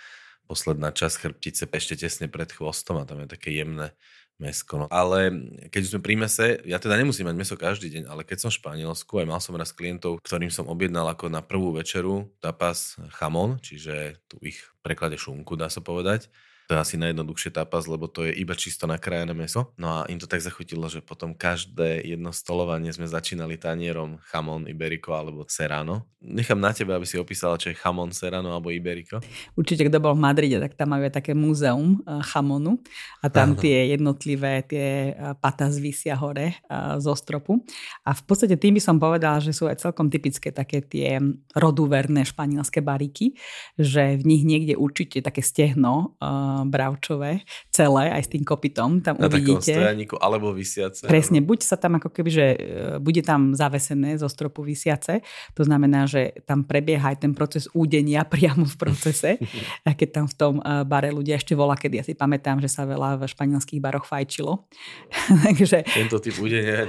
posledná 0.47 0.95
časť 0.95 1.15
chrbtice 1.19 1.63
ešte 1.67 1.99
tesne 1.99 2.31
pred 2.31 2.47
chvostom 2.47 3.03
a 3.03 3.07
tam 3.07 3.19
je 3.23 3.27
také 3.27 3.51
jemné 3.51 3.91
mesko. 4.39 4.85
No. 4.85 4.87
Ale 4.87 5.33
keď 5.73 5.81
sme 5.83 5.99
pri 5.99 6.15
mese, 6.15 6.61
ja 6.63 6.77
teda 6.79 6.95
nemusím 6.95 7.27
mať 7.27 7.35
meso 7.35 7.55
každý 7.59 7.91
deň, 7.91 8.03
ale 8.07 8.21
keď 8.23 8.47
som 8.47 8.49
v 8.53 8.59
Španielsku, 8.63 9.13
aj 9.17 9.27
mal 9.27 9.41
som 9.41 9.57
raz 9.57 9.73
klientov, 9.73 10.23
ktorým 10.23 10.53
som 10.53 10.69
objednal 10.69 11.09
ako 11.11 11.27
na 11.27 11.41
prvú 11.43 11.73
večeru 11.75 12.31
tapas 12.39 12.95
chamon, 13.17 13.59
čiže 13.59 14.21
tu 14.29 14.39
ich 14.45 14.61
preklade 14.85 15.17
šunku, 15.19 15.57
dá 15.59 15.67
sa 15.67 15.83
povedať 15.83 16.31
to 16.67 16.75
je 16.75 16.83
asi 16.83 16.95
najjednoduchšie 16.99 17.55
tapas, 17.55 17.87
lebo 17.87 18.11
to 18.11 18.27
je 18.27 18.35
iba 18.35 18.51
čisto 18.51 18.91
nakrájené 18.91 19.31
meso. 19.31 19.71
No 19.79 19.87
a 19.87 19.97
im 20.11 20.19
to 20.19 20.27
tak 20.27 20.43
zachutilo, 20.43 20.91
že 20.91 20.99
potom 20.99 21.31
každé 21.31 22.03
jedno 22.03 22.35
stolovanie 22.35 22.91
sme 22.91 23.07
začínali 23.07 23.55
tanierom 23.55 24.19
chamon, 24.27 24.67
iberico 24.67 25.15
alebo 25.15 25.47
serrano. 25.47 26.11
Nechám 26.19 26.59
na 26.59 26.75
tebe, 26.75 26.91
aby 26.91 27.07
si 27.07 27.15
opísala, 27.15 27.55
čo 27.55 27.71
je 27.71 27.79
chamon, 27.79 28.11
serrano 28.11 28.51
alebo 28.51 28.67
iberico. 28.67 29.23
Určite, 29.55 29.87
kto 29.87 30.03
bol 30.03 30.11
v 30.19 30.27
Madride, 30.27 30.59
tak 30.59 30.75
tam 30.75 30.91
majú 30.91 31.07
také 31.07 31.31
múzeum 31.31 32.03
uh, 32.03 32.19
chamonu 32.19 32.83
a 33.23 33.31
tam 33.31 33.55
Aha. 33.55 33.61
tie 33.63 33.95
jednotlivé 33.95 34.67
tie 34.67 35.15
uh, 35.15 35.39
patas 35.39 35.79
vysia 35.79 36.19
hore 36.19 36.59
uh, 36.67 36.99
zo 36.99 37.15
stropu. 37.15 37.63
A 38.03 38.11
v 38.11 38.23
podstate 38.27 38.59
tým 38.59 38.75
by 38.75 38.83
som 38.83 38.99
povedala, 38.99 39.39
že 39.39 39.55
sú 39.55 39.71
aj 39.71 39.79
celkom 39.79 40.11
typické 40.11 40.51
také 40.51 40.83
tie 40.83 41.15
roduverné 41.55 42.27
španielské 42.27 42.83
bariky, 42.83 43.39
že 43.79 44.19
v 44.19 44.23
nich 44.27 44.43
niekde 44.43 44.75
určite 44.75 45.23
také 45.23 45.39
stehno 45.39 46.17
bravčové, 46.65 47.45
celé, 47.69 48.09
aj 48.09 48.25
s 48.25 48.29
tým 48.33 48.41
kopytom, 48.41 49.05
tam 49.05 49.21
Na 49.21 49.29
uvidíte. 49.29 49.77
stojaníku, 49.77 50.17
alebo 50.17 50.49
vysiace. 50.49 51.05
Presne, 51.05 51.45
buď 51.45 51.59
sa 51.61 51.77
tam 51.77 52.01
ako 52.01 52.09
keby, 52.09 52.29
že 52.33 52.45
e, 52.55 52.57
bude 52.97 53.21
tam 53.21 53.53
zavesené 53.53 54.17
zo 54.17 54.25
stropu 54.25 54.65
vysiace, 54.65 55.21
to 55.53 55.61
znamená, 55.61 56.09
že 56.09 56.33
tam 56.47 56.65
prebieha 56.65 57.13
aj 57.13 57.21
ten 57.21 57.37
proces 57.37 57.69
údenia 57.75 58.25
priamo 58.33 58.65
v 58.65 58.75
procese, 58.79 59.37
a 59.85 59.93
keď 59.93 60.09
tam 60.23 60.25
v 60.25 60.35
tom 60.35 60.53
e, 60.57 60.81
bare 60.87 61.13
ľudia 61.13 61.37
ešte 61.37 61.53
volá, 61.53 61.77
kedy 61.77 62.01
ja 62.01 62.03
si 62.07 62.17
pamätám, 62.17 62.57
že 62.63 62.71
sa 62.71 62.87
veľa 62.87 63.21
v 63.21 63.29
španielských 63.29 63.83
baroch 63.83 64.07
fajčilo. 64.07 64.65
Takže... 65.45 65.83
Tento 65.85 66.17
typ 66.23 66.35
údenia 66.39 66.81
ja 66.81 66.85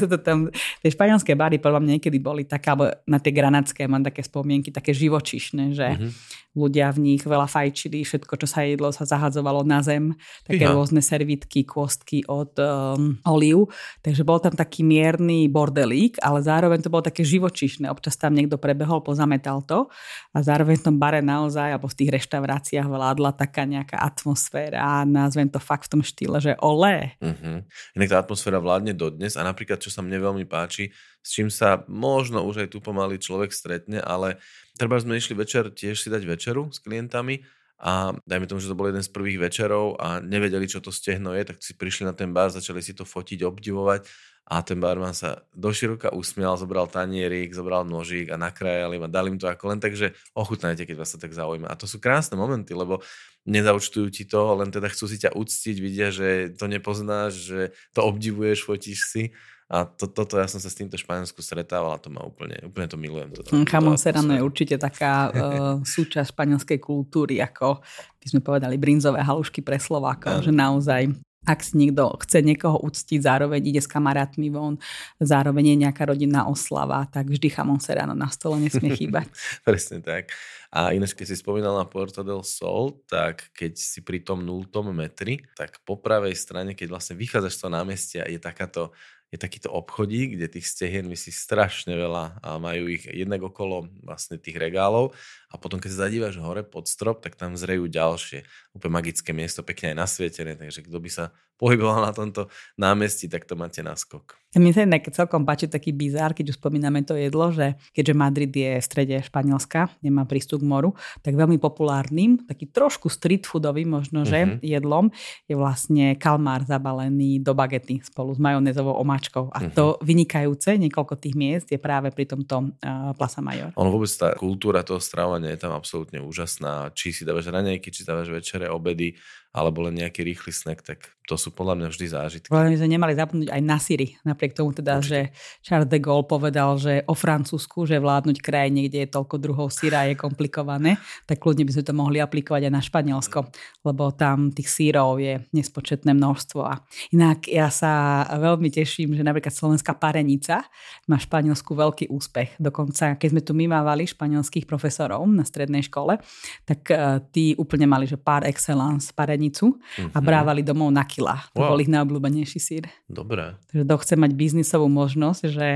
to 0.10 0.18
tam, 0.18 0.48
tie 0.80 0.90
španielské 0.90 1.36
bary 1.36 1.60
podľa 1.60 1.82
mňa 1.84 1.92
niekedy 1.98 2.18
boli 2.18 2.48
také, 2.48 2.72
alebo 2.72 2.90
na 3.04 3.18
tie 3.20 3.34
granátske 3.34 3.84
mám 3.84 4.02
také 4.06 4.24
spomienky, 4.24 4.72
také 4.72 4.94
živočišné, 4.94 5.64
že 5.74 5.86
mm-hmm 5.86 6.40
ľudia 6.50 6.90
v 6.90 7.14
nich 7.14 7.22
veľa 7.22 7.46
fajčili, 7.46 7.99
všetko, 8.02 8.34
čo 8.40 8.46
sa 8.48 8.66
jedlo, 8.66 8.90
sa 8.90 9.06
zahadzovalo 9.06 9.62
na 9.64 9.80
zem, 9.84 10.16
také 10.44 10.66
Iha. 10.66 10.74
rôzne 10.74 11.04
servitky, 11.04 11.62
kôstky 11.64 12.24
od 12.26 12.56
um, 12.58 13.16
oliv, 13.24 13.70
takže 14.04 14.22
bol 14.26 14.38
tam 14.40 14.54
taký 14.54 14.82
mierny 14.82 15.46
bordelík, 15.50 16.18
ale 16.24 16.40
zároveň 16.40 16.80
to 16.84 16.92
bolo 16.92 17.04
také 17.04 17.22
živočišné, 17.22 17.88
občas 17.88 18.16
tam 18.16 18.36
niekto 18.36 18.56
prebehol, 18.60 19.04
pozametal 19.04 19.62
to 19.64 19.86
a 20.32 20.38
zároveň 20.40 20.80
v 20.80 20.86
tom 20.90 20.96
bare 20.96 21.20
naozaj, 21.20 21.76
alebo 21.76 21.88
v 21.88 21.98
tých 21.98 22.10
reštauráciách 22.20 22.88
vládla 22.88 23.36
taká 23.36 23.64
nejaká 23.64 24.00
atmosféra 24.00 24.80
a 24.80 25.08
nazvem 25.08 25.48
to 25.48 25.62
fakt 25.62 25.88
v 25.88 25.98
tom 25.98 26.02
štýle, 26.02 26.38
že 26.42 26.52
olé. 26.60 27.16
Uh-huh. 27.20 27.64
Inak 27.96 28.08
tá 28.10 28.16
atmosféra 28.20 28.58
vládne 28.58 28.92
dodnes 28.96 29.38
a 29.38 29.42
napríklad, 29.46 29.80
čo 29.80 29.88
sa 29.88 30.02
mne 30.02 30.18
veľmi 30.20 30.44
páči, 30.44 30.92
s 31.20 31.36
čím 31.36 31.52
sa 31.52 31.84
možno 31.86 32.44
už 32.48 32.64
aj 32.64 32.68
tu 32.72 32.78
pomaly 32.80 33.20
človek 33.20 33.52
stretne, 33.52 34.00
ale 34.00 34.40
treba 34.80 34.96
sme 34.96 35.20
išli 35.20 35.36
večer 35.36 35.68
tiež 35.68 36.00
si 36.00 36.08
dať 36.08 36.24
večeru 36.24 36.72
s 36.72 36.80
klientami 36.80 37.44
a 37.80 38.12
dajme 38.28 38.44
tomu, 38.44 38.60
že 38.60 38.68
to 38.68 38.76
bol 38.76 38.92
jeden 38.92 39.00
z 39.00 39.08
prvých 39.08 39.40
večerov 39.40 39.96
a 39.96 40.20
nevedeli, 40.20 40.68
čo 40.68 40.84
to 40.84 40.92
stehno 40.92 41.32
je, 41.32 41.48
tak 41.48 41.64
si 41.64 41.72
prišli 41.72 42.04
na 42.04 42.12
ten 42.12 42.28
bar, 42.36 42.52
začali 42.52 42.84
si 42.84 42.92
to 42.92 43.08
fotiť, 43.08 43.40
obdivovať 43.40 44.04
a 44.50 44.66
ten 44.66 44.82
barman 44.82 45.14
sa 45.14 45.46
doširoka 45.54 46.10
usmial, 46.10 46.58
zobral 46.58 46.90
tanierik, 46.90 47.54
zobral 47.54 47.86
nožík 47.86 48.34
a 48.34 48.36
nakrájali 48.36 48.98
a 48.98 49.06
dali 49.06 49.30
im 49.32 49.38
to 49.38 49.46
ako 49.46 49.70
len 49.70 49.78
tak, 49.78 49.94
že 49.94 50.12
ochutnajte, 50.34 50.90
keď 50.90 50.96
vás 50.98 51.14
to 51.14 51.22
tak 51.22 51.30
zaujíma. 51.30 51.70
A 51.70 51.78
to 51.78 51.86
sú 51.86 52.02
krásne 52.02 52.34
momenty, 52.34 52.74
lebo 52.74 52.98
nezaučtujú 53.46 54.10
ti 54.10 54.26
to, 54.26 54.58
len 54.58 54.74
teda 54.74 54.90
chcú 54.90 55.06
si 55.06 55.22
ťa 55.22 55.38
uctiť, 55.38 55.76
vidia, 55.78 56.10
že 56.10 56.50
to 56.58 56.66
nepoznáš, 56.66 57.32
že 57.46 57.60
to 57.94 58.02
obdivuješ, 58.02 58.66
fotíš 58.66 59.00
si 59.06 59.22
a 59.70 59.86
to, 59.86 60.10
toto 60.10 60.34
ja 60.34 60.50
som 60.50 60.58
sa 60.58 60.66
s 60.66 60.74
týmto 60.74 60.98
Španielsku 60.98 61.38
stretával 61.38 61.94
a 61.94 62.02
to 62.02 62.10
ma 62.10 62.26
úplne, 62.26 62.58
úplne 62.66 62.90
to 62.90 62.98
milujem. 62.98 63.30
Toto, 63.30 63.54
mm, 63.54 63.70
Jamón 63.70 63.94
serrano 63.94 64.34
je 64.34 64.42
určite 64.42 64.74
taká 64.82 65.30
uh, 65.30 65.78
súčasť 65.94 66.34
španielskej 66.34 66.82
kultúry, 66.82 67.38
ako 67.38 67.78
by 68.18 68.26
sme 68.26 68.42
povedali 68.42 68.74
brinzové 68.82 69.22
halušky 69.22 69.62
pre 69.62 69.78
Slovákov, 69.78 70.42
že 70.42 70.50
naozaj 70.50 71.14
ak 71.40 71.64
si 71.64 71.80
niekto 71.80 72.20
chce 72.20 72.44
niekoho 72.44 72.76
uctiť, 72.84 73.24
zároveň 73.24 73.64
ide 73.64 73.80
s 73.80 73.88
kamarátmi 73.88 74.52
von, 74.52 74.76
zároveň 75.16 75.72
je 75.72 75.76
nejaká 75.88 76.04
rodinná 76.04 76.44
oslava, 76.44 77.08
tak 77.08 77.32
vždy 77.32 77.48
chamon 77.48 77.80
serrano 77.80 78.12
na 78.12 78.28
stole 78.28 78.60
nesmie 78.60 78.92
chýbať. 78.98 79.32
Presne 79.64 80.04
tak. 80.04 80.28
A 80.68 80.92
ináč, 80.92 81.16
keď 81.16 81.32
si 81.32 81.40
spomínal 81.40 81.74
na 81.80 81.88
Puerto 81.88 82.20
del 82.20 82.44
Sol, 82.44 82.92
tak 83.08 83.48
keď 83.56 83.72
si 83.74 84.04
pri 84.04 84.20
tom 84.20 84.44
nultom 84.44 84.92
metri, 84.92 85.40
tak 85.56 85.80
po 85.82 85.96
pravej 85.96 86.36
strane, 86.36 86.76
keď 86.76 86.92
vlastne 86.92 87.16
vychádzaš 87.16 87.56
z 87.56 87.60
toho 87.64 87.72
námestia, 87.72 88.22
je 88.28 88.36
takáto 88.36 88.92
je 89.30 89.38
takýto 89.38 89.70
obchodík, 89.70 90.34
kde 90.34 90.50
tých 90.50 90.66
stehien 90.66 91.06
vysí 91.06 91.30
strašne 91.30 91.94
veľa 91.94 92.42
a 92.42 92.58
majú 92.58 92.90
ich 92.90 93.06
jednak 93.06 93.46
okolo 93.46 93.86
vlastne 94.02 94.42
tých 94.42 94.58
regálov 94.58 95.14
a 95.50 95.58
potom 95.58 95.82
keď 95.82 95.90
sa 95.90 95.98
zadívaš 96.06 96.38
hore 96.38 96.62
pod 96.62 96.86
strop, 96.86 97.26
tak 97.26 97.34
tam 97.34 97.58
zrejú 97.58 97.90
ďalšie. 97.90 98.46
Úplne 98.78 98.92
magické 98.94 99.34
miesto, 99.34 99.66
pekne 99.66 99.92
aj 99.92 100.06
nasvietené, 100.06 100.54
takže 100.54 100.86
kto 100.86 100.96
by 101.02 101.10
sa 101.10 101.24
pohyboval 101.60 102.08
na 102.08 102.12
tomto 102.16 102.48
námestí, 102.80 103.28
tak 103.28 103.44
to 103.44 103.52
máte 103.52 103.84
naskok. 103.84 104.40
Mne 104.50 104.74
sa 104.74 104.82
inak 104.82 105.06
celkom 105.14 105.46
páči 105.46 105.70
taký 105.70 105.94
bizár, 105.94 106.34
keď 106.34 106.50
už 106.50 106.58
spomíname 106.58 107.06
to 107.06 107.14
jedlo, 107.14 107.54
že 107.54 107.78
keďže 107.94 108.14
Madrid 108.18 108.50
je 108.50 108.80
v 108.80 108.82
strede 108.82 109.16
Španielska, 109.22 109.94
nemá 110.02 110.26
prístup 110.26 110.64
k 110.64 110.66
moru, 110.66 110.90
tak 111.22 111.38
veľmi 111.38 111.60
populárnym, 111.62 112.50
taký 112.50 112.66
trošku 112.66 113.06
street 113.06 113.46
foodový 113.46 113.86
možno, 113.86 114.26
že 114.26 114.42
uh-huh. 114.42 114.58
jedlom 114.58 115.14
je 115.46 115.54
vlastne 115.54 116.18
kalmár 116.18 116.66
zabalený 116.66 117.38
do 117.46 117.54
bagety 117.54 118.02
spolu 118.02 118.34
s 118.34 118.42
majonézovou 118.42 118.98
omáčkou. 118.98 119.54
A 119.54 119.58
uh-huh. 119.62 119.70
to 119.70 119.84
vynikajúce, 120.02 120.74
niekoľko 120.82 121.14
tých 121.22 121.38
miest 121.38 121.70
je 121.70 121.78
práve 121.78 122.10
pri 122.10 122.26
tomto 122.26 122.74
uh, 122.74 123.14
Plaza 123.14 123.38
Major. 123.38 123.70
Ono 123.78 123.90
vôbec 123.94 124.10
tá 124.10 124.34
kultúra 124.34 124.82
toho 124.82 124.98
stravovania 124.98 125.39
je 125.48 125.56
tam 125.56 125.72
absolútne 125.72 126.20
úžasná. 126.20 126.92
Či 126.92 127.16
si 127.16 127.22
dávaš 127.24 127.48
raňajky, 127.48 127.88
či 127.88 128.04
dávaš 128.04 128.28
večere, 128.28 128.68
obedy, 128.68 129.16
alebo 129.50 129.82
len 129.82 129.98
nejaký 129.98 130.22
rýchly 130.22 130.54
snack, 130.54 130.86
tak 130.86 131.10
to 131.30 131.38
sú 131.38 131.54
podľa 131.54 131.78
mňa 131.78 131.88
vždy 131.94 132.06
zážitky. 132.10 132.50
Podľa 132.50 132.82
sme 132.82 132.90
nemali 132.90 133.14
zapnúť 133.14 133.48
aj 133.54 133.62
na 133.62 133.78
Syri, 133.78 134.18
napriek 134.26 134.50
tomu 134.50 134.74
teda, 134.74 134.98
Určite. 134.98 135.06
že 135.06 135.18
Charles 135.62 135.86
de 135.86 135.98
Gaulle 136.02 136.26
povedal, 136.26 136.74
že 136.74 137.06
o 137.06 137.14
Francúzsku, 137.14 137.86
že 137.86 138.02
vládnuť 138.02 138.42
krajine, 138.42 138.90
kde 138.90 139.06
je 139.06 139.14
toľko 139.14 139.38
druhov 139.38 139.70
síra 139.70 140.10
je 140.10 140.18
komplikované, 140.18 140.98
tak 141.30 141.38
kľudne 141.38 141.62
by 141.62 141.72
sme 141.78 141.84
to 141.86 141.94
mohli 141.94 142.18
aplikovať 142.18 142.66
aj 142.66 142.72
na 142.74 142.82
Španielsko, 142.82 143.46
lebo 143.86 144.10
tam 144.10 144.50
tých 144.50 144.66
sírov 144.66 145.22
je 145.22 145.38
nespočetné 145.54 146.10
množstvo. 146.18 146.60
A 146.66 146.82
inak 147.14 147.46
ja 147.46 147.70
sa 147.70 148.26
veľmi 148.34 148.66
teším, 148.74 149.14
že 149.14 149.22
napríklad 149.22 149.54
slovenská 149.54 149.94
parenica 150.02 150.66
má 151.06 151.14
Španielsku 151.14 151.78
veľký 151.78 152.10
úspech. 152.10 152.58
Dokonca, 152.58 153.14
keď 153.14 153.28
sme 153.30 153.42
tu 153.46 153.54
my 153.54 153.70
mávali 153.70 154.02
španielských 154.02 154.66
profesorov 154.66 155.22
na 155.30 155.46
strednej 155.46 155.86
škole, 155.86 156.18
tak 156.66 156.90
uh, 156.90 157.22
tí 157.30 157.54
úplne 157.54 157.86
mali, 157.86 158.10
že 158.10 158.18
par 158.18 158.42
excellence 158.42 159.14
parenica 159.14 159.39
mm-hmm. 159.48 160.12
a 160.12 160.18
mhm. 160.20 160.26
brávali 160.26 160.60
domov 160.60 160.92
na 160.92 161.08
kila. 161.08 161.40
To 161.56 161.64
wow. 161.64 161.72
bol 161.72 161.80
ich 161.80 161.88
najobľúbenejší 161.88 162.60
sír. 162.60 162.84
Dobre. 163.08 163.56
Takže 163.72 163.82
kto 163.88 163.96
chce 164.04 164.14
mať 164.20 164.30
biznisovú 164.36 164.92
možnosť, 164.92 165.42
že... 165.48 165.68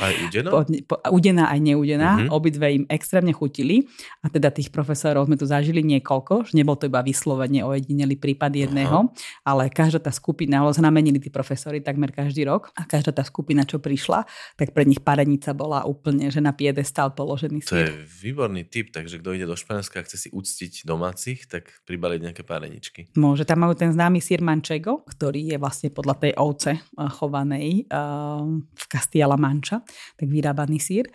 Aj 0.00 0.14
udená? 0.24 0.48
po, 0.54 0.58
po, 0.64 0.96
udená 1.12 1.52
aj 1.52 1.60
neudená. 1.60 2.10
Mm-hmm. 2.16 2.30
Obidve 2.32 2.66
im 2.72 2.84
extrémne 2.88 3.34
chutili. 3.36 3.84
A 4.24 4.30
teda 4.32 4.48
tých 4.48 4.72
profesorov 4.72 5.28
sme 5.28 5.36
tu 5.36 5.44
zažili 5.44 5.84
niekoľko. 5.84 6.48
Že 6.48 6.54
nebol 6.56 6.78
to 6.80 6.88
iba 6.88 7.04
vyslovene 7.04 7.60
ojedinelý 7.66 8.16
prípad 8.16 8.54
jedného, 8.54 9.10
Aha. 9.10 9.46
ale 9.46 9.68
každá 9.68 9.98
tá 9.98 10.12
skupina, 10.14 10.62
lebo 10.62 10.72
sa 10.72 10.80
namenili 10.80 11.18
tí 11.18 11.28
profesori 11.28 11.82
takmer 11.82 12.14
každý 12.14 12.46
rok 12.46 12.70
a 12.78 12.86
každá 12.86 13.10
tá 13.10 13.26
skupina, 13.26 13.66
čo 13.66 13.82
prišla, 13.82 14.24
tak 14.54 14.70
pre 14.70 14.86
nich 14.86 15.02
parenica 15.02 15.50
bola 15.50 15.82
úplne, 15.84 16.30
že 16.30 16.38
na 16.38 16.54
piedestal 16.54 17.10
položený 17.12 17.60
sír. 17.64 17.74
To 17.74 17.78
je 17.82 17.92
výborný 18.22 18.62
tip, 18.68 18.94
takže 18.94 19.18
kto 19.18 19.34
ide 19.34 19.46
do 19.48 19.58
Španielska 19.58 20.00
a 20.00 20.06
chce 20.06 20.16
si 20.16 20.28
uctiť 20.30 20.86
domácich, 20.86 21.50
tak 21.50 21.68
pribaliť 21.84 22.20
nejaké 22.30 22.42
páreničky. 22.46 23.09
Môže, 23.18 23.42
tam 23.42 23.66
majú 23.66 23.74
ten 23.74 23.90
známy 23.90 24.22
sír 24.22 24.38
manchego, 24.38 25.02
ktorý 25.02 25.54
je 25.54 25.56
vlastne 25.58 25.90
podľa 25.90 26.14
tej 26.22 26.32
ovce 26.38 26.78
eh, 26.78 27.10
chovanej 27.10 27.90
uh, 27.90 28.46
v 28.54 28.84
Castilla 28.86 29.34
Mancha, 29.34 29.82
tak 30.14 30.28
vyrábaný 30.30 30.78
sír. 30.78 31.10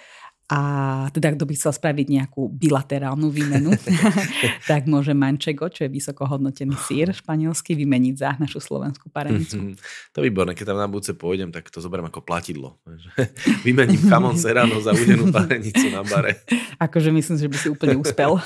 A 0.45 0.61
teda, 1.09 1.33
kto 1.33 1.49
by 1.49 1.57
chcel 1.57 1.73
spraviť 1.73 2.05
nejakú 2.05 2.53
bilaterálnu 2.53 3.33
výmenu, 3.33 3.73
tak 4.69 4.85
môže 4.85 5.17
mančego, 5.17 5.73
čo 5.73 5.89
je 5.89 5.89
vysoko 5.89 6.29
hodnotený 6.29 6.77
sír 6.85 7.09
španielský, 7.17 7.73
vymeniť 7.73 8.13
za 8.13 8.37
našu 8.37 8.61
slovenskú 8.61 9.09
parenicu. 9.09 9.57
Mhm. 9.57 9.73
to 10.13 10.21
je 10.21 10.25
výborné, 10.29 10.53
keď 10.53 10.69
tam 10.69 10.77
na 10.77 10.85
budúce 10.85 11.17
pôjdem, 11.17 11.49
tak 11.49 11.73
to 11.73 11.81
zoberiem 11.81 12.13
ako 12.13 12.21
platidlo. 12.21 12.77
Vymením 13.65 14.05
chamon 14.05 14.37
serano 14.37 14.77
za 14.85 14.93
udenú 14.93 15.33
parenicu 15.33 15.89
na 15.89 16.05
bare. 16.05 16.45
Akože 16.77 17.09
myslím, 17.09 17.41
že 17.41 17.49
by 17.49 17.57
si 17.57 17.67
úplne 17.73 17.97
uspel. 17.97 18.37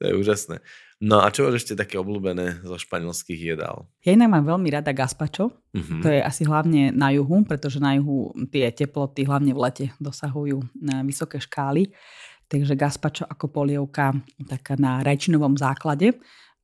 to 0.00 0.02
je 0.08 0.12
úžasné. 0.16 0.64
No 1.02 1.18
a 1.18 1.34
čo 1.34 1.42
máš 1.42 1.66
ešte 1.66 1.74
také 1.74 1.98
obľúbené 1.98 2.62
zo 2.62 2.78
španielských 2.78 3.58
jedál? 3.58 3.90
Ja 4.06 4.14
inak 4.14 4.38
mám 4.38 4.46
veľmi 4.46 4.70
rada 4.70 4.94
gazpacho. 4.94 5.50
Uh-huh. 5.74 5.98
To 5.98 6.06
je 6.06 6.22
asi 6.22 6.46
hlavne 6.46 6.94
na 6.94 7.10
juhu, 7.10 7.42
pretože 7.42 7.82
na 7.82 7.98
juhu 7.98 8.30
tie 8.54 8.70
teploty 8.70 9.26
hlavne 9.26 9.50
v 9.50 9.62
lete 9.66 9.86
dosahujú 9.98 10.62
na 10.78 11.02
vysoké 11.02 11.42
škály. 11.42 11.90
Takže 12.46 12.78
gazpacho 12.78 13.26
ako 13.26 13.50
polievka 13.50 14.14
taká 14.46 14.78
na 14.78 15.02
rajčinovom 15.02 15.58
základe 15.58 16.14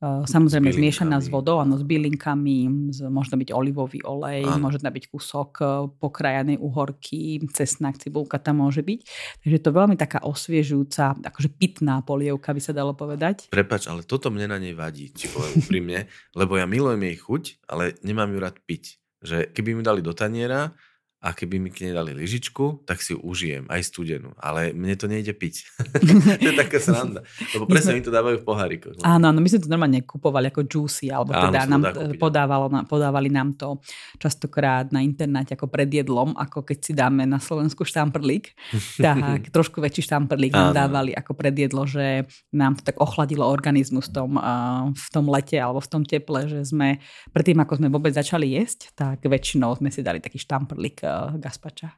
samozrejme 0.02 0.70
s 0.70 0.78
zmiešaná 0.78 1.18
s 1.18 1.26
vodou, 1.26 1.58
áno, 1.58 1.74
s 1.74 1.82
bylinkami, 1.82 2.90
z, 2.94 3.10
možno 3.10 3.34
byť 3.34 3.50
olivový 3.50 3.98
olej, 4.06 4.46
áno. 4.46 4.70
môže 4.70 4.78
tam 4.78 4.94
byť 4.94 5.04
kúsok 5.10 5.50
eh, 5.58 5.68
pokrajanej 5.98 6.62
uhorky, 6.62 7.42
cesnak, 7.50 7.98
cibulka 7.98 8.38
tam 8.38 8.62
môže 8.62 8.86
byť. 8.86 9.00
Takže 9.42 9.54
je 9.58 9.62
to 9.62 9.74
veľmi 9.74 9.98
taká 9.98 10.22
osviežujúca, 10.22 11.18
akože 11.18 11.50
pitná 11.58 11.98
polievka 12.06 12.54
by 12.54 12.62
sa 12.62 12.70
dalo 12.70 12.94
povedať. 12.94 13.50
Prepač, 13.50 13.90
ale 13.90 14.06
toto 14.06 14.30
mne 14.30 14.54
na 14.54 14.58
nej 14.62 14.74
vadí, 14.78 15.10
či 15.10 15.26
poviem 15.26 15.58
úprimne, 15.58 15.98
lebo 16.38 16.54
ja 16.54 16.70
milujem 16.70 17.02
jej 17.02 17.16
chuť, 17.18 17.42
ale 17.66 17.98
nemám 18.06 18.30
ju 18.30 18.38
rád 18.38 18.56
piť. 18.62 19.02
Že 19.18 19.50
keby 19.50 19.74
mi 19.74 19.82
dali 19.82 19.98
do 19.98 20.14
taniera, 20.14 20.70
a 21.18 21.34
keby 21.34 21.58
mi 21.58 21.74
k 21.74 21.90
nej 21.90 21.98
dali 21.98 22.14
lyžičku, 22.14 22.86
tak 22.86 23.02
si 23.02 23.10
ju 23.10 23.18
užijem, 23.26 23.66
aj 23.66 23.90
studenú. 23.90 24.38
Ale 24.38 24.70
mne 24.70 24.94
to 24.94 25.10
nejde 25.10 25.34
piť. 25.34 25.66
to 26.38 26.46
je 26.46 26.54
taká 26.54 26.78
sranda. 26.78 27.26
Lebo 27.58 27.66
presne 27.66 27.98
mi 27.98 28.02
to 28.06 28.14
dávajú 28.14 28.38
v 28.38 28.46
pohárikoch. 28.46 28.94
No. 28.94 29.02
Áno, 29.02 29.34
áno, 29.34 29.42
my 29.42 29.48
sme 29.50 29.66
to 29.66 29.66
normálne 29.66 29.98
kupovali 30.06 30.54
ako 30.54 30.70
juicy, 30.70 31.10
alebo 31.10 31.34
áno, 31.34 31.50
teda 31.50 31.66
nám, 31.66 31.82
podávalo, 32.22 32.70
podávali 32.86 33.34
nám 33.34 33.58
to 33.58 33.82
častokrát 34.22 34.94
na 34.94 35.02
internáte 35.02 35.58
ako 35.58 35.66
predjedlom, 35.66 36.38
ako 36.38 36.62
keď 36.62 36.78
si 36.78 36.92
dáme 36.94 37.26
na 37.26 37.42
Slovensku 37.42 37.82
štamprlík. 37.82 38.54
tak 39.02 39.50
trošku 39.50 39.82
väčší 39.82 40.06
štamprlík 40.06 40.54
nám 40.54 40.70
dávali 40.70 41.10
ako 41.18 41.34
predjedlo, 41.34 41.82
že 41.82 42.30
nám 42.54 42.78
to 42.78 42.86
tak 42.86 42.94
ochladilo 43.02 43.42
organizmus 43.42 44.06
v 44.06 44.22
tom, 44.22 44.38
uh, 44.38 44.94
v 44.94 45.08
tom 45.10 45.26
lete 45.26 45.58
alebo 45.58 45.82
v 45.82 45.90
tom 45.90 46.06
teple, 46.06 46.46
že 46.46 46.62
sme 46.62 47.02
predtým, 47.34 47.58
ako 47.58 47.82
sme 47.82 47.90
vôbec 47.90 48.14
začali 48.14 48.54
jesť, 48.54 48.94
tak 48.94 49.26
väčšinou 49.26 49.74
sme 49.74 49.90
si 49.90 50.06
dali 50.06 50.22
taký 50.22 50.38
štamprlík 50.38 51.07
gazpača. 51.40 51.96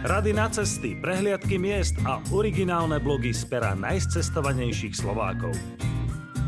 Rady 0.00 0.32
na 0.32 0.48
cesty, 0.48 0.96
prehliadky 0.96 1.60
miest 1.60 1.92
a 2.08 2.24
originálne 2.32 2.96
blogy 3.04 3.36
z 3.36 3.44
pera 3.52 3.76
najcestovanejších 3.76 4.96
Slovákov. 4.96 5.52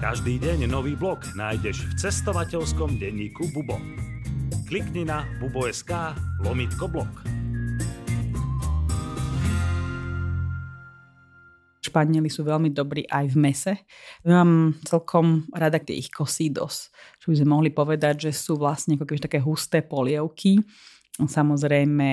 Každý 0.01 0.41
deň 0.41 0.73
nový 0.73 0.97
blog 0.97 1.21
nájdeš 1.37 1.85
v 1.85 1.93
cestovateľskom 2.01 2.97
denníku 2.97 3.53
Bubo. 3.53 3.77
Klikni 4.67 5.05
na 5.05 5.29
bubo.sk 5.37 6.17
lomitko 6.41 6.89
blog. 6.89 7.13
Španieli 11.93 12.33
sú 12.33 12.49
veľmi 12.49 12.73
dobrí 12.73 13.05
aj 13.05 13.29
v 13.29 13.37
mese. 13.37 13.73
Mám 14.25 14.81
celkom 14.89 15.45
rada 15.53 15.77
tie 15.77 16.01
ich 16.01 16.09
cosidos, 16.09 16.89
čo 17.21 17.29
by 17.29 17.37
sme 17.37 17.53
mohli 17.53 17.69
povedať, 17.69 18.29
že 18.29 18.33
sú 18.33 18.57
vlastne 18.57 18.97
ako 18.97 19.21
také 19.21 19.37
husté 19.45 19.85
polievky, 19.85 20.57
samozrejme 21.13 22.11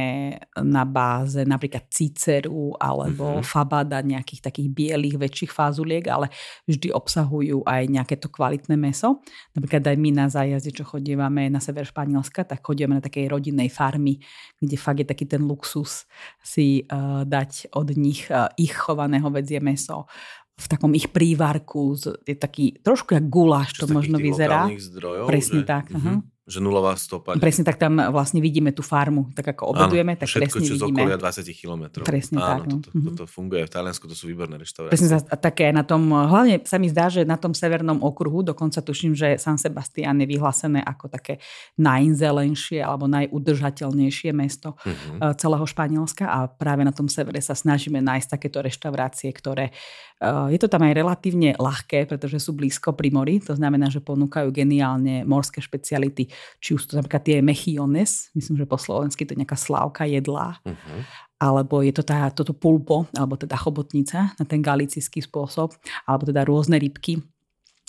na 0.59 0.83
báze 0.83 1.47
napríklad 1.47 1.87
ciceru 1.87 2.75
alebo 2.75 3.39
uh-huh. 3.39 3.45
fabada, 3.47 4.03
nejakých 4.03 4.51
takých 4.51 4.67
bielých 4.75 5.15
väčších 5.15 5.51
fázuliek, 5.55 6.03
ale 6.11 6.27
vždy 6.67 6.91
obsahujú 6.91 7.63
aj 7.63 7.87
nejaké 7.87 8.19
to 8.19 8.27
kvalitné 8.27 8.75
meso. 8.75 9.23
Napríklad 9.55 9.87
aj 9.87 9.97
my 9.97 10.09
na 10.11 10.27
zájazde, 10.27 10.75
čo 10.75 10.83
chodívame 10.83 11.47
na 11.47 11.63
sever 11.63 11.87
Španielska, 11.87 12.43
tak 12.43 12.59
chodíme 12.59 12.99
na 12.99 13.03
takej 13.03 13.31
rodinnej 13.31 13.71
farmy, 13.71 14.19
kde 14.59 14.75
fakt 14.75 14.99
je 14.99 15.07
taký 15.07 15.23
ten 15.31 15.47
luxus 15.47 16.03
si 16.43 16.83
uh, 16.91 17.23
dať 17.23 17.71
od 17.79 17.95
nich 17.95 18.27
uh, 18.27 18.51
ich 18.59 18.75
chovaného 18.75 19.31
vedzie 19.31 19.63
meso 19.63 20.11
v 20.59 20.67
takom 20.67 20.91
ich 20.91 21.07
prívarku, 21.07 21.95
je 22.27 22.35
taký 22.35 22.83
trošku 22.83 23.15
jak 23.15 23.31
guláš 23.31 23.79
to 23.79 23.87
možno 23.87 24.19
vyzerá. 24.19 24.67
Zdrojov, 24.67 25.31
Presne 25.31 25.63
že? 25.63 25.67
tak. 25.67 25.87
Uh-huh. 25.87 26.19
Že 26.49 26.65
nulová 26.65 26.97
stopa. 26.97 27.37
Presne 27.37 27.61
tak 27.61 27.77
tam 27.77 28.01
vlastne 28.09 28.41
vidíme 28.41 28.73
tú 28.73 28.81
farmu, 28.81 29.29
tak 29.37 29.53
ako 29.53 29.69
obedujeme, 29.69 30.17
tak 30.17 30.25
všetko, 30.25 30.57
presne 30.57 30.65
čo 30.65 30.75
vidíme. 30.81 31.05
okolia 31.05 31.17
20 31.21 31.45
km. 31.53 31.83
Presne 32.01 32.37
Áno, 32.41 32.49
tak. 32.49 32.61
No. 32.65 32.75
Toto, 32.81 32.89
mhm. 32.97 33.05
toto 33.13 33.23
funguje 33.29 33.61
v 33.63 33.71
Taliansku, 33.71 34.09
to 34.09 34.17
sú 34.17 34.25
výborné 34.25 34.57
reštaurácie. 34.57 34.97
Presne 34.97 35.21
také 35.37 35.69
na 35.69 35.85
tom, 35.85 36.09
hlavne 36.09 36.65
sa 36.65 36.81
mi 36.81 36.89
zdá, 36.89 37.05
že 37.13 37.21
na 37.21 37.37
tom 37.37 37.53
severnom 37.53 38.01
okruhu, 38.01 38.41
dokonca 38.41 38.81
tuším, 38.81 39.13
že 39.13 39.37
San 39.37 39.61
Sebastian 39.61 40.17
je 40.19 40.27
vyhlásené 40.27 40.81
ako 40.81 41.13
také 41.13 41.37
najzelenšie 41.77 42.81
alebo 42.81 43.05
najudržateľnejšie 43.05 44.33
mesto 44.33 44.73
uh-huh. 44.73 45.37
celého 45.37 45.65
Španielska 45.69 46.25
a 46.25 46.49
práve 46.49 46.81
na 46.81 46.91
tom 46.91 47.05
severe 47.05 47.37
sa 47.45 47.53
snažíme 47.53 48.01
nájsť 48.01 48.27
takéto 48.33 48.65
reštaurácie, 48.65 49.29
ktoré 49.29 49.69
je 50.51 50.59
to 50.59 50.67
tam 50.67 50.83
aj 50.83 50.93
relatívne 50.99 51.55
ľahké, 51.55 52.03
pretože 52.03 52.43
sú 52.43 52.51
blízko 52.51 52.91
pri 52.91 53.07
mori, 53.07 53.39
to 53.39 53.55
znamená, 53.55 53.87
že 53.87 54.03
ponúkajú 54.03 54.51
geniálne 54.51 55.23
morské 55.23 55.63
špeciality, 55.63 56.27
či 56.59 56.75
už 56.75 56.89
to 56.89 56.97
napríklad 56.99 57.23
tie 57.23 57.37
mechiones, 57.39 58.33
myslím, 58.35 58.61
že 58.61 58.69
po 58.69 58.77
slovensky 58.79 59.23
to 59.25 59.33
je 59.33 59.41
nejaká 59.45 59.57
slávka 59.57 60.03
jedlá, 60.05 60.59
uh-huh. 60.63 61.01
alebo 61.39 61.81
je 61.83 61.93
to 61.95 62.03
tá, 62.03 62.29
toto 62.31 62.55
pulpo, 62.55 63.07
alebo 63.15 63.39
teda 63.39 63.57
chobotnica 63.59 64.35
na 64.35 64.45
ten 64.45 64.59
galicijský 64.63 65.23
spôsob, 65.23 65.75
alebo 66.07 66.23
teda 66.27 66.43
rôzne 66.47 66.79
rybky, 66.79 67.19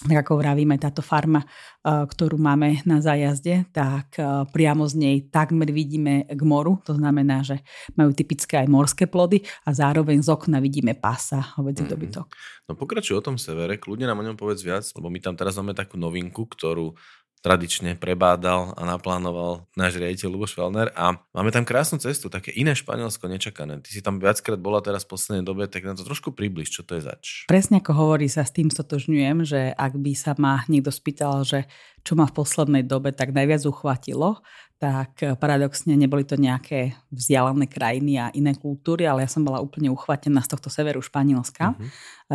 tak 0.01 0.25
ako 0.25 0.41
vravíme, 0.41 0.81
táto 0.81 1.05
farma, 1.05 1.45
eh, 1.45 2.09
ktorú 2.09 2.41
máme 2.41 2.81
na 2.89 3.05
zájazde, 3.05 3.69
tak 3.69 4.17
eh, 4.17 4.49
priamo 4.49 4.89
z 4.89 4.95
nej 4.97 5.17
takmer 5.29 5.69
vidíme 5.69 6.25
k 6.25 6.41
moru. 6.41 6.81
To 6.89 6.97
znamená, 6.97 7.45
že 7.45 7.61
majú 8.01 8.17
typické 8.17 8.65
aj 8.65 8.69
morské 8.73 9.05
plody 9.05 9.45
a 9.69 9.77
zároveň 9.77 10.25
z 10.25 10.33
okna 10.33 10.57
vidíme 10.65 10.97
pasa, 10.97 11.53
hovedzí 11.61 11.85
mm-hmm. 11.85 11.93
dobytok. 11.93 12.27
No 12.65 12.73
pokračuj 12.81 13.21
o 13.21 13.25
tom 13.25 13.37
severe, 13.37 13.77
kľudne 13.77 14.09
nám 14.09 14.25
o 14.25 14.27
ňom 14.33 14.41
povedz 14.41 14.65
viac, 14.65 14.89
lebo 14.97 15.13
my 15.13 15.21
tam 15.21 15.37
teraz 15.37 15.61
máme 15.61 15.77
takú 15.77 16.01
novinku, 16.01 16.49
ktorú 16.49 16.97
tradične 17.41 17.97
prebádal 17.97 18.77
a 18.77 18.83
naplánoval 18.85 19.65
náš 19.73 19.97
riaditeľ 19.97 20.29
Luboš 20.29 20.53
Felner 20.53 20.93
a 20.93 21.17
máme 21.33 21.49
tam 21.49 21.65
krásnu 21.65 21.97
cestu, 21.97 22.29
také 22.29 22.53
iné 22.53 22.77
Španielsko 22.77 23.33
nečakané. 23.33 23.81
Ty 23.81 23.91
si 23.91 24.01
tam 24.05 24.21
viackrát 24.21 24.61
bola 24.61 24.85
teraz 24.85 25.09
v 25.09 25.17
poslednej 25.17 25.45
dobe, 25.49 25.65
tak 25.65 25.89
na 25.89 25.97
to 25.97 26.05
trošku 26.05 26.37
približ, 26.37 26.69
čo 26.69 26.85
to 26.85 27.01
je 27.01 27.03
zač. 27.09 27.49
Presne 27.49 27.81
ako 27.81 27.97
hovorí 27.97 28.29
sa 28.29 28.45
s 28.45 28.53
tým 28.53 28.69
stotožňujem, 28.69 29.49
že 29.49 29.73
ak 29.73 29.97
by 29.97 30.13
sa 30.13 30.37
ma 30.37 30.61
niekto 30.69 30.93
spýtal, 30.93 31.41
že 31.49 31.65
čo 32.05 32.13
ma 32.13 32.29
v 32.29 32.37
poslednej 32.37 32.85
dobe 32.85 33.17
tak 33.17 33.33
najviac 33.33 33.65
uchvatilo, 33.65 34.45
tak 34.81 35.21
paradoxne 35.37 35.93
neboli 35.93 36.25
to 36.25 36.41
nejaké 36.41 36.97
vzdialené 37.13 37.69
krajiny 37.69 38.17
a 38.17 38.33
iné 38.33 38.57
kultúry, 38.57 39.05
ale 39.05 39.25
ja 39.25 39.29
som 39.29 39.45
bola 39.45 39.61
úplne 39.61 39.93
uchvatená 39.93 40.41
z 40.41 40.57
tohto 40.57 40.73
severu 40.73 41.05
Španielska, 41.05 41.77
uh-huh. 41.77 41.89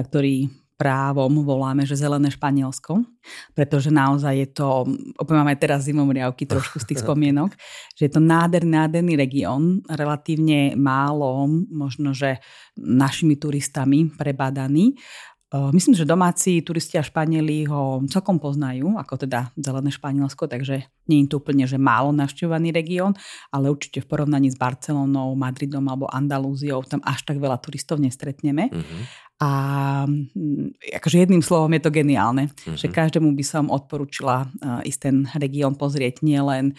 ktorý 0.06 0.54
právom 0.76 1.44
voláme, 1.44 1.88
že 1.88 1.96
zelené 1.96 2.28
Španielsko, 2.28 3.04
pretože 3.56 3.88
naozaj 3.88 4.34
je 4.36 4.48
to, 4.52 4.68
opäť 5.16 5.36
máme 5.36 5.56
teraz 5.56 5.88
zimomriavky 5.88 6.44
trošku 6.52 6.84
z 6.84 6.94
tých 6.94 7.02
spomienok, 7.02 7.56
že 7.96 8.08
je 8.08 8.12
to 8.12 8.22
nádherný, 8.22 8.76
nádherný 8.86 9.14
región, 9.16 9.80
relatívne 9.88 10.76
málo, 10.76 11.48
možno, 11.72 12.12
že 12.12 12.44
našimi 12.76 13.40
turistami 13.40 14.12
prebádaný. 14.12 15.00
Myslím, 15.56 15.96
že 15.96 16.04
domáci 16.04 16.60
turisti 16.60 17.00
a 17.00 17.06
Španieli 17.06 17.64
ho 17.72 18.04
celkom 18.12 18.44
poznajú, 18.44 19.00
ako 19.00 19.24
teda 19.24 19.56
zelené 19.56 19.88
Španielsko, 19.88 20.52
takže 20.52 20.84
nie 21.08 21.24
je 21.24 21.32
to 21.32 21.40
úplne, 21.40 21.64
že 21.64 21.80
málo 21.80 22.12
navštevovaný 22.12 22.76
región, 22.76 23.16
ale 23.56 23.72
určite 23.72 24.04
v 24.04 24.10
porovnaní 24.10 24.52
s 24.52 24.60
Barcelonou, 24.60 25.32
Madridom 25.38 25.86
alebo 25.88 26.12
Andalúziou 26.12 26.84
tam 26.84 27.00
až 27.08 27.24
tak 27.24 27.40
veľa 27.40 27.62
turistov 27.64 28.04
nestretneme. 28.04 28.68
Mm-hmm. 28.68 29.02
A 29.36 29.52
mm, 30.08 30.80
akože 30.96 31.28
jedným 31.28 31.44
slovom 31.44 31.72
je 31.76 31.82
to 31.84 31.92
geniálne, 31.92 32.48
mm-hmm. 32.48 32.80
že 32.80 32.88
každému 32.88 33.36
by 33.36 33.44
som 33.44 33.68
odporúčila 33.68 34.48
ísť 34.88 35.00
ten 35.00 35.18
región 35.36 35.76
pozrieť 35.76 36.24
nielen 36.24 36.72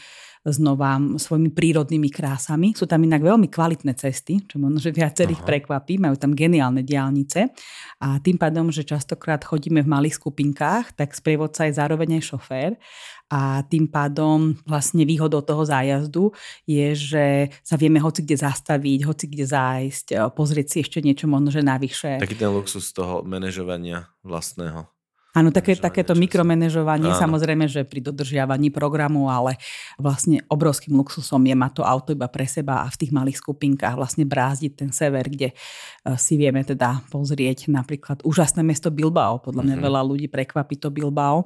znova 0.51 0.99
svojimi 1.19 1.51
prírodnými 1.51 2.11
krásami. 2.11 2.73
Sú 2.79 2.87
tam 2.87 3.03
inak 3.03 3.23
veľmi 3.23 3.51
kvalitné 3.51 3.99
cesty, 3.99 4.43
čo 4.47 4.63
možno, 4.63 4.79
že 4.79 4.95
viacerých 4.95 5.43
Aha. 5.43 5.49
prekvapí. 5.49 5.99
Majú 5.99 6.17
tam 6.17 6.33
geniálne 6.33 6.87
diálnice 6.87 7.51
a 7.99 8.23
tým 8.23 8.39
pádom, 8.39 8.71
že 8.71 8.87
častokrát 8.87 9.43
chodíme 9.43 9.83
v 9.83 9.91
malých 9.91 10.23
skupinkách, 10.23 10.95
tak 10.95 11.13
sprievodca 11.19 11.67
je 11.67 11.75
zároveň 11.75 12.21
aj 12.21 12.23
šofér 12.31 12.71
a 13.27 13.67
tým 13.67 13.91
pádom 13.91 14.55
vlastne 14.63 15.03
výhodou 15.03 15.43
toho 15.43 15.67
zájazdu 15.67 16.31
je, 16.63 16.95
že 16.95 17.25
sa 17.67 17.75
vieme 17.75 17.99
hoci 17.99 18.23
kde 18.23 18.39
zastaviť, 18.39 19.01
hoci 19.03 19.27
kde 19.27 19.45
zájsť, 19.51 20.07
pozrieť 20.31 20.67
si 20.71 20.79
ešte 20.87 21.03
niečo 21.03 21.27
možno, 21.27 21.51
že 21.51 21.67
navyše. 21.67 22.23
Taký 22.23 22.39
ten 22.39 22.55
luxus 22.55 22.95
toho 22.95 23.27
manažovania 23.27 24.07
vlastného. 24.23 24.96
Áno, 25.37 25.53
také, 25.53 25.77
takéto 25.77 26.17
mikromanežovanie, 26.17 27.13
Áno. 27.13 27.21
samozrejme, 27.21 27.69
že 27.69 27.85
pri 27.85 28.01
dodržiavaní 28.01 28.73
programu, 28.73 29.29
ale 29.29 29.61
vlastne 30.01 30.41
obrovským 30.49 30.97
luxusom 30.97 31.45
je 31.45 31.53
mať 31.53 31.73
to 31.77 31.83
auto 31.85 32.17
iba 32.17 32.25
pre 32.33 32.49
seba 32.49 32.81
a 32.81 32.89
v 32.89 33.05
tých 33.05 33.13
malých 33.13 33.45
skupinkách 33.45 34.01
vlastne 34.01 34.25
brázdiť 34.25 34.73
ten 34.73 34.91
sever, 34.97 35.29
kde 35.29 35.53
eh, 35.53 36.17
si 36.17 36.41
vieme 36.41 36.65
teda 36.65 37.05
pozrieť 37.13 37.69
napríklad 37.69 38.25
úžasné 38.25 38.65
mesto 38.65 38.89
Bilbao. 38.89 39.37
Podľa 39.45 39.61
mňa 39.61 39.77
mm-hmm. 39.77 39.89
veľa 39.93 40.01
ľudí 40.09 40.27
prekvapí 40.33 40.81
to 40.81 40.89
Bilbao 40.89 41.45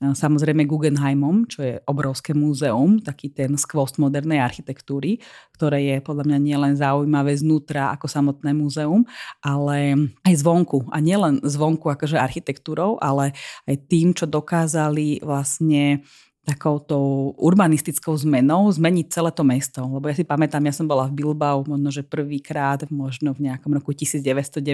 samozrejme 0.00 0.64
Guggenheimom, 0.64 1.44
čo 1.44 1.60
je 1.60 1.74
obrovské 1.84 2.32
múzeum, 2.32 2.96
taký 3.04 3.28
ten 3.28 3.52
skvost 3.60 4.00
modernej 4.00 4.40
architektúry, 4.40 5.20
ktoré 5.52 5.84
je 5.92 5.96
podľa 6.00 6.24
mňa 6.24 6.38
nielen 6.40 6.72
zaujímavé 6.72 7.36
znútra 7.36 7.92
ako 7.92 8.08
samotné 8.08 8.56
múzeum, 8.56 9.04
ale 9.44 10.08
aj 10.24 10.34
zvonku. 10.40 10.88
A 10.88 11.04
nielen 11.04 11.44
zvonku 11.44 11.92
akože 11.92 12.16
architektúrou, 12.16 12.96
ale 12.96 13.29
aj 13.66 13.76
tým, 13.88 14.12
čo 14.14 14.28
dokázali 14.28 15.22
vlastne 15.24 16.02
takouto 16.40 16.96
urbanistickou 17.36 18.16
zmenou 18.16 18.72
zmeniť 18.72 19.06
celé 19.12 19.30
to 19.30 19.44
mesto. 19.44 19.84
Lebo 19.84 20.08
ja 20.08 20.16
si 20.16 20.24
pamätám, 20.24 20.64
ja 20.64 20.74
som 20.74 20.88
bola 20.88 21.06
v 21.06 21.20
Bilbao 21.20 21.62
možno, 21.62 21.92
že 21.92 22.02
prvýkrát, 22.02 22.88
možno 22.88 23.36
v 23.36 23.46
nejakom 23.46 23.70
roku 23.76 23.92
1990 23.92 24.64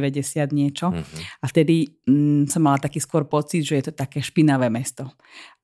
niečo. 0.54 0.94
Uh-huh. 0.94 1.20
A 1.42 1.44
vtedy 1.50 2.00
mm, 2.06 2.46
som 2.48 2.62
mala 2.62 2.78
taký 2.78 3.02
skôr 3.02 3.26
pocit, 3.26 3.66
že 3.66 3.82
je 3.82 3.84
to 3.90 3.92
také 3.92 4.22
špinavé 4.22 4.70
mesto. 4.70 5.10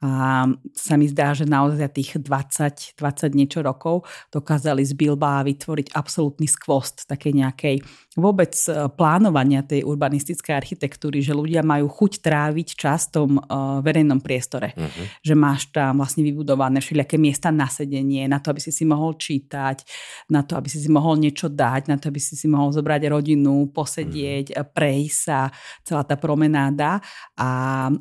A 0.02 0.50
sa 0.74 0.98
mi 0.98 1.06
zdá, 1.06 1.30
že 1.30 1.46
naozaj 1.46 1.94
tých 1.94 2.18
20, 2.18 2.98
20 2.98 3.38
niečo 3.38 3.62
rokov 3.62 4.02
dokázali 4.34 4.82
z 4.82 4.98
Bilbao 4.98 5.46
vytvoriť 5.46 5.94
absolútny 5.94 6.50
skvost 6.50 7.06
také 7.06 7.30
nejakej 7.30 7.86
vôbec 8.18 8.50
e, 8.66 8.90
plánovania 8.92 9.62
tej 9.62 9.86
urbanistickej 9.86 10.52
architektúry, 10.58 11.22
že 11.22 11.32
ľudia 11.32 11.62
majú 11.62 11.86
chuť 11.86 12.18
tráviť 12.18 12.68
čas 12.74 13.08
v 13.08 13.10
tom 13.12 13.30
uh, 13.38 13.80
verejnom 13.80 14.20
priestore. 14.20 14.74
Uh-huh. 14.76 15.04
Že 15.24 15.34
máš 15.38 15.62
tam 15.72 16.02
vlastne 16.02 16.26
vybudované 16.26 16.82
všelijaké 16.82 17.16
miesta 17.16 17.48
na 17.54 17.70
sedenie, 17.70 18.26
na 18.26 18.42
to, 18.42 18.52
aby 18.52 18.60
si 18.60 18.74
si 18.74 18.84
mohol 18.84 19.16
čítať, 19.16 19.86
na 20.28 20.44
to, 20.44 20.58
aby 20.58 20.68
si 20.68 20.82
si 20.82 20.90
mohol 20.92 21.16
niečo 21.16 21.48
dať, 21.48 21.88
na 21.88 21.96
to, 21.96 22.12
aby 22.12 22.20
si 22.20 22.34
si 22.36 22.50
mohol 22.50 22.74
zobrať 22.74 23.08
rodinu, 23.08 23.70
posedieť, 23.72 24.52
mm. 24.52 24.74
prejsť 24.74 25.16
sa, 25.16 25.48
celá 25.86 26.02
tá 26.04 26.18
promenáda 26.20 27.00
a 27.38 27.48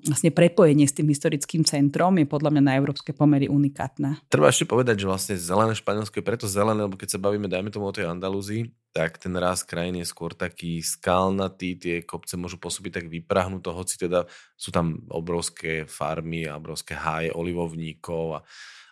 vlastne 0.03 0.33
prepojenie 0.33 0.89
s 0.89 0.97
tým 0.97 1.07
historickým 1.07 1.63
centrom 1.63 1.90
je 1.91 2.25
podľa 2.27 2.49
mňa 2.55 2.63
na 2.63 2.73
európske 2.79 3.11
pomery 3.11 3.51
unikátne. 3.51 4.23
Treba 4.31 4.49
ešte 4.49 4.65
povedať, 4.65 5.03
že 5.03 5.09
vlastne 5.11 5.35
zelené 5.37 5.75
Španielsko 5.75 6.17
je 6.17 6.25
preto 6.25 6.47
zelené, 6.47 6.87
lebo 6.87 6.95
keď 6.95 7.15
sa 7.15 7.19
bavíme, 7.19 7.51
dajme 7.51 7.69
tomu 7.69 7.87
o 7.87 7.95
tej 7.95 8.07
Andalúzii, 8.07 8.71
tak 8.91 9.19
ten 9.19 9.31
rast 9.39 9.67
krajín 9.67 9.99
je 9.99 10.07
skôr 10.07 10.35
taký 10.35 10.83
skalnatý, 10.83 11.79
tie 11.79 11.95
kopce 12.03 12.35
môžu 12.35 12.59
pôsobiť 12.59 13.03
tak 13.03 13.05
vyprahnuto, 13.07 13.71
hoci 13.71 13.95
teda 13.99 14.27
sú 14.59 14.71
tam 14.71 15.03
obrovské 15.07 15.87
farmy 15.87 16.43
a 16.47 16.59
obrovské 16.59 16.95
háje 16.95 17.31
olivovníkov 17.31 18.39
a 18.39 18.43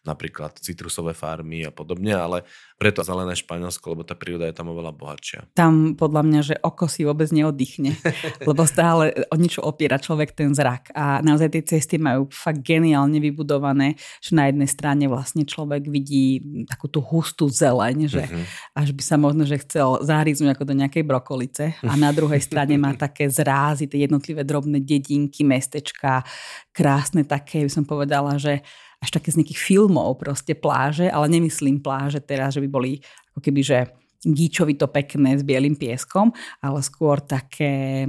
napríklad 0.09 0.57
citrusové 0.57 1.13
farmy 1.13 1.61
a 1.61 1.71
podobne, 1.71 2.17
ale 2.17 2.41
preto 2.79 3.03
zelené 3.03 3.35
Španielsko, 3.35 3.91
lebo 3.91 4.07
tá 4.07 4.15
príroda 4.15 4.47
je 4.47 4.55
tam 4.55 4.71
oveľa 4.71 4.95
bohatšia. 4.95 5.39
Tam 5.51 5.99
podľa 5.99 6.23
mňa, 6.23 6.41
že 6.41 6.55
oko 6.63 6.87
si 6.87 7.03
vôbec 7.03 7.27
neoddychne, 7.29 7.93
lebo 8.49 8.63
stále 8.63 9.11
o 9.29 9.35
niečo 9.35 9.59
opiera 9.61 9.99
človek 9.99 10.31
ten 10.31 10.55
zrak. 10.55 10.95
A 10.95 11.19
naozaj 11.19 11.59
tie 11.59 11.63
cesty 11.75 11.99
majú 11.99 12.31
fakt 12.31 12.63
geniálne 12.63 13.19
vybudované, 13.19 13.99
že 14.23 14.31
na 14.33 14.47
jednej 14.47 14.71
strane 14.71 15.05
vlastne 15.11 15.43
človek 15.43 15.91
vidí 15.91 16.39
takú 16.65 16.87
tú 16.87 17.03
hustú 17.03 17.51
zeleň, 17.51 17.97
že 18.07 18.23
uh-huh. 18.23 18.43
až 18.79 18.95
by 18.95 19.03
sa 19.03 19.19
možno, 19.19 19.43
že 19.43 19.59
chcel 19.59 19.99
zahryznúť 19.99 20.55
ako 20.55 20.63
do 20.63 20.73
nejakej 20.79 21.03
brokolice. 21.03 21.75
A 21.83 21.93
na 21.99 22.15
druhej 22.15 22.39
strane 22.39 22.79
má 22.79 22.95
také 23.05 23.27
zrázy, 23.27 23.91
tie 23.91 24.07
jednotlivé 24.07 24.47
drobné 24.47 24.79
dedinky, 24.79 25.43
mestečka, 25.43 26.23
krásne 26.71 27.27
také, 27.27 27.67
by 27.67 27.71
som 27.75 27.83
povedala, 27.83 28.39
že 28.39 28.63
až 28.99 29.09
také 29.15 29.31
z 29.31 29.39
nejakých 29.39 29.61
filmov, 29.63 30.19
proste 30.19 30.53
pláže, 30.55 31.07
ale 31.07 31.31
nemyslím 31.31 31.79
pláže 31.79 32.19
teraz, 32.19 32.55
že 32.55 32.63
by 32.63 32.69
boli 32.69 32.91
ako 33.31 33.39
keby, 33.39 33.61
že 33.63 33.77
gíčovito 34.19 34.91
pekné 34.91 35.39
s 35.39 35.43
bielým 35.47 35.79
pieskom, 35.79 36.35
ale 36.59 36.83
skôr 36.83 37.23
také 37.23 38.03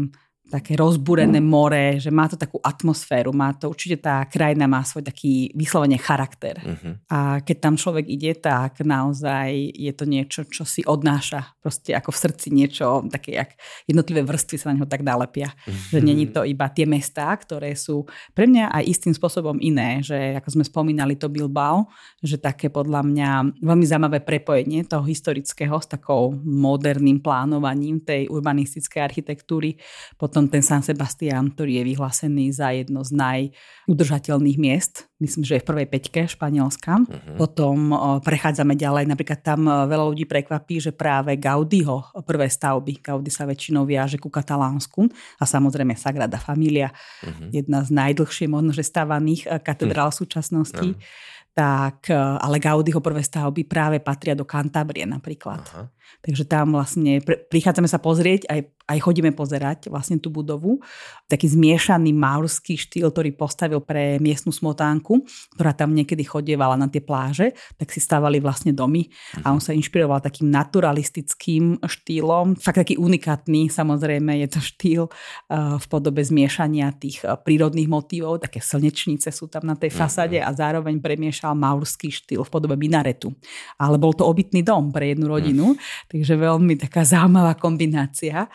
také 0.50 0.74
rozbúrené 0.74 1.38
more, 1.38 2.02
že 2.02 2.10
má 2.10 2.26
to 2.26 2.34
takú 2.34 2.58
atmosféru, 2.58 3.30
má 3.30 3.54
to, 3.54 3.70
určite 3.70 4.02
tá 4.02 4.26
krajina 4.26 4.66
má 4.66 4.82
svoj 4.82 5.06
taký 5.06 5.54
vyslovene 5.54 5.96
charakter. 5.96 6.58
Uh-huh. 6.58 6.98
A 7.06 7.38
keď 7.40 7.56
tam 7.70 7.74
človek 7.78 8.10
ide, 8.10 8.34
tak 8.34 8.82
naozaj 8.82 9.54
je 9.78 9.92
to 9.94 10.04
niečo, 10.04 10.44
čo 10.50 10.66
si 10.66 10.82
odnáša, 10.82 11.56
proste 11.62 11.94
ako 11.94 12.10
v 12.10 12.18
srdci 12.18 12.48
niečo, 12.50 13.06
také 13.06 13.38
jak 13.38 13.54
jednotlivé 13.86 14.26
vrstvy 14.26 14.56
sa 14.58 14.74
na 14.74 14.82
neho 14.82 14.90
tak 14.90 15.06
nalepia. 15.06 15.54
Uh-huh. 15.54 15.96
Že 15.96 15.98
není 16.02 16.26
to 16.28 16.42
iba 16.42 16.66
tie 16.68 16.84
mestá, 16.84 17.30
ktoré 17.38 17.78
sú 17.78 18.04
pre 18.34 18.50
mňa 18.50 18.74
aj 18.74 18.84
istým 18.84 19.14
spôsobom 19.14 19.56
iné, 19.62 20.02
že 20.02 20.36
ako 20.36 20.60
sme 20.60 20.64
spomínali 20.66 21.14
to 21.14 21.30
Bilbao, 21.30 21.86
že 22.20 22.42
také 22.42 22.68
podľa 22.68 23.06
mňa 23.06 23.30
veľmi 23.62 23.86
zaujímavé 23.86 24.18
prepojenie 24.26 24.82
toho 24.84 25.06
historického 25.06 25.78
s 25.78 25.86
takou 25.86 26.34
moderným 26.42 27.22
plánovaním 27.22 28.02
tej 28.02 28.26
urbanistickej 28.32 29.00
architektúry, 29.00 29.76
potom 30.16 30.39
potom 30.40 30.56
ten 30.56 30.64
San 30.64 30.80
Sebastián, 30.80 31.52
ktorý 31.52 31.84
je 31.84 31.92
vyhlásený 31.92 32.48
za 32.56 32.72
jedno 32.72 33.04
z 33.04 33.12
najudržateľných 33.12 34.56
miest 34.56 35.04
myslím, 35.20 35.44
že 35.44 35.60
je 35.60 35.60
v 35.60 35.68
prvej 35.68 35.86
peťke 35.92 36.24
Španielska. 36.32 37.04
Uh-huh. 37.04 37.36
Potom 37.36 37.92
prechádzame 38.24 38.72
ďalej, 38.72 39.04
napríklad 39.04 39.44
tam 39.44 39.68
veľa 39.68 40.16
ľudí 40.16 40.24
prekvapí, 40.24 40.80
že 40.80 40.96
práve 40.96 41.36
Gaudiho 41.36 42.08
prvé 42.24 42.48
stavby, 42.48 43.04
Gaudi 43.04 43.28
sa 43.28 43.44
väčšinou 43.44 43.84
viaže 43.84 44.16
ku 44.16 44.32
Katalánsku 44.32 45.12
a 45.36 45.44
samozrejme 45.44 45.92
Sagrada 45.92 46.40
Familia, 46.40 46.88
uh-huh. 46.88 47.52
jedna 47.52 47.84
z 47.84 47.92
najdlhšie 47.92 48.48
možno, 48.48 48.72
že 48.72 48.80
stavaných 48.80 49.60
katedrál 49.60 50.08
uh-huh. 50.08 50.24
súčasnosti. 50.24 50.96
Uh-huh 50.96 51.28
tak 51.50 52.06
ale 52.14 52.62
Gaudiho 52.62 53.02
prvé 53.02 53.26
stavby 53.26 53.66
práve 53.66 53.98
patria 53.98 54.38
do 54.38 54.46
Kantabrie 54.46 55.02
napríklad. 55.02 55.60
Aha. 55.66 55.90
Takže 56.20 56.44
tam 56.44 56.74
vlastne 56.76 57.22
prichádzame 57.24 57.88
sa 57.88 58.02
pozrieť, 58.02 58.50
aj, 58.50 58.60
aj 58.90 58.98
chodíme 59.00 59.30
pozerať 59.30 59.86
vlastne 59.86 60.18
tú 60.18 60.28
budovu. 60.34 60.82
Taký 61.30 61.46
zmiešaný 61.46 62.10
maurský 62.10 62.74
štýl, 62.74 63.08
ktorý 63.14 63.30
postavil 63.38 63.78
pre 63.78 64.18
miestnu 64.18 64.50
smotánku, 64.50 65.22
ktorá 65.54 65.70
tam 65.72 65.94
niekedy 65.94 66.26
chodievala 66.26 66.74
na 66.74 66.90
tie 66.90 66.98
pláže, 66.98 67.54
tak 67.78 67.94
si 67.94 68.02
stávali 68.02 68.42
vlastne 68.42 68.74
domy 68.74 69.06
a 69.46 69.54
on 69.54 69.62
sa 69.62 69.70
inšpiroval 69.70 70.18
takým 70.18 70.50
naturalistickým 70.50 71.78
štýlom. 71.86 72.58
Fakt 72.58 72.82
taký 72.82 72.98
unikátny, 72.98 73.70
samozrejme 73.70 74.42
je 74.42 74.48
to 74.50 74.60
štýl 74.60 75.02
uh, 75.06 75.78
v 75.78 75.86
podobe 75.86 76.20
zmiešania 76.20 76.90
tých 76.98 77.22
uh, 77.22 77.38
prírodných 77.38 77.86
motívov, 77.86 78.42
také 78.42 78.58
slnečnice 78.58 79.30
sú 79.30 79.46
tam 79.46 79.64
na 79.64 79.78
tej 79.78 79.94
fasáde 79.94 80.42
a 80.42 80.50
zároveň 80.50 80.98
premiešal 80.98 81.54
maurský 81.54 82.10
štýl 82.10 82.42
v 82.42 82.50
podobe 82.50 82.74
minaretu. 82.74 83.30
Ale 83.78 83.96
bol 83.96 84.12
to 84.12 84.26
obytný 84.26 84.66
dom 84.66 84.90
pre 84.90 85.14
jednu 85.14 85.30
rodinu, 85.30 85.78
Takže 86.08 86.38
veľmi 86.38 86.78
taká 86.80 87.04
zaujímavá 87.04 87.58
kombinácia. 87.58 88.48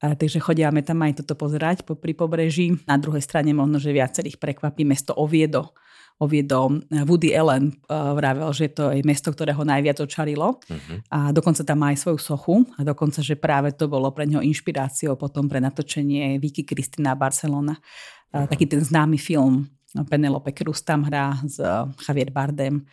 A, 0.00 0.16
takže 0.16 0.40
chodíme 0.40 0.80
tam 0.80 1.04
aj 1.04 1.20
toto 1.20 1.36
pozerať 1.36 1.84
po, 1.84 1.92
pri 1.92 2.16
pobreží. 2.16 2.72
Na 2.88 2.96
druhej 2.96 3.20
strane 3.20 3.52
možno, 3.52 3.76
že 3.76 3.92
viacerých 3.92 4.40
prekvapí 4.40 4.88
mesto 4.88 5.12
Oviedo. 5.12 5.76
Oviedo 6.20 6.68
Woody 6.92 7.32
Allen 7.32 7.72
uh, 7.88 8.12
vravel, 8.12 8.52
že 8.52 8.72
to 8.76 8.92
je 8.92 9.00
mesto, 9.04 9.32
ktoré 9.32 9.56
ho 9.56 9.64
najviac 9.64 10.04
očarilo. 10.04 10.60
Uh-huh. 10.60 11.00
A 11.08 11.32
dokonca 11.32 11.64
tam 11.64 11.80
má 11.80 11.96
aj 11.96 12.04
svoju 12.04 12.20
sochu. 12.20 12.54
A 12.76 12.84
dokonca, 12.84 13.24
že 13.24 13.40
práve 13.40 13.72
to 13.72 13.88
bolo 13.88 14.12
pre 14.12 14.28
neho 14.28 14.44
inšpiráciou 14.44 15.16
potom 15.16 15.48
pre 15.48 15.64
natočenie 15.64 16.36
Vicky 16.36 16.64
Kristina 16.64 17.16
Barcelona. 17.16 17.72
Uh-huh. 17.72 18.44
Taký 18.48 18.68
ten 18.68 18.84
známy 18.84 19.16
film 19.16 19.64
Penelope 20.08 20.52
Cruz 20.52 20.84
tam 20.84 21.08
hrá 21.08 21.34
s 21.42 21.58
Javier 22.04 22.30
Bardem. 22.30 22.84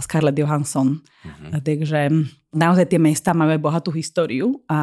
Scarlett 0.00 0.38
Johansson. 0.38 1.00
Uh-huh. 1.00 1.60
Takže 1.60 2.08
naozaj 2.54 2.86
tie 2.88 3.00
mesta 3.02 3.34
aj 3.34 3.60
bohatú 3.60 3.90
históriu 3.92 4.62
a 4.70 4.78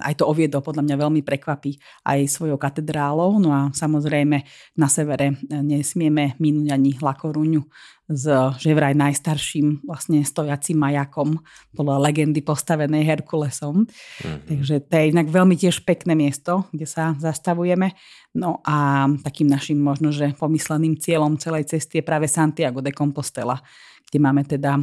aj 0.00 0.14
to 0.16 0.24
Oviedo 0.24 0.62
podľa 0.62 0.86
mňa 0.86 0.96
veľmi 0.96 1.20
prekvapí 1.20 1.76
aj 2.06 2.24
svojou 2.30 2.56
katedrálou. 2.56 3.36
No 3.36 3.52
a 3.52 3.60
samozrejme 3.74 4.46
na 4.78 4.88
severe 4.88 5.36
nesmieme 5.50 6.38
minúť 6.40 6.68
ani 6.72 6.96
Lakoruňu 6.96 7.62
s 8.06 8.24
že 8.62 8.70
vraj 8.70 8.94
najstarším 8.94 9.82
vlastne 9.82 10.22
stojacím 10.22 10.78
majakom 10.78 11.42
podľa 11.74 12.06
legendy 12.06 12.38
postavenej 12.38 13.02
Herkulesom. 13.02 13.82
Uh-huh. 13.82 14.38
Takže 14.46 14.86
to 14.86 14.94
je 14.94 15.10
inak 15.10 15.26
veľmi 15.26 15.58
tiež 15.58 15.82
pekné 15.82 16.14
miesto, 16.14 16.70
kde 16.70 16.86
sa 16.86 17.18
zastavujeme. 17.18 17.98
No 18.36 18.62
a 18.62 19.08
takým 19.26 19.50
našim 19.50 19.82
možno, 19.82 20.14
že 20.14 20.38
pomysleným 20.38 21.02
cieľom 21.02 21.34
celej 21.34 21.66
cesty 21.66 21.98
je 21.98 22.06
práve 22.06 22.30
Santiago 22.30 22.78
de 22.78 22.94
Compostela, 22.94 23.58
kde 24.06 24.18
máme 24.22 24.46
teda 24.46 24.78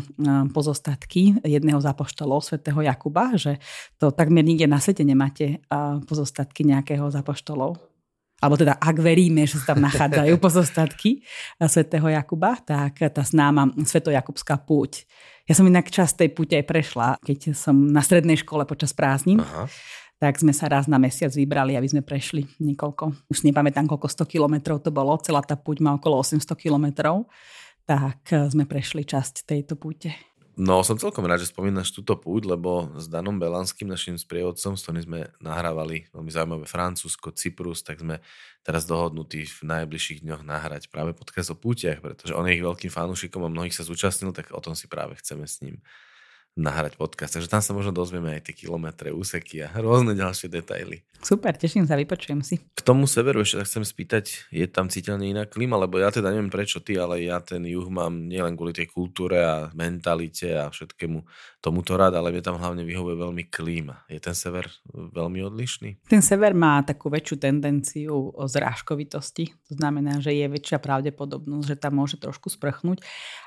pozostatky 0.52 1.40
jedného 1.48 1.80
z 1.80 1.88
apoštolov, 1.88 2.44
svätého 2.44 2.80
Jakuba, 2.84 3.40
že 3.40 3.56
to 3.96 4.12
takmer 4.12 4.44
nikde 4.44 4.68
na 4.68 4.84
svete 4.84 5.08
nemáte 5.08 5.64
pozostatky 6.08 6.68
nejakého 6.68 7.08
z 7.08 7.24
apoštolov. 7.24 7.80
Alebo 8.44 8.60
teda, 8.60 8.76
ak 8.76 9.00
veríme, 9.00 9.48
že 9.48 9.64
sa 9.64 9.72
tam 9.72 9.80
nachádzajú 9.88 10.36
pozostatky 10.44 11.24
svätého 11.64 12.12
Jakuba, 12.12 12.60
tak 12.60 13.00
tá 13.00 13.24
známa 13.24 13.72
svetojakubská 13.80 14.60
púť. 14.60 15.08
Ja 15.48 15.56
som 15.56 15.68
inak 15.68 15.88
čas 15.88 16.16
tej 16.16 16.32
púte 16.32 16.60
aj 16.60 16.68
prešla, 16.68 17.08
keď 17.24 17.56
som 17.56 17.76
na 17.76 18.04
strednej 18.04 18.40
škole 18.40 18.68
počas 18.68 18.92
prázdnin. 18.92 19.40
Aha 19.40 19.68
tak 20.24 20.40
sme 20.40 20.56
sa 20.56 20.72
raz 20.72 20.88
na 20.88 20.96
mesiac 20.96 21.36
vybrali, 21.36 21.76
aby 21.76 21.84
sme 21.84 22.00
prešli 22.00 22.48
niekoľko, 22.64 23.28
už 23.28 23.44
nepamätám 23.44 23.92
koľko 23.92 24.24
100 24.24 24.32
kilometrov 24.32 24.80
to 24.80 24.88
bolo, 24.88 25.20
celá 25.20 25.44
tá 25.44 25.60
púť 25.60 25.84
má 25.84 26.00
okolo 26.00 26.24
800 26.24 26.48
kilometrov 26.56 27.28
tak 27.88 28.32
eh, 28.32 28.48
sme 28.48 28.68
prešli 28.68 29.04
časť 29.04 29.48
tejto 29.48 29.76
púte. 29.76 30.16
No, 30.54 30.86
som 30.86 31.02
celkom 31.02 31.26
rád, 31.26 31.42
že 31.42 31.50
spomínaš 31.50 31.90
túto 31.90 32.14
púť, 32.14 32.46
lebo 32.46 32.94
s 33.02 33.10
Danom 33.10 33.42
Belanským, 33.42 33.90
našim 33.90 34.22
sprievodcom, 34.22 34.78
s 34.78 34.86
ktorým 34.86 35.02
sme 35.02 35.20
nahrávali 35.42 36.06
veľmi 36.14 36.30
zaujímavé 36.30 36.70
Francúzsko, 36.70 37.34
Cyprus, 37.34 37.82
tak 37.82 38.06
sme 38.06 38.22
teraz 38.62 38.86
dohodnutí 38.86 39.50
v 39.50 39.60
najbližších 39.66 40.22
dňoch 40.22 40.46
nahrať 40.46 40.94
práve 40.94 41.18
podcast 41.18 41.50
o 41.50 41.58
pútiach, 41.58 42.06
pretože 42.06 42.38
on 42.38 42.46
je 42.46 42.54
ich 42.54 42.62
veľkým 42.62 42.94
fanúšikom 42.94 43.42
a 43.42 43.50
mnohých 43.50 43.74
sa 43.74 43.82
zúčastnil, 43.82 44.30
tak 44.30 44.54
o 44.54 44.62
tom 44.62 44.78
si 44.78 44.86
práve 44.86 45.18
chceme 45.18 45.50
s 45.50 45.58
ním 45.66 45.82
nahrať 46.54 46.98
podcast. 47.02 47.34
Takže 47.38 47.50
tam 47.50 47.62
sa 47.66 47.74
možno 47.74 47.90
dozvieme 47.90 48.38
aj 48.38 48.50
tie 48.50 48.56
kilometre, 48.66 49.10
úseky 49.10 49.66
a 49.66 49.74
rôzne 49.82 50.14
ďalšie 50.14 50.54
detaily. 50.54 51.02
Super, 51.24 51.56
teším 51.56 51.88
sa, 51.88 51.96
vypočujem 51.96 52.44
si. 52.44 52.60
K 52.60 52.82
tomu 52.84 53.08
severu 53.08 53.42
ešte 53.42 53.64
tak 53.64 53.68
chcem 53.72 53.86
spýtať, 53.88 54.26
je 54.52 54.68
tam 54.68 54.92
citeľne 54.92 55.24
iná 55.24 55.44
klima, 55.48 55.80
lebo 55.80 55.96
ja 55.96 56.12
teda 56.12 56.30
neviem 56.30 56.52
prečo 56.52 56.84
ty, 56.84 57.00
ale 57.00 57.24
ja 57.24 57.40
ten 57.40 57.64
juh 57.64 57.88
mám 57.88 58.28
nielen 58.28 58.60
kvôli 58.60 58.76
tej 58.76 58.92
kultúre 58.92 59.40
a 59.40 59.72
mentalite 59.72 60.52
a 60.52 60.68
všetkému 60.68 61.24
tomuto 61.64 61.96
rád, 61.96 62.20
ale 62.20 62.36
mne 62.36 62.44
tam 62.44 62.60
hlavne 62.60 62.84
vyhovuje 62.84 63.16
veľmi 63.16 63.44
klíma. 63.48 64.04
Je 64.12 64.20
ten 64.20 64.36
sever 64.36 64.68
veľmi 64.92 65.40
odlišný? 65.48 66.04
Ten 66.12 66.20
sever 66.20 66.52
má 66.52 66.84
takú 66.84 67.08
väčšiu 67.08 67.40
tendenciu 67.40 68.36
o 68.36 68.44
zrážkovitosti, 68.44 69.56
to 69.72 69.80
znamená, 69.80 70.20
že 70.20 70.36
je 70.36 70.44
väčšia 70.52 70.84
pravdepodobnosť, 70.84 71.66
že 71.72 71.80
tam 71.80 72.04
môže 72.04 72.20
trošku 72.20 72.52
sprchnúť 72.52 73.00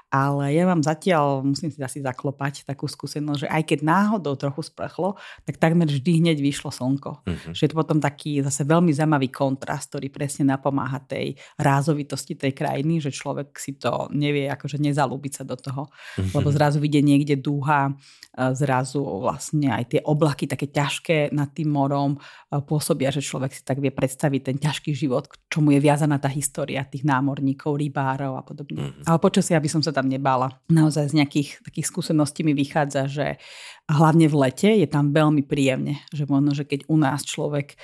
ale 0.07 0.55
ja 0.55 0.63
vám 0.71 0.87
zatiaľ, 0.87 1.43
musím 1.43 1.67
si 1.67 1.83
asi 1.83 1.99
zaklopať 1.99 2.63
takú 2.63 2.87
skúsenosť, 2.87 3.41
že 3.43 3.49
aj 3.51 3.63
keď 3.67 3.79
náhodou 3.83 4.39
trochu 4.39 4.71
sprchlo, 4.71 5.19
tak 5.43 5.59
takmer 5.59 5.91
vždy 5.91 6.23
hneď 6.23 6.39
vyšlo 6.39 6.71
slnko. 6.71 7.27
Uh-huh. 7.27 7.51
Že 7.51 7.63
je 7.67 7.71
to 7.75 7.77
potom 7.77 7.99
taký 7.99 8.39
zase 8.39 8.63
veľmi 8.63 8.95
zaujímavý 8.95 9.35
kontrast, 9.35 9.91
ktorý 9.91 10.15
presne 10.15 10.55
napomáha 10.55 11.03
tej 11.03 11.35
rázovitosti 11.59 12.39
tej 12.39 12.55
krajiny, 12.55 13.03
že 13.03 13.11
človek 13.11 13.59
si 13.59 13.75
to 13.75 14.07
nevie 14.15 14.47
akože 14.47 14.79
nezalúbiť 14.79 15.43
sa 15.43 15.45
do 15.45 15.59
toho, 15.59 15.91
uh-huh. 15.91 16.33
lebo 16.39 16.55
zrazu 16.55 16.79
vidie 16.79 17.03
niekde 17.03 17.35
dúha, 17.35 17.91
zrazu 18.37 19.01
vlastne 19.01 19.73
aj 19.73 19.85
tie 19.97 20.01
oblaky 20.05 20.45
také 20.45 20.69
ťažké 20.69 21.33
nad 21.33 21.49
tým 21.57 21.73
morom 21.73 22.21
pôsobia, 22.53 23.09
že 23.09 23.25
človek 23.25 23.49
si 23.57 23.65
tak 23.65 23.81
vie 23.81 23.89
predstaviť 23.89 24.41
ten 24.53 24.57
ťažký 24.61 24.93
život, 24.93 25.25
k 25.25 25.41
čomu 25.49 25.73
je 25.73 25.81
viazaná 25.81 26.21
tá 26.21 26.29
história 26.29 26.85
tých 26.85 27.09
námorníkov, 27.09 27.81
rybárov 27.81 28.37
a 28.37 28.45
podobne. 28.45 28.93
Uh-huh. 28.93 29.09
Ale 29.09 29.25
počasie, 29.25 29.57
aby 29.57 29.73
som 29.73 29.81
sa 29.81 29.89
tam 29.89 30.13
nebála. 30.13 30.53
Naozaj 30.69 31.17
z 31.17 31.25
nejakých 31.25 31.49
takých 31.65 31.89
skúseností 31.89 32.45
mi 32.45 32.53
vychádza, 32.53 33.09
že 33.09 33.41
hlavne 33.87 34.27
v 34.27 34.37
lete 34.47 34.71
je 34.83 34.89
tam 34.91 35.15
veľmi 35.15 35.47
príjemne. 35.47 36.03
Že 36.11 36.27
možno, 36.27 36.51
že 36.59 36.67
keď 36.67 36.91
u 36.91 36.99
nás 36.99 37.23
človek 37.23 37.75
e, 37.75 37.77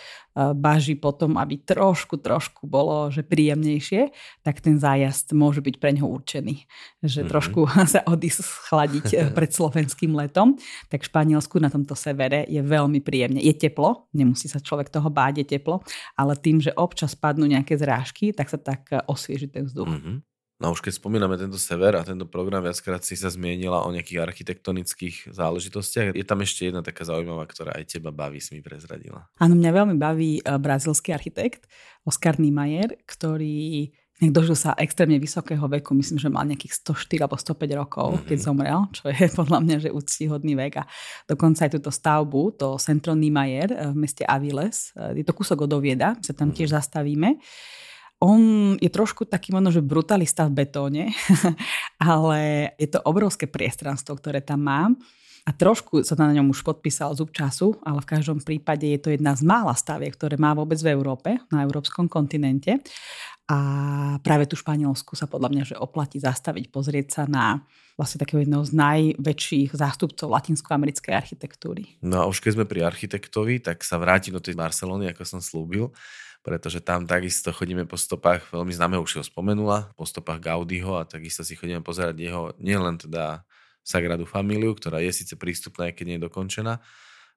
baží 0.54 0.98
potom, 0.98 1.38
aby 1.38 1.62
trošku, 1.62 2.18
trošku 2.18 2.66
bolo 2.66 3.06
že 3.14 3.22
príjemnejšie, 3.22 4.10
tak 4.42 4.58
ten 4.58 4.82
zájazd 4.82 5.30
môže 5.38 5.62
byť 5.62 5.78
pre 5.78 5.94
ňoho 5.94 6.10
určený. 6.10 6.66
Že 7.06 7.22
mm-hmm. 7.22 7.30
trošku 7.30 7.60
sa 7.94 8.02
odísť 8.02 8.40
schladiť 8.42 9.06
e, 9.14 9.16
pred 9.30 9.50
slovenským 9.54 10.10
letom. 10.18 10.58
Tak 10.90 11.06
v 11.06 11.10
Španielsku 11.10 11.62
na 11.62 11.70
tomto 11.70 11.94
severe 11.94 12.50
je 12.50 12.58
veľmi 12.58 12.98
príjemne. 12.98 13.38
Je 13.38 13.54
teplo, 13.54 14.10
nemusí 14.10 14.50
sa 14.50 14.58
človek 14.58 14.90
toho 14.90 15.06
báť, 15.06 15.46
je 15.46 15.46
teplo, 15.58 15.86
ale 16.18 16.34
tým, 16.34 16.58
že 16.58 16.74
občas 16.74 17.14
padnú 17.14 17.46
nejaké 17.46 17.78
zrážky, 17.78 18.34
tak 18.34 18.50
sa 18.50 18.58
tak 18.58 18.90
e, 18.90 18.98
osvieži 19.06 19.46
ten 19.46 19.70
vzduch. 19.70 19.86
Mm-hmm. 19.86 20.31
No 20.62 20.70
už 20.70 20.78
keď 20.78 21.02
spomíname 21.02 21.34
tento 21.34 21.58
sever 21.58 21.98
a 21.98 22.06
tento 22.06 22.22
program, 22.22 22.62
viackrát 22.62 23.02
si 23.02 23.18
sa 23.18 23.26
zmienila 23.26 23.82
o 23.82 23.90
nejakých 23.90 24.22
architektonických 24.22 25.34
záležitostiach. 25.34 26.14
Je 26.14 26.22
tam 26.22 26.38
ešte 26.38 26.70
jedna 26.70 26.86
taká 26.86 27.02
zaujímavá, 27.02 27.50
ktorá 27.50 27.74
aj 27.74 27.98
teba 27.98 28.14
baví, 28.14 28.38
si 28.38 28.54
mi 28.54 28.62
prezradila. 28.62 29.26
Áno, 29.42 29.58
mňa 29.58 29.70
veľmi 29.74 29.98
baví 29.98 30.38
uh, 30.38 30.62
brazilský 30.62 31.10
architekt 31.10 31.66
Oscar 32.06 32.38
Niemeyer, 32.38 32.94
ktorý 33.10 33.90
dožil 34.22 34.54
sa 34.54 34.78
extrémne 34.78 35.18
vysokého 35.18 35.66
veku, 35.66 35.98
myslím, 35.98 36.22
že 36.22 36.30
mal 36.30 36.46
nejakých 36.46 36.78
104 36.86 37.26
alebo 37.26 37.34
105 37.34 37.80
rokov, 37.82 38.08
mm-hmm. 38.14 38.26
keď 38.30 38.38
zomrel, 38.38 38.80
čo 38.94 39.10
je 39.10 39.26
podľa 39.42 39.58
mňa 39.66 39.76
že 39.82 39.90
úctíhodný 39.90 40.54
vek. 40.54 40.78
A 40.78 40.86
dokonca 41.26 41.66
aj 41.66 41.74
túto 41.74 41.90
stavbu, 41.90 42.54
to 42.54 42.78
Centro 42.78 43.18
Niemeyer 43.18 43.74
uh, 43.74 43.90
v 43.90 43.98
meste 43.98 44.22
Aviles, 44.22 44.94
uh, 44.94 45.10
je 45.10 45.26
to 45.26 45.34
kúsok 45.34 45.66
od 45.66 45.74
Ovieda, 45.74 46.14
sa 46.22 46.30
tam 46.30 46.54
mm-hmm. 46.54 46.54
tiež 46.54 46.70
zastavíme 46.70 47.42
on 48.22 48.40
je 48.78 48.86
trošku 48.86 49.26
taký 49.26 49.50
možno, 49.50 49.74
že 49.74 49.82
brutalista 49.82 50.46
v 50.46 50.62
betóne, 50.62 51.04
ale 51.98 52.70
je 52.78 52.86
to 52.86 53.02
obrovské 53.02 53.50
priestranstvo, 53.50 54.14
ktoré 54.14 54.38
tam 54.38 54.62
má. 54.62 54.86
A 55.42 55.50
trošku 55.50 56.06
sa 56.06 56.14
na 56.14 56.30
ňom 56.30 56.54
už 56.54 56.62
podpísal 56.62 57.18
zub 57.18 57.34
času, 57.34 57.74
ale 57.82 57.98
v 57.98 58.10
každom 58.14 58.38
prípade 58.38 58.86
je 58.86 59.00
to 59.02 59.10
jedna 59.10 59.34
z 59.34 59.42
mála 59.42 59.74
staviek, 59.74 60.14
ktoré 60.14 60.38
má 60.38 60.54
vôbec 60.54 60.78
v 60.78 60.94
Európe, 60.94 61.34
na 61.50 61.66
európskom 61.66 62.06
kontinente. 62.06 62.78
A 63.50 63.58
práve 64.22 64.46
tu 64.46 64.54
Španielsku 64.54 65.18
sa 65.18 65.26
podľa 65.26 65.50
mňa 65.50 65.64
že 65.74 65.76
oplatí 65.82 66.22
zastaviť, 66.22 66.70
pozrieť 66.70 67.06
sa 67.10 67.22
na 67.26 67.66
vlastne 67.98 68.22
takého 68.22 68.46
jedného 68.46 68.62
z 68.62 68.70
najväčších 68.70 69.74
zástupcov 69.74 70.30
latinskoamerickej 70.30 71.10
architektúry. 71.10 71.98
No 72.06 72.22
a 72.22 72.24
už 72.30 72.38
keď 72.38 72.62
sme 72.62 72.70
pri 72.70 72.86
architektovi, 72.86 73.58
tak 73.58 73.82
sa 73.82 73.98
vrátim 73.98 74.30
do 74.30 74.38
tej 74.38 74.54
Barcelony, 74.54 75.10
ako 75.10 75.26
som 75.26 75.42
slúbil 75.42 75.90
pretože 76.42 76.82
tam 76.82 77.06
takisto 77.06 77.54
chodíme 77.54 77.86
po 77.86 77.94
stopách, 77.94 78.50
veľmi 78.50 78.74
známe 78.74 78.98
už 78.98 79.22
ho 79.22 79.24
spomenula, 79.24 79.94
po 79.94 80.02
stopách 80.02 80.42
Gaudiho 80.42 80.98
a 80.98 81.06
takisto 81.06 81.46
si 81.46 81.54
chodíme 81.54 81.86
pozerať 81.86 82.18
jeho 82.18 82.50
nielen 82.58 82.98
teda 82.98 83.46
Sagradu 83.82 84.26
Familiu, 84.26 84.74
ktorá 84.74 84.98
je 85.02 85.14
síce 85.14 85.34
prístupná, 85.38 85.90
keď 85.94 86.04
nie 86.06 86.16
je 86.18 86.26
dokončená, 86.26 86.82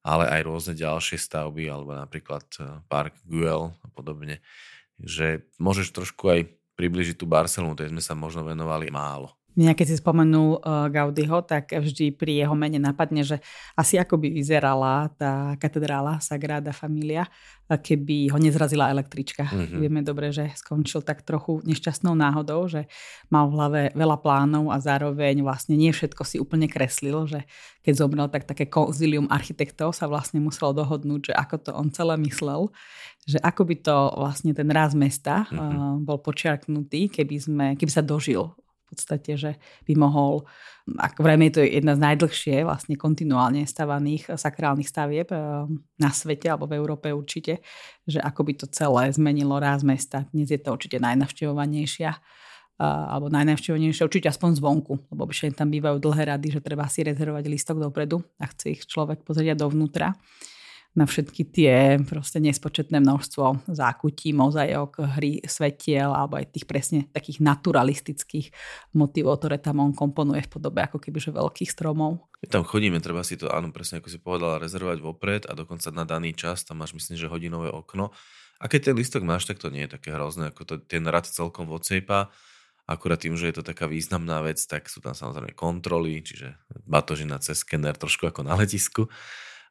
ale 0.06 0.26
aj 0.30 0.42
rôzne 0.46 0.74
ďalšie 0.78 1.18
stavby, 1.18 1.70
alebo 1.70 1.94
napríklad 1.94 2.46
eh, 2.62 2.82
Park 2.90 3.18
Güell 3.26 3.74
a 3.74 3.88
podobne. 3.94 4.42
Že 5.02 5.46
môžeš 5.58 5.94
trošku 5.94 6.30
aj 6.30 6.50
približiť 6.78 7.16
tú 7.18 7.26
Barcelonu, 7.30 7.78
tej 7.78 7.94
sme 7.94 8.04
sa 8.04 8.14
možno 8.14 8.46
venovali 8.46 8.90
málo. 8.90 9.34
Mňa 9.56 9.72
keď 9.72 9.86
si 9.88 9.96
spomenul 10.04 10.60
uh, 10.60 10.92
Gaudiho, 10.92 11.40
tak 11.48 11.72
vždy 11.72 12.12
pri 12.12 12.44
jeho 12.44 12.56
mene 12.60 12.76
napadne, 12.76 13.24
že 13.24 13.40
asi 13.80 13.96
ako 13.96 14.20
by 14.20 14.28
vyzerala 14.28 15.08
tá 15.16 15.56
katedrála 15.56 16.20
Sagrada 16.20 16.76
Familia, 16.76 17.24
keby 17.66 18.30
ho 18.30 18.38
nezrazila 18.38 18.94
električka. 18.94 19.50
Mm-hmm. 19.50 19.80
Vieme 19.82 20.02
dobre, 20.06 20.30
že 20.30 20.54
skončil 20.54 21.02
tak 21.02 21.26
trochu 21.26 21.66
nešťastnou 21.66 22.14
náhodou, 22.14 22.70
že 22.70 22.86
mal 23.34 23.50
v 23.50 23.56
hlave 23.58 23.82
veľa 23.98 24.18
plánov 24.22 24.70
a 24.70 24.78
zároveň 24.78 25.42
vlastne 25.42 25.74
nie 25.74 25.90
všetko 25.90 26.22
si 26.28 26.38
úplne 26.38 26.70
kreslil, 26.70 27.26
že 27.26 27.48
keď 27.82 27.94
zomrel, 27.96 28.28
tak 28.30 28.46
také 28.46 28.70
konzilium 28.70 29.26
architektov 29.34 29.98
sa 29.98 30.06
vlastne 30.06 30.38
muselo 30.44 30.78
dohodnúť, 30.78 31.32
že 31.32 31.34
ako 31.34 31.56
to 31.58 31.72
on 31.74 31.90
celé 31.90 32.20
myslel, 32.28 32.70
že 33.26 33.42
ako 33.42 33.66
by 33.66 33.76
to 33.82 33.98
vlastne 34.14 34.52
ten 34.54 34.70
raz 34.70 34.94
mesta 34.94 35.50
mm-hmm. 35.50 35.58
uh, 35.58 35.96
bol 36.06 36.22
počiarknutý, 36.22 37.10
keby, 37.10 37.36
sme, 37.42 37.66
keby 37.80 37.90
sa 37.90 38.06
dožil 38.06 38.54
podstate, 38.96 39.32
že 39.36 39.52
by 39.84 39.94
mohol, 40.00 40.48
ako 40.96 41.20
vrejme 41.22 41.52
je 41.52 41.54
to 41.60 41.62
jedna 41.68 41.94
z 41.94 42.02
najdlhšie 42.02 42.56
vlastne 42.64 42.96
kontinuálne 42.96 43.68
stavaných 43.68 44.40
sakrálnych 44.40 44.88
stavieb 44.88 45.30
eh, 45.36 45.68
na 46.00 46.10
svete 46.10 46.48
alebo 46.48 46.72
v 46.72 46.80
Európe 46.80 47.12
určite, 47.12 47.60
že 48.08 48.24
ako 48.24 48.42
by 48.48 48.54
to 48.56 48.66
celé 48.72 49.12
zmenilo 49.12 49.60
ráz 49.60 49.84
mesta. 49.84 50.24
Dnes 50.32 50.48
je 50.48 50.58
to 50.58 50.72
určite 50.72 51.04
najnavštevovanejšia 51.04 52.12
eh, 52.16 52.22
alebo 52.82 53.28
najnavštevovanejšia 53.30 54.08
určite 54.08 54.32
aspoň 54.32 54.64
zvonku, 54.64 54.94
lebo 55.12 55.28
obyčajne 55.28 55.60
tam 55.60 55.68
bývajú 55.68 56.00
dlhé 56.00 56.32
rady, 56.32 56.48
že 56.56 56.64
treba 56.64 56.88
si 56.88 57.04
rezervovať 57.04 57.46
listok 57.52 57.84
dopredu 57.84 58.24
a 58.40 58.48
chce 58.48 58.80
ich 58.80 58.82
človek 58.88 59.28
pozrieť 59.28 59.60
dovnútra 59.60 60.16
na 60.96 61.04
všetky 61.04 61.44
tie 61.52 62.00
proste 62.08 62.40
nespočetné 62.40 63.04
množstvo 63.04 63.68
zákutí, 63.68 64.32
mozajok, 64.32 65.04
hry 65.20 65.44
svetiel 65.44 66.16
alebo 66.16 66.40
aj 66.40 66.56
tých 66.56 66.66
presne 66.66 67.00
takých 67.12 67.44
naturalistických 67.44 68.56
motivov, 68.96 69.44
ktoré 69.44 69.60
tam 69.60 69.84
on 69.84 69.92
komponuje 69.92 70.48
v 70.48 70.52
podobe 70.56 70.80
ako 70.80 71.04
kebyže 71.04 71.36
veľkých 71.36 71.68
stromov. 71.68 72.24
My 72.40 72.48
tam 72.48 72.64
chodíme, 72.64 73.04
treba 73.04 73.28
si 73.28 73.36
to, 73.36 73.52
áno, 73.52 73.76
presne 73.76 74.00
ako 74.00 74.08
si 74.08 74.24
povedala, 74.24 74.64
rezervovať 74.64 75.00
vopred 75.04 75.44
a 75.52 75.54
dokonca 75.54 75.92
na 75.92 76.08
daný 76.08 76.32
čas, 76.32 76.64
tam 76.64 76.80
máš 76.80 76.96
myslím, 76.96 77.20
že 77.20 77.28
hodinové 77.28 77.68
okno. 77.76 78.16
A 78.64 78.72
keď 78.72 78.92
ten 78.92 78.96
listok 78.96 79.28
máš, 79.28 79.44
tak 79.44 79.60
to 79.60 79.68
nie 79.68 79.84
je 79.84 80.00
také 80.00 80.16
hrozné, 80.16 80.56
ako 80.56 80.64
to 80.64 80.76
ten 80.80 81.04
rad 81.12 81.28
celkom 81.28 81.68
odsejpa. 81.68 82.32
Akurát 82.88 83.20
tým, 83.20 83.36
že 83.36 83.52
je 83.52 83.60
to 83.60 83.68
taká 83.68 83.90
významná 83.90 84.40
vec, 84.46 84.62
tak 84.64 84.88
sú 84.88 85.04
tam 85.04 85.12
samozrejme 85.12 85.58
kontroly, 85.58 86.24
čiže 86.24 86.56
batožina 86.88 87.36
cez 87.44 87.66
skener 87.66 87.98
trošku 88.00 88.32
ako 88.32 88.48
na 88.48 88.56
letisku 88.56 89.12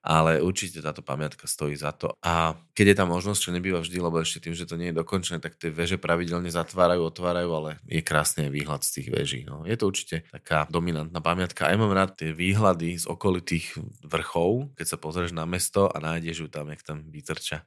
ale 0.05 0.45
určite 0.45 0.85
táto 0.85 1.01
pamiatka 1.01 1.49
stojí 1.49 1.73
za 1.73 1.97
to. 1.97 2.13
A 2.21 2.53
keď 2.77 2.93
je 2.93 2.97
tá 3.01 3.05
možnosť, 3.09 3.41
čo 3.41 3.51
nebýva 3.57 3.81
vždy, 3.81 3.97
lebo 4.05 4.21
ešte 4.21 4.45
tým, 4.45 4.53
že 4.53 4.69
to 4.69 4.77
nie 4.77 4.93
je 4.93 5.01
dokončené, 5.01 5.41
tak 5.41 5.57
tie 5.57 5.73
veže 5.73 5.97
pravidelne 5.97 6.53
zatvárajú, 6.53 7.09
otvárajú, 7.09 7.51
ale 7.57 7.71
je 7.89 8.05
krásny 8.05 8.53
výhľad 8.53 8.85
z 8.85 9.01
tých 9.01 9.09
veží. 9.09 9.41
No. 9.49 9.65
Je 9.65 9.81
to 9.81 9.89
určite 9.89 10.29
taká 10.29 10.69
dominantná 10.69 11.25
pamiatka. 11.25 11.73
Aj 11.73 11.81
mám 11.81 11.97
rád 11.97 12.21
tie 12.21 12.37
výhľady 12.37 13.01
z 13.01 13.09
okolitých 13.09 13.81
vrchov, 14.05 14.77
keď 14.77 14.87
sa 14.93 15.01
pozrieš 15.01 15.33
na 15.33 15.49
mesto 15.49 15.89
a 15.89 15.97
nájdeš 15.97 16.45
ju 16.45 16.49
tam, 16.53 16.69
jak 16.69 16.85
tam 16.85 17.09
vytrča. 17.09 17.65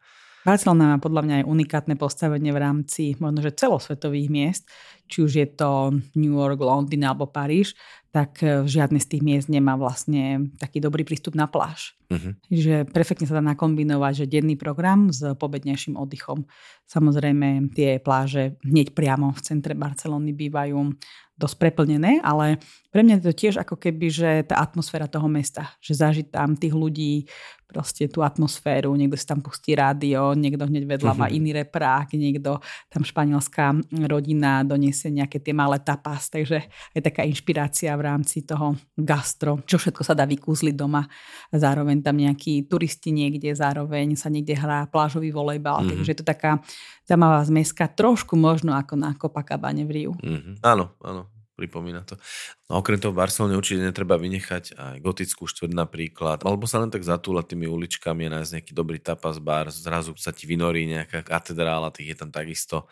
Barcelona 0.48 0.96
má 0.96 0.98
podľa 1.04 1.22
mňa 1.28 1.36
aj 1.44 1.50
unikátne 1.50 1.96
postavenie 2.00 2.56
v 2.56 2.62
rámci 2.64 3.04
možno, 3.20 3.44
že 3.44 3.52
celosvetových 3.52 4.32
miest, 4.32 4.64
či 5.12 5.20
už 5.20 5.32
je 5.44 5.48
to 5.52 5.92
New 6.16 6.40
York, 6.40 6.56
Londýn 6.64 7.04
alebo 7.04 7.28
Paríž, 7.28 7.76
tak 8.18 8.42
e, 8.42 8.66
žiadny 8.66 8.98
z 8.98 9.08
tých 9.14 9.22
miest 9.22 9.46
nemá 9.46 9.78
vlastne 9.78 10.50
taký 10.58 10.82
dobrý 10.82 11.06
prístup 11.06 11.38
na 11.38 11.46
pláž. 11.46 11.94
Uh-huh. 12.10 12.34
Že 12.50 12.90
perfektne 12.90 13.30
sa 13.30 13.38
dá 13.38 13.44
nakombinovať, 13.54 14.26
že 14.26 14.32
denný 14.34 14.58
program 14.58 15.14
s 15.14 15.22
pobednejším 15.38 15.94
oddychom. 15.94 16.50
Samozrejme, 16.90 17.70
tie 17.78 18.02
pláže 18.02 18.58
hneď 18.66 18.98
priamo 18.98 19.30
v 19.38 19.44
centre 19.46 19.78
Barcelony 19.78 20.34
bývajú 20.34 20.98
dosť 21.38 21.56
preplnené, 21.62 22.18
ale 22.26 22.58
pre 22.90 23.06
mňa 23.06 23.22
je 23.22 23.26
to 23.30 23.38
tiež 23.38 23.56
ako 23.62 23.78
keby, 23.78 24.10
že 24.10 24.30
tá 24.50 24.58
atmosféra 24.58 25.06
toho 25.06 25.30
mesta, 25.30 25.70
že 25.78 25.94
zažiť 25.94 26.34
tam 26.34 26.58
tých 26.58 26.74
ľudí, 26.74 27.30
proste 27.68 28.08
tú 28.08 28.24
atmosféru, 28.24 28.96
niekto 28.96 29.20
si 29.20 29.28
tam 29.28 29.44
pustí 29.44 29.76
rádio, 29.76 30.32
niekto 30.34 30.64
hneď 30.64 30.88
vedľa 30.98 31.14
má 31.14 31.28
mhm. 31.28 31.36
iný 31.36 31.50
reprák, 31.62 32.16
niekto 32.16 32.64
tam 32.88 33.04
španielská 33.04 33.76
rodina 34.08 34.64
doniesie 34.64 35.12
nejaké 35.12 35.44
tie 35.44 35.52
malé 35.52 35.78
tapas, 35.84 36.32
takže 36.32 36.64
je 36.96 37.02
taká 37.04 37.28
inšpirácia 37.28 37.92
v 38.00 38.07
rámci 38.08 38.48
toho 38.48 38.80
gastro, 38.96 39.60
čo 39.68 39.76
všetko 39.76 40.02
sa 40.08 40.16
dá 40.16 40.24
vykúzliť 40.24 40.76
doma. 40.80 41.04
Zároveň 41.52 42.00
tam 42.00 42.16
nejakí 42.16 42.72
turisti 42.72 43.12
niekde, 43.12 43.52
zároveň 43.52 44.16
sa 44.16 44.32
niekde 44.32 44.56
hrá 44.56 44.88
plážový 44.88 45.36
volejbal, 45.36 45.84
mm-hmm. 45.84 45.92
takže 45.92 46.10
je 46.16 46.20
to 46.24 46.26
taká 46.26 46.64
zaujímavá 47.04 47.44
zmeska, 47.44 47.92
trošku 47.92 48.40
možno 48.40 48.80
ako 48.80 48.96
na 48.96 49.12
Copacabane 49.20 49.84
v 49.84 49.92
Riu. 49.92 50.14
Mm-hmm. 50.16 50.64
Áno, 50.64 50.96
áno, 51.04 51.28
pripomína 51.60 52.06
to. 52.08 52.16
No 52.70 52.80
okrem 52.80 53.02
toho 53.02 53.12
v 53.12 53.20
Barcelone 53.26 53.58
určite 53.58 53.82
netreba 53.82 54.16
vynechať 54.16 54.78
aj 54.78 54.98
gotickú 55.02 55.50
štvrť 55.50 55.74
napríklad, 55.74 56.46
alebo 56.46 56.70
sa 56.70 56.80
len 56.80 56.94
tak 56.94 57.02
zatúlať 57.02 57.52
tými 57.52 57.66
uličkami 57.66 58.30
a 58.30 58.40
nájsť 58.40 58.52
nejaký 58.62 58.72
dobrý 58.72 59.02
tapas 59.02 59.42
bar, 59.42 59.74
zrazu 59.74 60.14
sa 60.16 60.30
ti 60.30 60.46
vynorí 60.46 60.86
nejaká 60.86 61.26
katedrála, 61.26 61.92
tých 61.92 62.14
je 62.14 62.18
tam 62.22 62.30
takisto 62.30 62.86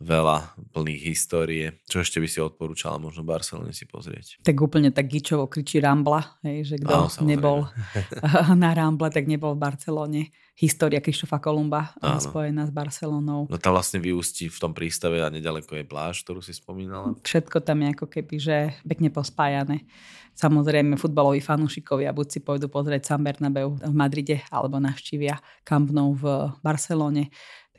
veľa 0.00 0.56
plných 0.72 1.02
histórie. 1.12 1.84
Čo 1.84 2.00
ešte 2.00 2.18
by 2.18 2.28
si 2.28 2.40
odporúčala 2.40 2.96
možno 2.96 3.20
Barcelone 3.20 3.76
si 3.76 3.84
pozrieť? 3.84 4.40
Tak 4.40 4.56
úplne 4.56 4.88
tak 4.88 5.12
Gičovo 5.12 5.44
kričí 5.44 5.76
Rambla, 5.76 6.40
hej, 6.40 6.64
že 6.64 6.76
kto 6.80 7.20
nebol 7.20 7.68
na 8.64 8.72
Ramble, 8.72 9.12
tak 9.12 9.28
nebol 9.28 9.52
v 9.52 9.60
Barcelone. 9.60 10.22
História 10.60 11.00
Krištofa 11.00 11.40
Kolumba 11.40 11.96
Áno. 12.04 12.20
spojená 12.20 12.68
s 12.68 12.72
Barcelonou. 12.72 13.48
No 13.48 13.56
tá 13.56 13.72
vlastne 13.72 13.96
vyústi 13.96 14.52
v 14.52 14.58
tom 14.60 14.76
prístave 14.76 15.24
a 15.24 15.32
nedaleko 15.32 15.72
je 15.72 15.88
pláž, 15.88 16.20
ktorú 16.20 16.44
si 16.44 16.52
spomínala. 16.52 17.16
Všetko 17.24 17.64
tam 17.64 17.80
je 17.80 17.88
ako 17.96 18.06
keby, 18.12 18.36
že 18.36 18.56
pekne 18.84 19.08
pospájané. 19.08 19.88
Samozrejme, 20.36 20.96
futbaloví 20.96 21.40
fanúšikovia 21.44 22.12
buď 22.16 22.26
si 22.28 22.40
pôjdu 22.40 22.68
pozrieť 22.72 23.12
San 23.12 23.20
Bernabeu 23.20 23.76
v 23.76 23.92
Madride 23.92 24.40
alebo 24.48 24.80
navštívia 24.80 25.36
Camp 25.64 25.92
Nou 25.92 26.16
v 26.16 26.52
Barcelone 26.64 27.28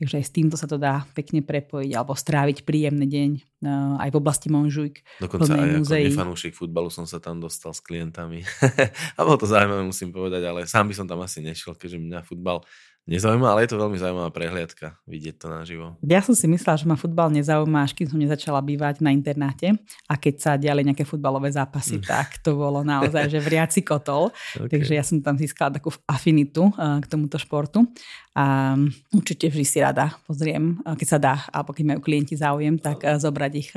Takže 0.01 0.17
aj 0.17 0.25
s 0.25 0.33
týmto 0.33 0.57
sa 0.57 0.65
to 0.65 0.81
dá 0.81 1.05
pekne 1.13 1.45
prepojiť 1.45 1.93
alebo 1.93 2.17
stráviť 2.17 2.65
príjemný 2.65 3.05
deň 3.05 3.31
uh, 3.37 4.01
aj 4.01 4.09
v 4.09 4.17
oblasti 4.17 4.49
Monžujk. 4.49 5.05
Dokonca 5.21 5.53
aj 5.53 5.77
muzeí. 5.77 6.09
ako 6.09 6.17
nefanúšik 6.17 6.57
futbalu 6.57 6.89
som 6.89 7.05
sa 7.05 7.21
tam 7.21 7.37
dostal 7.37 7.69
s 7.69 7.85
klientami. 7.85 8.41
a 9.17 9.19
bolo 9.21 9.37
to 9.37 9.45
zaujímavé, 9.45 9.85
musím 9.85 10.09
povedať, 10.09 10.41
ale 10.49 10.65
sám 10.65 10.89
by 10.89 10.97
som 10.97 11.05
tam 11.05 11.21
asi 11.21 11.45
nešiel, 11.45 11.77
keďže 11.77 12.01
mňa 12.01 12.25
futbal 12.25 12.65
nezaujíma, 13.09 13.47
ale 13.49 13.65
je 13.65 13.73
to 13.73 13.81
veľmi 13.81 13.97
zaujímavá 13.97 14.29
prehliadka 14.29 14.97
vidieť 15.09 15.35
to 15.41 15.47
naživo. 15.49 15.97
Ja 16.05 16.21
som 16.21 16.37
si 16.37 16.45
myslela, 16.45 16.77
že 16.77 16.85
ma 16.85 16.93
futbal 16.93 17.33
nezaujíma, 17.33 17.85
až 17.85 17.97
kým 17.97 18.07
som 18.09 18.19
nezačala 18.21 18.61
bývať 18.61 19.01
na 19.01 19.09
internáte 19.09 19.73
a 20.05 20.13
keď 20.17 20.35
sa 20.37 20.51
diali 20.55 20.85
nejaké 20.85 21.01
futbalové 21.01 21.49
zápasy, 21.49 21.97
mm. 21.97 22.05
tak 22.05 22.41
to 22.45 22.53
bolo 22.53 22.85
naozaj, 22.85 23.27
že 23.27 23.41
vriaci 23.41 23.81
kotol. 23.81 24.29
okay. 24.61 24.77
Takže 24.77 24.93
ja 24.93 25.03
som 25.05 25.17
tam 25.21 25.35
získala 25.35 25.73
takú 25.73 25.89
afinitu 26.05 26.69
uh, 26.77 27.01
k 27.01 27.05
tomuto 27.09 27.41
športu 27.41 27.89
a 28.37 28.77
určite 29.11 29.49
vždy 29.49 29.65
si 29.65 29.77
rada 29.81 30.13
pozriem, 30.29 30.77
uh, 30.85 30.93
keď 30.93 31.07
sa 31.07 31.19
dá, 31.19 31.35
alebo 31.49 31.73
keď 31.73 31.95
majú 31.95 31.99
klienti 32.05 32.37
záujem, 32.37 32.77
tak 32.77 33.01
uh, 33.01 33.17
zobrať 33.17 33.51
ich 33.57 33.69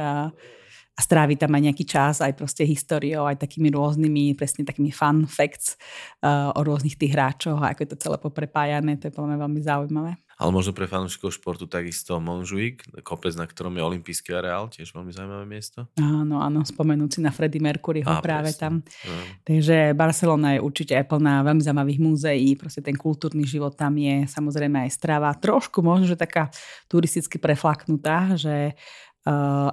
a 0.94 1.00
stráviť 1.02 1.42
tam 1.42 1.52
aj 1.58 1.62
nejaký 1.70 1.84
čas, 1.84 2.22
aj 2.22 2.38
proste 2.38 2.62
históriou, 2.62 3.26
aj 3.26 3.42
takými 3.42 3.74
rôznymi, 3.74 4.38
presne 4.38 4.62
takými 4.62 4.94
fun 4.94 5.26
facts 5.26 5.74
uh, 6.22 6.54
o 6.54 6.60
rôznych 6.62 6.94
tých 6.94 7.18
hráčoch 7.18 7.58
a 7.58 7.74
ako 7.74 7.80
je 7.82 7.90
to 7.90 7.98
celé 7.98 8.16
poprepájané, 8.22 8.94
to 8.94 9.10
je 9.10 9.14
podľa 9.14 9.34
mňa 9.34 9.38
veľmi 9.42 9.60
zaujímavé. 9.60 10.12
Ale 10.34 10.50
možno 10.50 10.74
pre 10.74 10.90
fanúšikov 10.90 11.30
športu 11.30 11.70
takisto 11.70 12.18
Montjuic, 12.18 12.82
kopec, 13.06 13.38
na 13.38 13.46
ktorom 13.46 13.78
je 13.78 13.86
olimpijský 13.86 14.34
areál, 14.34 14.66
tiež 14.66 14.90
veľmi 14.90 15.14
zaujímavé 15.14 15.46
miesto. 15.46 15.86
Áno, 15.94 16.42
áno, 16.42 16.66
spomenúci 16.66 17.22
na 17.22 17.30
Freddy 17.30 17.62
Mercuryho 17.62 18.10
Á, 18.10 18.18
práve 18.18 18.50
presne. 18.50 18.58
tam. 18.58 18.74
Áno. 18.82 19.22
Takže 19.46 19.94
Barcelona 19.94 20.58
je 20.58 20.60
určite 20.66 20.98
aj 20.98 21.06
plná 21.06 21.46
veľmi 21.46 21.62
zaujímavých 21.62 22.00
múzeí, 22.02 22.58
proste 22.58 22.82
ten 22.82 22.98
kultúrny 22.98 23.46
život 23.46 23.78
tam 23.78 23.94
je, 23.94 24.26
samozrejme 24.26 24.82
aj 24.82 24.90
strava, 24.90 25.30
trošku 25.38 25.86
možno, 25.86 26.10
že 26.10 26.18
taká 26.18 26.50
turisticky 26.90 27.38
preflaknutá, 27.38 28.34
že 28.34 28.74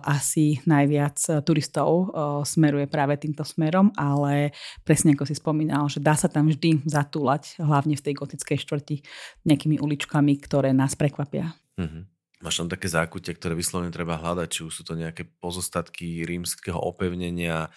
asi 0.01 0.63
najviac 0.63 1.43
turistov 1.43 1.91
uh, 1.91 2.39
smeruje 2.47 2.87
práve 2.87 3.19
týmto 3.19 3.43
smerom, 3.43 3.91
ale 3.99 4.55
presne 4.87 5.11
ako 5.11 5.27
si 5.27 5.35
spomínal, 5.35 5.91
že 5.91 5.99
dá 5.99 6.15
sa 6.15 6.31
tam 6.31 6.47
vždy 6.47 6.87
zatúlať, 6.87 7.59
hlavne 7.59 7.99
v 7.99 8.03
tej 8.03 8.13
gotickej 8.15 8.57
štvrti, 8.63 8.95
nejakými 9.43 9.83
uličkami, 9.83 10.39
ktoré 10.39 10.71
nás 10.71 10.95
prekvapia. 10.95 11.51
Uh-huh. 11.75 12.07
Máš 12.41 12.63
tam 12.63 12.71
také 12.71 12.87
zákutie, 12.89 13.35
ktoré 13.35 13.53
vyslovene 13.53 13.93
treba 13.93 14.17
hľadať, 14.17 14.47
či 14.49 14.61
už 14.65 14.71
sú 14.71 14.83
to 14.87 14.95
nejaké 14.95 15.27
pozostatky 15.27 16.23
rímskeho 16.23 16.79
opevnenia, 16.79 17.69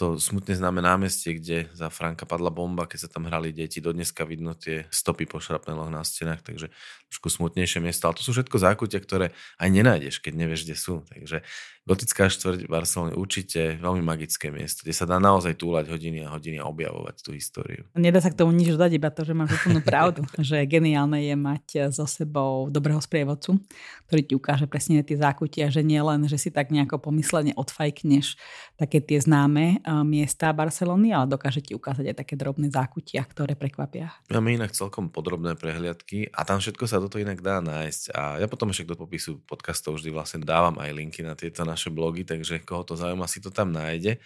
to 0.00 0.16
smutne 0.16 0.56
známe 0.56 0.80
námestie, 0.80 1.36
kde 1.36 1.68
za 1.76 1.92
Franka 1.92 2.24
padla 2.24 2.48
bomba, 2.48 2.88
keď 2.88 3.04
sa 3.04 3.08
tam 3.12 3.28
hrali 3.28 3.52
deti. 3.52 3.84
Do 3.84 3.92
dneska 3.92 4.24
vidno 4.24 4.56
tie 4.56 4.88
stopy 4.88 5.28
po 5.28 5.44
šrapneloch 5.44 5.92
na 5.92 6.00
stenách, 6.00 6.40
takže 6.40 6.72
trošku 7.12 7.28
smutnejšie 7.28 7.84
miesto. 7.84 8.08
Ale 8.08 8.16
to 8.16 8.24
sú 8.24 8.32
všetko 8.32 8.56
zákutia, 8.56 8.96
ktoré 8.96 9.36
aj 9.60 9.68
nenájdeš, 9.68 10.24
keď 10.24 10.32
nevieš, 10.40 10.64
kde 10.64 10.76
sú. 10.80 11.04
Takže 11.12 11.44
gotická 11.84 12.30
štvrť 12.30 12.64
v 12.64 12.70
Barcelone 12.70 13.12
určite 13.18 13.80
veľmi 13.82 14.04
magické 14.04 14.52
miesto, 14.54 14.86
kde 14.86 14.94
sa 14.94 15.10
dá 15.10 15.18
naozaj 15.18 15.58
túlať 15.58 15.90
hodiny 15.90 16.22
a 16.22 16.30
hodiny 16.30 16.62
a 16.62 16.68
objavovať 16.70 17.16
tú 17.24 17.34
históriu. 17.34 17.82
Nedá 17.98 18.22
sa 18.22 18.30
k 18.30 18.38
tomu 18.38 18.54
nič 18.54 18.70
dodať, 18.70 18.94
iba 18.94 19.10
to, 19.10 19.26
že 19.26 19.34
máš 19.34 19.58
úplnú 19.58 19.82
pravdu, 19.82 20.22
že 20.38 20.62
geniálne 20.70 21.18
je 21.24 21.34
mať 21.34 21.90
so 21.90 22.06
sebou 22.06 22.70
dobrého 22.70 23.02
sprievodcu, 23.02 23.58
ktorý 24.06 24.22
ti 24.22 24.34
ukáže 24.38 24.70
presne 24.70 25.02
tie 25.02 25.18
zákutia, 25.18 25.72
že 25.72 25.82
nie 25.82 25.98
len, 25.98 26.30
že 26.30 26.38
si 26.38 26.54
tak 26.54 26.70
nejako 26.70 27.00
pomyslene 27.10 27.56
odfajkneš 27.58 28.38
také 28.78 29.02
tie 29.02 29.18
známe 29.18 29.82
miesta 30.06 30.54
Barcelony, 30.54 31.10
ale 31.10 31.26
dokáže 31.26 31.60
ti 31.60 31.74
ukázať 31.74 32.14
aj 32.14 32.16
také 32.22 32.34
drobné 32.38 32.70
zákutia, 32.70 33.26
ktoré 33.26 33.58
prekvapia. 33.58 34.14
Máme 34.30 34.54
inak 34.54 34.70
celkom 34.72 35.10
podrobné 35.10 35.58
prehliadky 35.58 36.30
a 36.30 36.46
tam 36.46 36.62
všetko 36.62 36.84
sa 36.86 37.02
toto 37.02 37.18
inak 37.18 37.42
dá 37.42 37.58
nájsť. 37.58 38.02
A 38.14 38.22
ja 38.38 38.46
potom 38.46 38.70
ešte 38.70 38.88
do 38.88 38.96
popisu 38.96 39.42
podcastov 39.44 39.98
vždy 39.98 40.10
vlastne 40.14 40.40
dávam 40.46 40.78
aj 40.78 40.90
linky 40.94 41.20
na 41.26 41.34
tieto 41.34 41.66
naše 41.66 41.90
blogy, 41.90 42.22
takže 42.22 42.62
koho 42.62 42.86
to 42.86 42.94
zaujíma, 42.94 43.26
si 43.26 43.42
to 43.42 43.50
tam 43.50 43.74
nájde. 43.74 44.22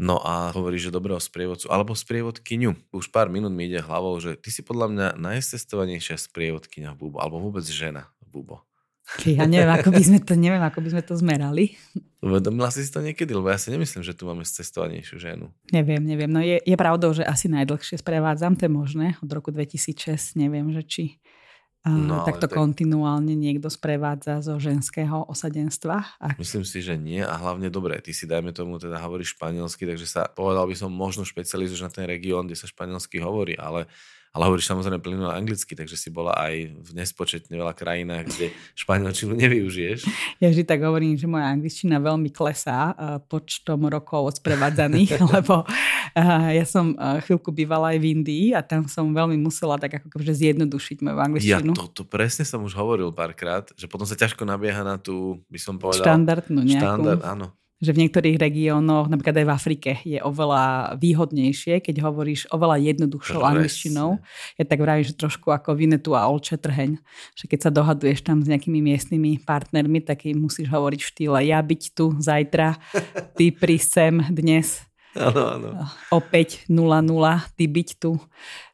No 0.00 0.18
a 0.18 0.50
hovorí, 0.50 0.80
že 0.80 0.90
dobrého 0.90 1.20
sprievodcu, 1.20 1.68
alebo 1.68 1.92
sprievodkyňu. 1.92 2.90
Už 2.96 3.12
pár 3.12 3.28
minút 3.28 3.52
mi 3.52 3.68
ide 3.68 3.78
hlavou, 3.78 4.16
že 4.18 4.34
ty 4.40 4.50
si 4.50 4.64
podľa 4.64 4.86
mňa 4.88 5.06
najcestovanejšia 5.20 6.16
sprievodkyňa 6.16 6.96
v 6.96 6.98
Bubo, 6.98 7.20
alebo 7.20 7.38
vôbec 7.38 7.62
žena 7.68 8.08
v 8.24 8.40
Bubo. 8.40 8.66
Ja 9.28 9.44
neviem, 9.44 9.68
ako 9.68 9.92
by 9.92 10.02
sme 10.02 10.18
to, 10.22 10.34
neviem, 10.38 10.62
ako 10.62 10.78
by 10.80 10.88
sme 10.94 11.02
to 11.04 11.14
zmerali. 11.18 11.76
Uvedomila 12.22 12.70
si 12.70 12.86
to 12.86 13.02
niekedy? 13.02 13.34
Lebo 13.34 13.50
ja 13.50 13.58
si 13.58 13.74
nemyslím, 13.74 14.06
že 14.06 14.14
tu 14.14 14.30
máme 14.30 14.46
cestovanejšiu 14.46 15.16
ženu. 15.18 15.50
Neviem, 15.74 16.00
neviem. 16.06 16.30
No 16.30 16.38
je, 16.38 16.62
je 16.62 16.76
pravdou, 16.78 17.10
že 17.12 17.26
asi 17.26 17.50
najdlhšie 17.50 17.98
sprevádzam, 17.98 18.54
to 18.54 18.70
je 18.70 18.72
možné. 18.72 19.06
Od 19.20 19.30
roku 19.30 19.50
2006 19.50 20.38
neviem, 20.38 20.70
že 20.70 20.82
či 20.86 21.04
no, 21.82 22.22
takto 22.22 22.46
tak... 22.46 22.54
kontinuálne 22.54 23.34
niekto 23.34 23.66
sprevádza 23.66 24.38
zo 24.38 24.54
ženského 24.62 25.26
osadenstva. 25.26 26.06
Ak... 26.22 26.38
Myslím 26.38 26.62
si, 26.62 26.78
že 26.78 26.94
nie 26.94 27.20
a 27.26 27.34
hlavne 27.34 27.68
dobre, 27.74 27.98
ty 27.98 28.14
si 28.14 28.30
dajme 28.30 28.54
tomu 28.54 28.78
teda 28.78 29.02
hovoríš 29.02 29.34
španielsky, 29.34 29.82
takže 29.82 30.06
sa 30.06 30.30
povedal 30.30 30.70
by 30.70 30.76
som 30.78 30.94
možno 30.94 31.26
špecializuješ 31.26 31.82
na 31.82 31.90
ten 31.90 32.06
región, 32.06 32.46
kde 32.46 32.58
sa 32.58 32.70
španielsky 32.70 33.18
hovorí, 33.18 33.58
ale 33.58 33.90
ale 34.32 34.48
hovoríš 34.48 34.64
samozrejme 34.64 35.04
plynulo 35.04 35.28
anglicky, 35.28 35.76
takže 35.76 35.92
si 35.92 36.08
bola 36.08 36.32
aj 36.32 36.72
v 36.72 36.90
nespočetne 36.96 37.52
veľa 37.52 37.76
krajinách, 37.76 38.32
kde 38.32 38.46
španielčinu 38.72 39.36
nevyužiješ. 39.36 40.08
Ja 40.40 40.48
vždy 40.48 40.64
tak 40.64 40.80
hovorím, 40.80 41.20
že 41.20 41.28
moja 41.28 41.52
angličtina 41.52 42.00
veľmi 42.00 42.32
klesá 42.32 42.96
uh, 42.96 43.20
počtom 43.20 43.92
rokov 43.92 44.32
odsprevádzaných, 44.32 45.20
lebo 45.36 45.68
uh, 45.68 46.48
ja 46.48 46.64
som 46.64 46.96
uh, 46.96 47.20
chvíľku 47.20 47.52
bývala 47.52 47.92
aj 47.92 47.98
v 48.00 48.06
Indii 48.08 48.46
a 48.56 48.64
tam 48.64 48.88
som 48.88 49.12
veľmi 49.12 49.36
musela 49.36 49.76
tak 49.76 50.00
ako 50.00 50.24
že 50.24 50.48
zjednodušiť 50.48 51.04
moju 51.04 51.18
angličtinu. 51.20 51.72
Ja 51.76 51.84
to, 51.84 51.92
to 51.92 52.04
presne 52.08 52.48
som 52.48 52.64
už 52.64 52.72
hovoril 52.72 53.12
párkrát, 53.12 53.68
že 53.76 53.84
potom 53.84 54.08
sa 54.08 54.16
ťažko 54.16 54.48
nabieha 54.48 54.80
na 54.80 54.96
tú, 54.96 55.44
by 55.52 55.60
som 55.60 55.76
povedal... 55.76 56.08
Štandardnú 56.08 56.64
nejakú. 56.64 56.80
Štandard, 56.80 57.20
áno 57.20 57.52
že 57.82 57.90
v 57.90 58.06
niektorých 58.06 58.38
regiónoch, 58.38 59.10
napríklad 59.10 59.42
aj 59.42 59.46
v 59.46 59.52
Afrike, 59.52 59.90
je 60.06 60.22
oveľa 60.22 60.94
výhodnejšie, 61.02 61.82
keď 61.82 62.06
hovoríš 62.06 62.46
oveľa 62.54 62.78
jednoduchšou 62.78 63.42
angličtinou. 63.42 64.22
Ja 64.54 64.64
tak 64.64 64.78
vravím, 64.78 65.02
že 65.02 65.18
trošku 65.18 65.50
ako 65.50 65.74
Vinetu 65.74 66.14
a 66.14 66.30
Olče 66.30 66.56
trheň. 66.62 67.02
Že 67.34 67.44
keď 67.50 67.58
sa 67.58 67.70
dohaduješ 67.74 68.22
tam 68.22 68.38
s 68.40 68.46
nejakými 68.46 68.78
miestnymi 68.78 69.42
partnermi, 69.42 69.98
tak 70.06 70.30
im 70.30 70.46
musíš 70.46 70.70
hovoriť 70.70 71.00
v 71.02 71.10
štýle 71.10 71.38
ja 71.42 71.58
byť 71.58 71.82
tu 71.92 72.14
zajtra, 72.22 72.78
ty 73.34 73.50
prísť 73.50 73.88
sem 73.90 74.14
dnes. 74.30 74.86
Áno, 75.12 75.42
áno. 75.44 75.68
Opäť 76.08 76.64
0-0, 76.72 77.04
ty 77.52 77.68
byť 77.68 77.88
tu. 78.00 78.16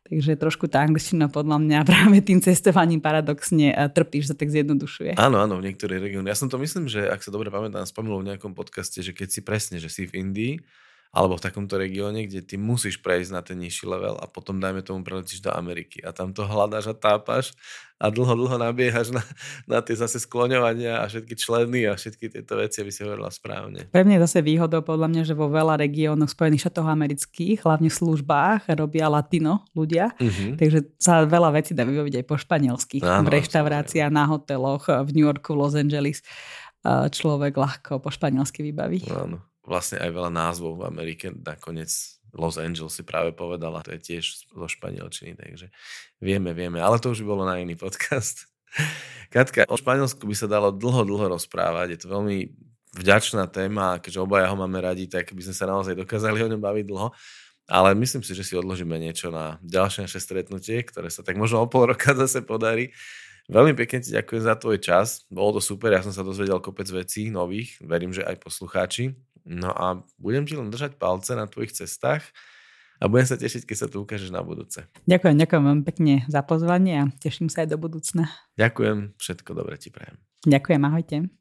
Takže 0.08 0.40
trošku 0.40 0.72
tá 0.72 0.80
angličtina 0.80 1.28
podľa 1.28 1.60
mňa 1.60 1.78
práve 1.90 2.24
tým 2.24 2.40
cestovaním 2.40 3.00
paradoxne 3.00 3.72
eh, 3.72 3.88
trpíš, 3.92 4.32
sa 4.32 4.36
tak 4.36 4.48
zjednodušuje. 4.48 5.20
Áno, 5.20 5.40
áno, 5.40 5.60
v 5.60 5.68
niektorých 5.68 6.00
regiónoch. 6.00 6.32
Ja 6.32 6.38
som 6.38 6.48
to 6.48 6.56
myslím, 6.56 6.88
že 6.88 7.04
ak 7.04 7.20
sa 7.20 7.28
dobre 7.28 7.52
pamätám, 7.52 7.84
spomenul 7.84 8.24
v 8.24 8.34
nejakom 8.34 8.56
podcaste, 8.56 9.04
že 9.04 9.12
keď 9.12 9.28
si 9.28 9.40
presne, 9.44 9.76
že 9.76 9.92
si 9.92 10.08
v 10.08 10.24
Indii, 10.24 10.54
alebo 11.08 11.40
v 11.40 11.44
takomto 11.44 11.80
regióne, 11.80 12.28
kde 12.28 12.44
ty 12.44 12.60
musíš 12.60 13.00
prejsť 13.00 13.30
na 13.32 13.40
ten 13.40 13.56
nižší 13.56 13.88
level 13.88 14.20
a 14.20 14.28
potom 14.28 14.60
dajme 14.60 14.84
tomu 14.84 15.00
preletíš 15.00 15.40
do 15.40 15.48
Ameriky 15.48 16.04
a 16.04 16.12
tam 16.12 16.36
to 16.36 16.44
hľadáš 16.44 16.92
a 16.92 16.94
tápaš 16.94 17.56
a 17.98 18.14
dlho, 18.14 18.36
dlho 18.38 18.56
nabiehaš 18.62 19.10
na, 19.10 19.24
na 19.66 19.82
tie 19.82 19.96
zase 19.96 20.22
skloňovania 20.22 21.02
a 21.02 21.10
všetky 21.10 21.34
členy 21.34 21.88
a 21.90 21.98
všetky 21.98 22.30
tieto 22.30 22.54
veci, 22.60 22.84
aby 22.84 22.92
si 22.94 23.02
hovorila 23.02 23.32
správne. 23.32 23.90
Pre 23.90 24.04
mňa 24.06 24.20
je 24.20 24.24
zase 24.30 24.38
výhodou 24.44 24.86
podľa 24.86 25.08
mňa, 25.10 25.22
že 25.26 25.34
vo 25.34 25.50
veľa 25.50 25.80
regiónoch 25.80 26.30
Spojených 26.30 26.68
štátov 26.68 26.86
amerických, 26.86 27.66
hlavne 27.66 27.90
v 27.90 27.98
službách, 27.98 28.70
robia 28.78 29.10
latino 29.10 29.66
ľudia, 29.74 30.14
uh-huh. 30.14 30.54
takže 30.60 30.94
sa 31.00 31.26
veľa 31.26 31.58
vecí 31.58 31.74
dá 31.74 31.82
vybaviť 31.82 32.22
aj 32.22 32.24
po 32.28 32.36
španielsky. 32.38 33.02
v 33.02 33.28
reštauráciách, 33.28 34.12
na 34.14 34.30
hoteloch, 34.30 34.86
v 34.86 35.10
New 35.16 35.26
Yorku, 35.26 35.56
v 35.56 35.58
Los 35.58 35.74
Angeles 35.74 36.22
človek 36.86 37.58
ľahko 37.58 37.98
po 37.98 38.14
španielsky 38.14 38.62
vybaví. 38.62 39.02
Áno 39.10 39.48
vlastne 39.68 40.00
aj 40.00 40.10
veľa 40.10 40.32
názvov 40.32 40.80
v 40.80 40.88
Amerike, 40.88 41.28
nakoniec 41.30 41.92
Los 42.32 42.56
Angeles 42.56 42.96
si 42.96 43.04
práve 43.04 43.36
povedala, 43.36 43.84
to 43.84 43.92
je 43.96 44.00
tiež 44.00 44.48
zo 44.48 44.66
španielčiny, 44.68 45.36
takže 45.36 45.68
vieme, 46.20 46.56
vieme, 46.56 46.80
ale 46.80 46.96
to 46.96 47.12
už 47.12 47.24
bolo 47.24 47.44
na 47.44 47.60
iný 47.60 47.76
podcast. 47.76 48.48
Katka, 49.34 49.68
o 49.68 49.76
Španielsku 49.76 50.24
by 50.24 50.36
sa 50.36 50.48
dalo 50.48 50.72
dlho, 50.72 51.04
dlho 51.04 51.36
rozprávať, 51.36 51.96
je 51.96 51.98
to 52.04 52.08
veľmi 52.08 52.48
vďačná 52.96 53.44
téma 53.52 54.00
keďže 54.00 54.24
obaja 54.24 54.48
ho 54.48 54.56
máme 54.56 54.80
radi, 54.80 55.04
tak 55.04 55.32
by 55.36 55.42
sme 55.44 55.54
sa 55.56 55.68
naozaj 55.68 55.92
dokázali 55.92 56.40
o 56.40 56.48
ňom 56.48 56.60
baviť 56.60 56.84
dlho. 56.88 57.12
Ale 57.68 57.92
myslím 58.00 58.24
si, 58.24 58.32
že 58.32 58.48
si 58.48 58.56
odložíme 58.56 58.96
niečo 58.96 59.28
na 59.28 59.60
ďalšie 59.60 60.08
naše 60.08 60.24
stretnutie, 60.24 60.80
ktoré 60.88 61.12
sa 61.12 61.20
tak 61.20 61.36
možno 61.36 61.60
o 61.60 61.68
pol 61.68 61.92
roka 61.92 62.16
zase 62.24 62.40
podarí. 62.40 62.96
Veľmi 63.48 63.72
pekne 63.76 64.04
ti 64.04 64.12
ďakujem 64.12 64.44
za 64.44 64.56
tvoj 64.56 64.76
čas. 64.80 65.24
Bolo 65.28 65.56
to 65.56 65.60
super, 65.60 65.92
ja 65.92 66.04
som 66.04 66.12
sa 66.12 66.24
dozvedel 66.24 66.60
kopec 66.64 66.88
vecí 66.88 67.28
nových. 67.28 67.76
Verím, 67.80 68.12
že 68.12 68.24
aj 68.24 68.40
poslucháči. 68.40 69.16
No 69.46 69.70
a 69.70 70.02
budem 70.18 70.46
ti 70.48 70.58
len 70.58 70.72
držať 70.72 70.96
palce 70.96 71.34
na 71.36 71.46
tvojich 71.46 71.74
cestách 71.74 72.24
a 72.98 73.06
budem 73.06 73.26
sa 73.30 73.38
tešiť, 73.38 73.62
keď 73.62 73.76
sa 73.76 73.86
tu 73.86 74.02
ukážeš 74.02 74.34
na 74.34 74.42
budúce. 74.42 74.82
Ďakujem, 75.06 75.36
ďakujem 75.38 75.62
veľmi 75.62 75.84
pekne 75.86 76.14
za 76.26 76.42
pozvanie 76.42 76.94
a 76.98 77.10
teším 77.22 77.46
sa 77.46 77.62
aj 77.62 77.70
do 77.70 77.78
budúcna. 77.78 78.26
Ďakujem, 78.58 79.14
všetko 79.14 79.50
dobre 79.54 79.78
ti 79.78 79.94
prajem. 79.94 80.18
Ďakujem, 80.46 80.82
ahojte. 80.82 81.37